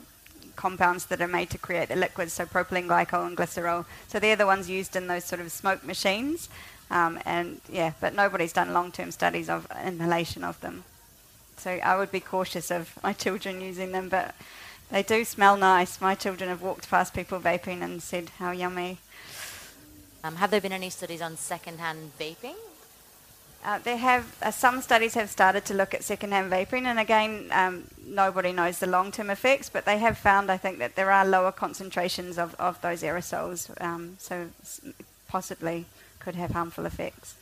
compounds 0.58 1.06
that 1.06 1.22
are 1.22 1.28
made 1.28 1.50
to 1.52 1.58
create 1.58 1.88
the 1.88 1.96
liquids, 1.96 2.34
so 2.34 2.46
propylene 2.46 2.88
glycol 2.88 3.26
and 3.26 3.38
glycerol. 3.38 3.86
So 4.10 4.20
they're 4.20 4.36
the 4.36 4.46
ones 4.46 4.70
used 4.70 4.98
in 4.98 5.08
those 5.08 5.24
sort 5.24 5.40
of 5.40 5.52
smoke 5.52 5.86
machines. 5.86 6.50
Um, 6.92 7.20
and 7.26 7.62
yeah, 7.72 7.94
but 8.02 8.14
nobody's 8.14 8.54
done 8.54 8.74
long-term 8.74 9.12
studies 9.12 9.50
of 9.50 9.68
inhalation 9.86 10.44
of 10.44 10.60
them. 10.60 10.84
So 11.58 11.72
I 11.72 11.98
would 11.98 12.12
be 12.12 12.20
cautious 12.20 12.70
of 12.72 12.98
my 13.04 13.14
children 13.14 13.62
using 13.62 13.92
them, 13.92 14.10
but 14.10 14.36
they 14.92 15.04
do 15.04 15.26
smell 15.26 15.58
nice. 15.58 16.00
My 16.00 16.16
children 16.16 16.50
have 16.50 16.62
walked 16.62 16.90
past 16.90 17.14
people 17.14 17.40
vaping 17.40 17.82
and 17.82 18.02
said, 18.02 18.32
"How 18.40 18.52
yummy!" 18.52 19.00
Um, 20.24 20.36
have 20.38 20.52
there 20.52 20.62
been 20.62 20.72
any 20.72 20.90
studies 20.90 21.22
on 21.22 21.36
secondhand 21.36 22.12
vaping? 22.20 22.56
Uh, 23.68 23.80
there 23.80 23.98
have 23.98 24.34
uh, 24.42 24.50
some 24.50 24.82
studies 24.82 25.14
have 25.14 25.30
started 25.30 25.66
to 25.66 25.74
look 25.74 25.94
at 25.94 26.02
secondhand 26.02 26.50
vaping, 26.50 26.86
and 26.86 26.98
again, 27.00 27.50
um, 27.52 27.84
nobody 28.08 28.54
knows 28.54 28.80
the 28.80 28.88
long-term 28.88 29.30
effects, 29.30 29.70
but 29.70 29.84
they 29.84 29.98
have 29.98 30.18
found, 30.18 30.50
I 30.50 30.56
think, 30.56 30.80
that 30.80 30.96
there 30.96 31.12
are 31.12 31.26
lower 31.26 31.52
concentrations 31.52 32.38
of, 32.38 32.56
of 32.56 32.80
those 32.82 33.04
aerosols, 33.04 33.70
um, 33.84 34.16
so 34.20 34.48
possibly 35.28 35.84
could 36.20 36.36
have 36.36 36.52
harmful 36.52 36.86
effects 36.86 37.36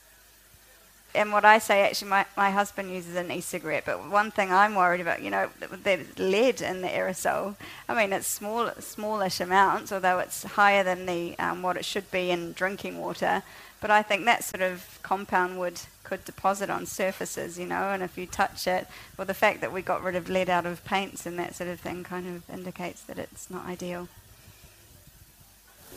and 1.15 1.31
what 1.31 1.45
I 1.45 1.59
say, 1.59 1.81
actually, 1.81 2.09
my, 2.09 2.25
my 2.35 2.51
husband 2.51 2.91
uses 2.91 3.15
an 3.15 3.31
e-cigarette, 3.31 3.83
but 3.85 4.09
one 4.09 4.31
thing 4.31 4.51
I'm 4.51 4.75
worried 4.75 5.01
about, 5.01 5.21
you 5.21 5.29
know, 5.29 5.49
there's 5.83 6.19
lead 6.19 6.61
in 6.61 6.81
the 6.81 6.87
aerosol. 6.87 7.55
I 7.87 7.95
mean, 7.95 8.13
it's 8.13 8.27
small, 8.27 8.69
smallish 8.79 9.39
amounts, 9.39 9.91
although 9.91 10.19
it's 10.19 10.43
higher 10.43 10.83
than 10.83 11.05
the 11.05 11.37
um, 11.39 11.61
what 11.61 11.77
it 11.77 11.85
should 11.85 12.09
be 12.11 12.31
in 12.31 12.53
drinking 12.53 12.97
water. 12.99 13.43
But 13.85 13.91
I 13.91 14.01
think 14.01 14.25
that 14.25 14.43
sort 14.43 14.63
of 14.63 14.97
compound 15.03 15.59
would 15.59 15.79
could 16.01 16.25
deposit 16.25 16.71
on 16.71 16.87
surfaces, 16.87 17.59
you 17.59 17.67
know, 17.67 17.91
and 17.91 18.01
if 18.01 18.17
you 18.17 18.25
touch 18.25 18.65
it, 18.65 18.87
well, 19.15 19.27
the 19.27 19.35
fact 19.35 19.61
that 19.61 19.71
we 19.71 19.83
got 19.83 20.01
rid 20.01 20.15
of 20.15 20.27
lead 20.27 20.49
out 20.49 20.65
of 20.65 20.83
paints 20.85 21.27
and 21.27 21.37
that 21.37 21.53
sort 21.53 21.69
of 21.69 21.79
thing 21.79 22.03
kind 22.03 22.27
of 22.27 22.49
indicates 22.49 23.03
that 23.03 23.19
it's 23.19 23.47
not 23.47 23.63
ideal. 23.67 24.07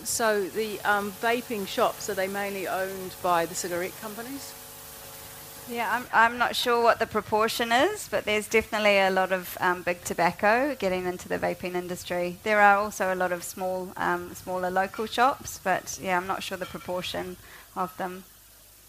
So 0.05 0.45
the 0.45 0.79
um, 0.83 1.13
vaping 1.13 1.67
shops 1.67 2.11
are 2.11 2.15
they 2.15 2.29
mainly 2.29 2.69
owned 2.69 3.15
by 3.23 3.47
the 3.47 3.55
cigarette 3.55 3.99
companies? 4.03 4.53
Yeah, 5.71 5.91
I'm, 5.93 6.07
I'm 6.15 6.39
not 6.39 6.57
sure 6.57 6.83
what 6.83 6.99
the 6.99 7.07
proportion 7.07 7.73
is, 7.73 8.09
but 8.09 8.25
there's 8.25 8.49
definitely 8.49 8.99
a 9.01 9.11
lot 9.11 9.33
of 9.33 9.59
um, 9.61 9.83
big 9.83 10.03
tobacco 10.03 10.75
getting 10.75 11.05
into 11.05 11.29
the 11.29 11.39
vaping 11.39 11.75
industry. 11.75 12.39
There 12.43 12.59
are 12.59 12.79
also 12.79 13.13
a 13.13 13.15
lot 13.15 13.33
of 13.33 13.45
small, 13.45 13.93
um, 13.99 14.35
smaller 14.35 14.71
local 14.71 15.05
shops, 15.05 15.61
but 15.63 15.99
yeah, 16.03 16.17
I'm 16.17 16.27
not 16.27 16.43
sure 16.43 16.57
the 16.57 16.65
proportion 16.65 17.37
of 17.77 17.95
them. 17.99 18.25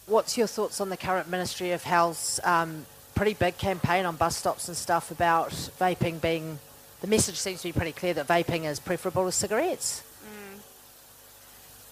What's 0.06 0.38
your 0.38 0.48
thoughts 0.48 0.80
on 0.80 0.88
the 0.88 0.96
current 0.96 1.30
Ministry 1.30 1.72
of 1.74 1.84
Health's 1.84 2.40
um, 2.46 2.86
pretty 3.14 3.34
big 3.34 3.58
campaign 3.58 4.06
on 4.06 4.16
bus 4.16 4.38
stops 4.38 4.70
and 4.70 4.78
stuff 4.78 5.12
about 5.12 5.52
vaping 5.52 6.22
being? 6.22 6.60
The 7.02 7.08
message 7.08 7.36
seems 7.36 7.62
to 7.62 7.68
be 7.68 7.74
pretty 7.74 7.92
clear 7.92 8.14
that 8.14 8.28
vaping 8.28 8.64
is 8.64 8.80
preferable 8.80 9.26
to 9.26 9.34
cigarettes. 9.34 10.02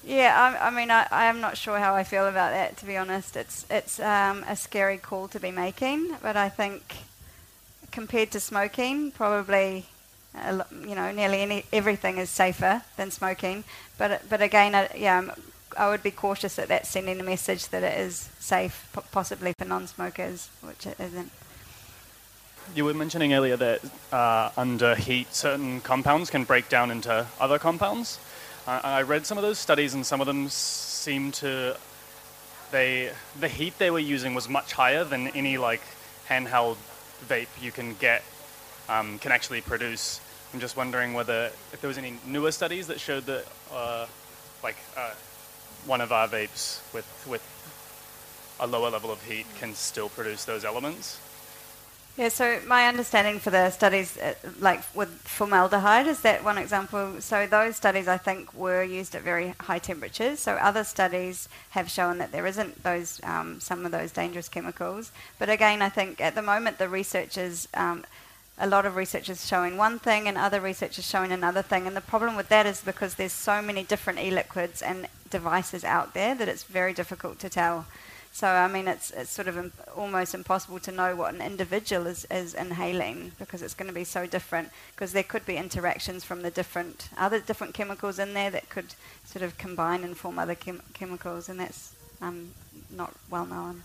Yeah, 0.08 0.56
I, 0.62 0.68
I 0.68 0.70
mean, 0.70 0.90
I, 0.90 1.06
I, 1.12 1.26
am 1.26 1.42
not 1.42 1.58
sure 1.58 1.80
how 1.80 1.94
I 1.94 2.06
feel 2.06 2.28
about 2.28 2.52
that. 2.52 2.78
To 2.78 2.86
be 2.86 2.96
honest, 2.96 3.36
it's 3.36 3.66
it's 3.70 4.00
um, 4.00 4.46
a 4.48 4.56
scary 4.56 4.98
call 4.98 5.28
to 5.28 5.40
be 5.40 5.52
making, 5.52 6.16
but 6.22 6.38
I 6.38 6.48
think 6.48 6.82
compared 7.92 8.32
to 8.32 8.40
smoking, 8.40 9.12
probably 9.12 9.86
lo- 10.34 10.64
you 10.72 10.96
know, 10.96 11.12
nearly 11.12 11.42
any, 11.42 11.66
everything 11.74 12.20
is 12.20 12.30
safer 12.30 12.84
than 12.96 13.12
smoking. 13.12 13.66
But 13.98 14.22
but 14.30 14.42
again, 14.42 14.76
I, 14.76 14.90
yeah, 14.96 15.30
I 15.78 15.90
would 15.90 16.04
be 16.04 16.12
cautious 16.12 16.56
that 16.56 16.70
that's 16.70 16.88
sending 16.88 17.20
a 17.20 17.24
message 17.24 17.68
that 17.68 17.84
it 17.84 18.00
is 18.00 18.30
safe, 18.40 18.88
po- 18.94 19.04
possibly 19.12 19.52
for 19.60 19.66
non-smokers, 19.66 20.48
which 20.62 20.86
it 20.86 20.98
isn't. 21.02 21.32
You 22.74 22.86
were 22.86 22.94
mentioning 22.94 23.34
earlier 23.34 23.58
that 23.58 23.82
uh, 24.14 24.52
under 24.56 24.96
heat, 24.96 25.34
certain 25.34 25.82
compounds 25.82 26.30
can 26.30 26.46
break 26.46 26.70
down 26.70 26.92
into 26.92 27.28
other 27.42 27.60
compounds. 27.60 28.20
I 28.68 29.04
read 29.04 29.26
some 29.26 29.38
of 29.38 29.44
those 29.44 29.60
studies, 29.60 29.94
and 29.94 30.06
some 30.06 30.20
of 30.20 30.28
them 30.28 30.50
seem 30.50 31.32
to 31.34 31.78
they 32.70 33.14
the 33.40 33.48
heat 33.48 33.78
they 33.78 33.90
were 33.90 34.00
using 34.00 34.34
was 34.34 34.50
much 34.50 34.74
higher 34.74 35.06
than 35.06 35.28
any 35.30 35.58
like 35.58 35.82
handheld 36.28 36.76
vape 37.30 37.48
you 37.62 37.72
can 37.72 37.96
get 37.96 38.26
um, 38.90 39.20
can 39.20 39.32
actually 39.32 39.62
produce. 39.62 40.20
I'm 40.54 40.60
just 40.60 40.76
wondering 40.76 41.14
whether 41.14 41.46
if 41.72 41.80
there 41.80 41.88
was 41.88 41.98
any 41.98 42.18
newer 42.26 42.52
studies 42.52 42.88
that 42.88 43.00
showed 43.00 43.26
that 43.28 43.46
uh, 43.72 44.06
like 44.62 44.76
uh, 44.98 45.14
one 45.86 46.02
of 46.02 46.12
our 46.12 46.28
vapes 46.28 46.82
with 46.94 47.26
with 47.26 47.44
a 48.60 48.68
lower 48.68 48.90
level 48.90 49.12
of 49.12 49.24
heat 49.24 49.46
can 49.60 49.74
still 49.76 50.10
produce 50.10 50.44
those 50.44 50.66
elements. 50.66 51.22
Yeah, 52.18 52.30
so 52.30 52.60
my 52.66 52.88
understanding 52.88 53.38
for 53.38 53.52
the 53.52 53.70
studies, 53.70 54.18
uh, 54.18 54.34
like 54.60 54.82
with 54.96 55.10
formaldehyde, 55.22 56.08
is 56.08 56.22
that 56.22 56.44
one 56.44 56.58
example. 56.58 57.22
So 57.22 57.46
those 57.46 57.76
studies, 57.76 58.08
I 58.08 58.18
think, 58.18 58.52
were 58.56 58.82
used 58.82 59.14
at 59.14 59.22
very 59.22 59.54
high 59.60 59.78
temperatures. 59.78 60.40
So 60.40 60.54
other 60.54 60.84
studies 60.84 61.48
have 61.70 61.92
shown 61.92 62.18
that 62.18 62.32
there 62.32 62.48
isn't 62.48 62.82
those 62.82 63.22
um, 63.24 63.60
some 63.60 63.86
of 63.86 63.92
those 63.92 64.12
dangerous 64.12 64.50
chemicals. 64.50 65.12
But 65.38 65.52
again, 65.52 65.84
I 65.84 65.90
think 65.90 66.20
at 66.20 66.34
the 66.34 66.42
moment 66.42 66.80
the 66.80 66.90
research 66.90 67.38
is. 67.38 67.68
Um, 67.76 68.04
a 68.60 68.66
lot 68.66 68.88
of 68.88 68.96
research 68.96 69.30
is 69.30 69.46
showing 69.46 69.78
one 69.78 70.00
thing 70.00 70.28
and 70.28 70.36
other 70.36 70.60
research 70.60 70.98
is 70.98 71.06
showing 71.06 71.32
another 71.32 71.62
thing. 71.62 71.86
And 71.86 71.96
the 71.96 72.02
problem 72.02 72.36
with 72.36 72.50
that 72.50 72.66
is 72.66 72.82
because 72.82 73.14
there's 73.14 73.32
so 73.32 73.62
many 73.62 73.84
different 73.84 74.18
e-liquids 74.18 74.82
and 74.82 75.08
devices 75.30 75.84
out 75.84 76.16
there 76.16 76.34
that 76.34 76.48
it's 76.48 76.64
very 76.64 76.92
difficult 76.92 77.38
to 77.42 77.50
tell. 77.50 77.86
So 78.38 78.48
I 78.48 78.68
mean, 78.68 78.88
it's 78.88 79.10
it's 79.10 79.32
sort 79.32 79.48
of 79.48 79.74
almost 79.96 80.36
impossible 80.36 80.80
to 80.82 80.92
know 80.92 81.16
what 81.16 81.34
an 81.34 81.42
individual 81.42 82.06
is, 82.06 82.28
is 82.30 82.54
inhaling 82.54 83.32
because 83.40 83.64
it's 83.64 83.74
going 83.74 83.88
to 83.88 83.96
be 83.96 84.04
so 84.04 84.28
different. 84.28 84.70
Because 84.92 85.12
there 85.12 85.24
could 85.24 85.44
be 85.44 85.58
interactions 85.58 86.24
from 86.24 86.44
the 86.44 86.52
different 86.52 87.10
other 87.18 87.40
different 87.40 87.74
chemicals 87.74 88.20
in 88.20 88.36
there 88.36 88.52
that 88.52 88.70
could 88.70 88.94
sort 89.26 89.42
of 89.42 89.58
combine 89.58 90.04
and 90.04 90.16
form 90.16 90.38
other 90.38 90.54
chem- 90.54 90.84
chemicals, 90.94 91.50
and 91.50 91.60
that's 91.60 91.96
um, 92.22 92.52
not 92.92 93.12
well 93.32 93.48
known. 93.48 93.82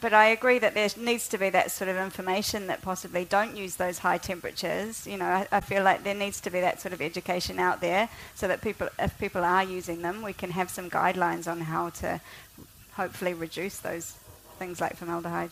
But 0.00 0.12
I 0.12 0.26
agree 0.26 0.60
that 0.60 0.74
there 0.74 0.88
needs 0.96 1.26
to 1.30 1.38
be 1.38 1.50
that 1.50 1.72
sort 1.72 1.90
of 1.90 1.96
information 1.96 2.68
that 2.68 2.82
possibly 2.82 3.24
don't 3.24 3.56
use 3.56 3.74
those 3.74 3.98
high 3.98 4.18
temperatures. 4.18 5.08
You 5.08 5.16
know, 5.16 5.26
I, 5.26 5.48
I 5.50 5.58
feel 5.58 5.82
like 5.82 6.04
there 6.04 6.14
needs 6.14 6.40
to 6.42 6.50
be 6.50 6.60
that 6.60 6.80
sort 6.80 6.92
of 6.92 7.00
education 7.00 7.58
out 7.58 7.80
there 7.80 8.08
so 8.36 8.46
that 8.46 8.60
people, 8.62 8.88
if 9.00 9.18
people 9.18 9.42
are 9.42 9.64
using 9.64 10.02
them, 10.02 10.22
we 10.22 10.32
can 10.32 10.52
have 10.52 10.70
some 10.70 10.88
guidelines 10.88 11.50
on 11.50 11.62
how 11.62 11.90
to 11.90 12.20
hopefully 12.94 13.34
reduce 13.34 13.78
those 13.78 14.16
things 14.58 14.80
like 14.80 14.96
formaldehyde. 14.96 15.50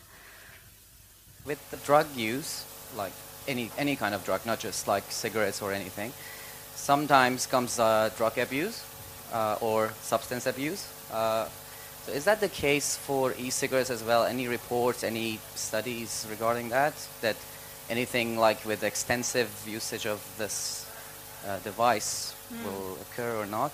With 1.45 1.59
the 1.71 1.77
drug 1.77 2.07
use, 2.15 2.65
like 2.95 3.13
any 3.47 3.71
any 3.77 3.95
kind 3.95 4.13
of 4.13 4.23
drug, 4.25 4.45
not 4.45 4.59
just 4.59 4.87
like 4.87 5.03
cigarettes 5.09 5.61
or 5.61 5.73
anything, 5.73 6.13
sometimes 6.75 7.47
comes 7.47 7.79
uh, 7.79 8.09
drug 8.17 8.37
abuse 8.37 8.85
uh, 9.33 9.57
or 9.61 9.91
substance 10.01 10.45
abuse. 10.45 10.87
Uh, 11.11 11.47
so 12.05 12.11
is 12.11 12.25
that 12.25 12.39
the 12.41 12.49
case 12.49 12.97
for 12.97 13.33
e-cigarettes 13.37 13.91
as 13.91 14.03
well? 14.03 14.23
Any 14.25 14.47
reports, 14.47 15.03
any 15.03 15.39
studies 15.55 16.25
regarding 16.29 16.69
that? 16.69 16.93
That 17.21 17.35
anything 17.89 18.37
like 18.37 18.65
with 18.65 18.83
extensive 18.83 19.49
usage 19.67 20.07
of 20.07 20.19
this 20.37 20.89
uh, 21.47 21.59
device 21.59 22.33
will 22.63 22.97
occur 23.01 23.35
or 23.35 23.45
not? 23.45 23.71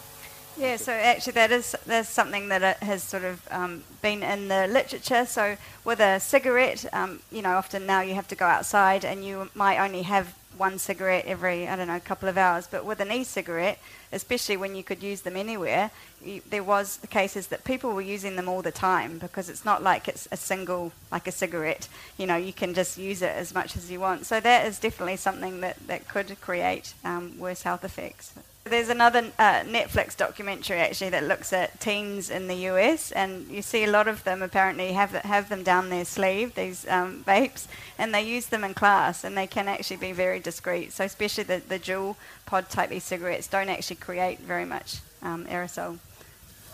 Yeah, 0.57 0.77
so 0.77 0.91
actually 0.91 1.33
that 1.33 1.51
is 1.51 1.75
that's 1.85 2.09
something 2.09 2.49
that 2.49 2.81
has 2.81 3.03
sort 3.03 3.23
of 3.23 3.47
um, 3.51 3.83
been 4.01 4.23
in 4.23 4.47
the 4.47 4.67
literature. 4.67 5.25
So 5.27 5.55
with 5.85 5.99
a 5.99 6.19
cigarette, 6.19 6.83
um, 6.93 7.19
you 7.31 7.43
know, 7.43 7.51
often 7.57 7.85
now 7.85 8.01
you 8.01 8.15
have 8.15 8.27
to 8.29 8.35
go 8.35 8.45
outside 8.45 9.05
and 9.05 9.23
you 9.23 9.49
might 9.53 9.77
only 9.77 10.01
have 10.01 10.33
one 10.57 10.79
cigarette 10.79 11.25
every 11.27 11.67
I 11.67 11.75
don't 11.75 11.87
know 11.87 11.95
a 11.95 11.99
couple 11.99 12.27
of 12.27 12.39
hours. 12.39 12.65
But 12.65 12.85
with 12.85 12.99
an 13.01 13.11
e-cigarette, 13.11 13.77
especially 14.11 14.57
when 14.57 14.75
you 14.75 14.83
could 14.83 15.03
use 15.03 15.21
them 15.21 15.37
anywhere, 15.37 15.91
you, 16.25 16.41
there 16.49 16.63
was 16.63 16.99
cases 17.11 17.47
that 17.47 17.63
people 17.63 17.93
were 17.93 18.01
using 18.01 18.35
them 18.35 18.49
all 18.49 18.63
the 18.63 18.71
time 18.71 19.19
because 19.19 19.49
it's 19.49 19.63
not 19.63 19.83
like 19.83 20.07
it's 20.07 20.27
a 20.31 20.37
single 20.37 20.91
like 21.11 21.27
a 21.27 21.31
cigarette. 21.31 21.87
You 22.17 22.25
know, 22.25 22.35
you 22.35 22.51
can 22.51 22.73
just 22.73 22.97
use 22.97 23.21
it 23.21 23.35
as 23.35 23.53
much 23.53 23.77
as 23.77 23.91
you 23.91 23.99
want. 23.99 24.25
So 24.25 24.39
that 24.39 24.65
is 24.65 24.79
definitely 24.79 25.17
something 25.17 25.61
that 25.61 25.77
that 25.85 26.07
could 26.07 26.41
create 26.41 26.95
um, 27.05 27.37
worse 27.37 27.61
health 27.61 27.83
effects. 27.83 28.33
There's 28.69 28.89
another 28.89 29.31
uh, 29.39 29.61
Netflix 29.61 30.17
documentary 30.17 30.79
actually 30.79 31.09
that 31.11 31.23
looks 31.23 31.53
at 31.53 31.79
teens 31.79 32.29
in 32.29 32.47
the 32.47 32.55
US, 32.71 33.11
and 33.11 33.47
you 33.47 33.61
see 33.61 33.85
a 33.85 33.89
lot 33.89 34.07
of 34.07 34.23
them 34.25 34.41
apparently 34.41 34.91
have 34.93 35.11
have 35.11 35.47
them 35.47 35.63
down 35.63 35.89
their 35.89 36.03
sleeve, 36.03 36.55
these 36.55 36.87
um, 36.87 37.23
vapes, 37.25 37.67
and 37.97 38.13
they 38.13 38.21
use 38.21 38.47
them 38.47 38.63
in 38.63 38.73
class, 38.73 39.23
and 39.23 39.37
they 39.37 39.47
can 39.47 39.67
actually 39.67 39.97
be 39.97 40.11
very 40.11 40.39
discreet. 40.39 40.91
So 40.91 41.05
especially 41.05 41.45
the, 41.45 41.61
the 41.65 41.79
Juul 41.79 42.15
pod 42.45 42.69
type 42.69 42.91
e-cigarettes 42.91 43.47
don't 43.47 43.69
actually 43.69 43.97
create 43.97 44.39
very 44.39 44.65
much 44.65 44.97
um, 45.21 45.45
aerosol. 45.45 45.99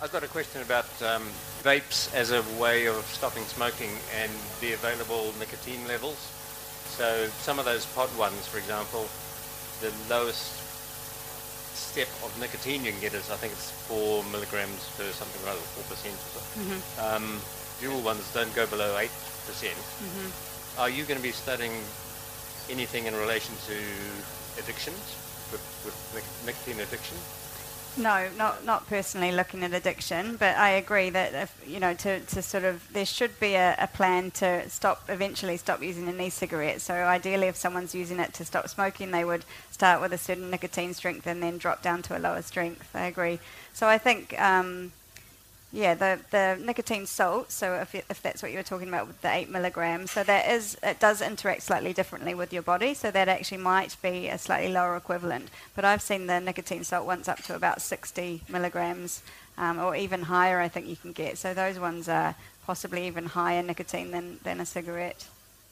I've 0.01 0.11
got 0.11 0.23
a 0.23 0.27
question 0.27 0.61
about 0.61 0.89
um, 1.01 1.23
vapes 1.61 2.13
as 2.13 2.31
a 2.31 2.41
way 2.59 2.87
of 2.87 3.05
stopping 3.05 3.43
smoking 3.43 3.91
and 4.19 4.31
the 4.61 4.73
available 4.73 5.33
nicotine 5.37 5.87
levels. 5.87 6.17
So 6.87 7.27
some 7.39 7.59
of 7.59 7.65
those 7.65 7.85
pod 7.85 8.09
ones, 8.17 8.47
for 8.47 8.57
example, 8.57 9.07
the 9.81 9.93
lowest 10.09 10.62
step 11.83 12.07
of 12.23 12.31
nicotine 12.39 12.83
you 12.85 12.91
can 12.91 13.01
get 13.01 13.13
is 13.13 13.29
I 13.29 13.35
think 13.35 13.51
it's 13.53 13.71
four 13.91 14.23
milligrams 14.31 14.87
per 14.95 15.11
something 15.11 15.41
or 15.45 15.51
other, 15.51 15.65
four 15.75 15.83
percent 15.91 16.15
or 16.15 16.29
so. 16.39 16.41
Um, 17.03 17.41
Juul 17.81 18.01
ones 18.03 18.23
don't 18.33 18.53
go 18.55 18.65
below 18.67 18.97
eight 18.97 19.11
percent. 19.45 19.75
Are 20.79 20.89
you 20.89 21.03
going 21.03 21.17
to 21.19 21.23
be 21.23 21.31
studying 21.35 21.73
anything 22.69 23.05
in 23.05 23.13
relation 23.15 23.53
to 23.67 23.75
addictions 24.57 25.01
with, 25.51 25.61
with 25.85 25.95
nic- 26.15 26.45
nicotine 26.47 26.79
addiction? 26.81 27.17
No, 27.95 28.27
not 28.37 28.65
not 28.65 28.87
personally 28.87 29.31
looking 29.31 29.63
at 29.63 29.71
addiction, 29.73 30.35
but 30.35 30.57
I 30.57 30.69
agree 30.71 31.11
that 31.11 31.33
if, 31.35 31.63
you 31.67 31.79
know 31.79 31.93
to, 31.93 32.19
to 32.21 32.41
sort 32.41 32.63
of 32.63 32.91
there 32.91 33.05
should 33.05 33.39
be 33.39 33.53
a, 33.53 33.75
a 33.77 33.87
plan 33.87 34.31
to 34.31 34.67
stop 34.67 35.03
eventually 35.09 35.57
stop 35.57 35.83
using 35.83 36.07
an 36.09 36.19
e-cigarette. 36.19 36.81
So 36.81 36.95
ideally, 36.95 37.47
if 37.47 37.55
someone's 37.55 37.93
using 37.93 38.19
it 38.19 38.33
to 38.33 38.45
stop 38.45 38.67
smoking, 38.67 39.11
they 39.11 39.23
would 39.23 39.45
start 39.69 40.01
with 40.01 40.11
a 40.11 40.17
certain 40.17 40.49
nicotine 40.49 40.95
strength 40.95 41.27
and 41.27 41.41
then 41.43 41.59
drop 41.59 41.83
down 41.83 42.01
to 42.03 42.17
a 42.17 42.19
lower 42.19 42.41
strength. 42.41 42.89
I 42.95 43.05
agree. 43.05 43.39
So 43.73 43.87
I 43.87 43.99
think. 43.99 44.39
Um, 44.41 44.91
yeah, 45.75 45.95
the, 45.95 46.19
the 46.29 46.59
nicotine 46.63 47.07
salt. 47.07 47.51
So 47.51 47.73
if, 47.73 47.95
if 47.95 48.21
that's 48.21 48.43
what 48.43 48.51
you 48.51 48.57
were 48.57 48.63
talking 48.63 48.87
about 48.87 49.07
with 49.07 49.19
the 49.23 49.33
eight 49.33 49.49
milligrams, 49.49 50.11
so 50.11 50.23
that 50.23 50.47
is 50.47 50.77
it 50.83 50.99
does 50.99 51.19
interact 51.19 51.63
slightly 51.63 51.93
differently 51.93 52.35
with 52.35 52.53
your 52.53 52.61
body. 52.61 52.93
So 52.93 53.09
that 53.09 53.27
actually 53.27 53.57
might 53.57 53.97
be 54.03 54.27
a 54.27 54.37
slightly 54.37 54.71
lower 54.71 54.95
equivalent. 54.95 55.49
But 55.75 55.83
I've 55.83 56.03
seen 56.03 56.27
the 56.27 56.39
nicotine 56.39 56.83
salt 56.83 57.07
ones 57.07 57.27
up 57.27 57.41
to 57.45 57.55
about 57.55 57.81
60 57.81 58.43
milligrams, 58.47 59.23
um, 59.57 59.79
or 59.79 59.95
even 59.95 60.21
higher. 60.21 60.59
I 60.59 60.67
think 60.67 60.87
you 60.87 60.95
can 60.95 61.11
get. 61.11 61.39
So 61.39 61.55
those 61.55 61.79
ones 61.79 62.07
are 62.07 62.35
possibly 62.67 63.07
even 63.07 63.25
higher 63.25 63.63
nicotine 63.63 64.11
than, 64.11 64.37
than 64.43 64.59
a 64.59 64.67
cigarette. 64.67 65.25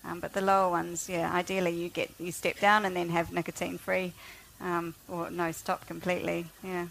Um, 0.04 0.20
but 0.20 0.34
the 0.34 0.42
lower 0.42 0.72
ones, 0.72 1.10
yeah, 1.10 1.32
ideally 1.32 1.76
you 1.76 1.90
get 1.90 2.10
you 2.20 2.32
step 2.32 2.60
down 2.60 2.86
and 2.86 2.96
then 2.96 3.10
have 3.10 3.32
nicotine 3.32 3.78
free, 3.78 4.14
um, 4.60 4.96
or 5.08 5.30
no, 5.30 5.52
stop 5.52 5.86
completely. 5.86 6.48
Yeah. 6.64 6.88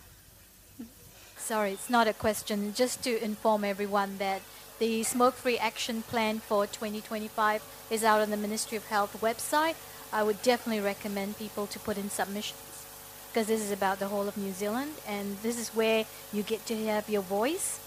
Sorry, 1.40 1.72
it's 1.72 1.90
not 1.90 2.06
a 2.06 2.12
question. 2.12 2.72
Just 2.74 3.02
to 3.02 3.22
inform 3.22 3.64
everyone 3.64 4.18
that 4.18 4.42
the 4.78 5.02
Smoke 5.02 5.34
Free 5.34 5.58
Action 5.58 6.02
Plan 6.02 6.38
for 6.38 6.66
2025 6.66 7.62
is 7.90 8.04
out 8.04 8.20
on 8.20 8.30
the 8.30 8.36
Ministry 8.36 8.76
of 8.76 8.86
Health 8.86 9.20
website. 9.20 9.74
I 10.12 10.22
would 10.22 10.42
definitely 10.42 10.82
recommend 10.82 11.38
people 11.38 11.66
to 11.66 11.78
put 11.78 11.98
in 11.98 12.08
submissions 12.08 12.86
because 13.28 13.46
this 13.46 13.60
is 13.60 13.72
about 13.72 13.98
the 13.98 14.08
whole 14.08 14.28
of 14.28 14.36
New 14.36 14.52
Zealand 14.52 14.92
and 15.06 15.38
this 15.42 15.58
is 15.58 15.70
where 15.70 16.04
you 16.32 16.42
get 16.42 16.66
to 16.66 16.86
have 16.86 17.08
your 17.08 17.22
voice 17.22 17.80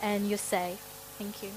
and 0.00 0.28
your 0.28 0.38
say. 0.38 0.76
Thank 1.18 1.42
you. 1.42 1.50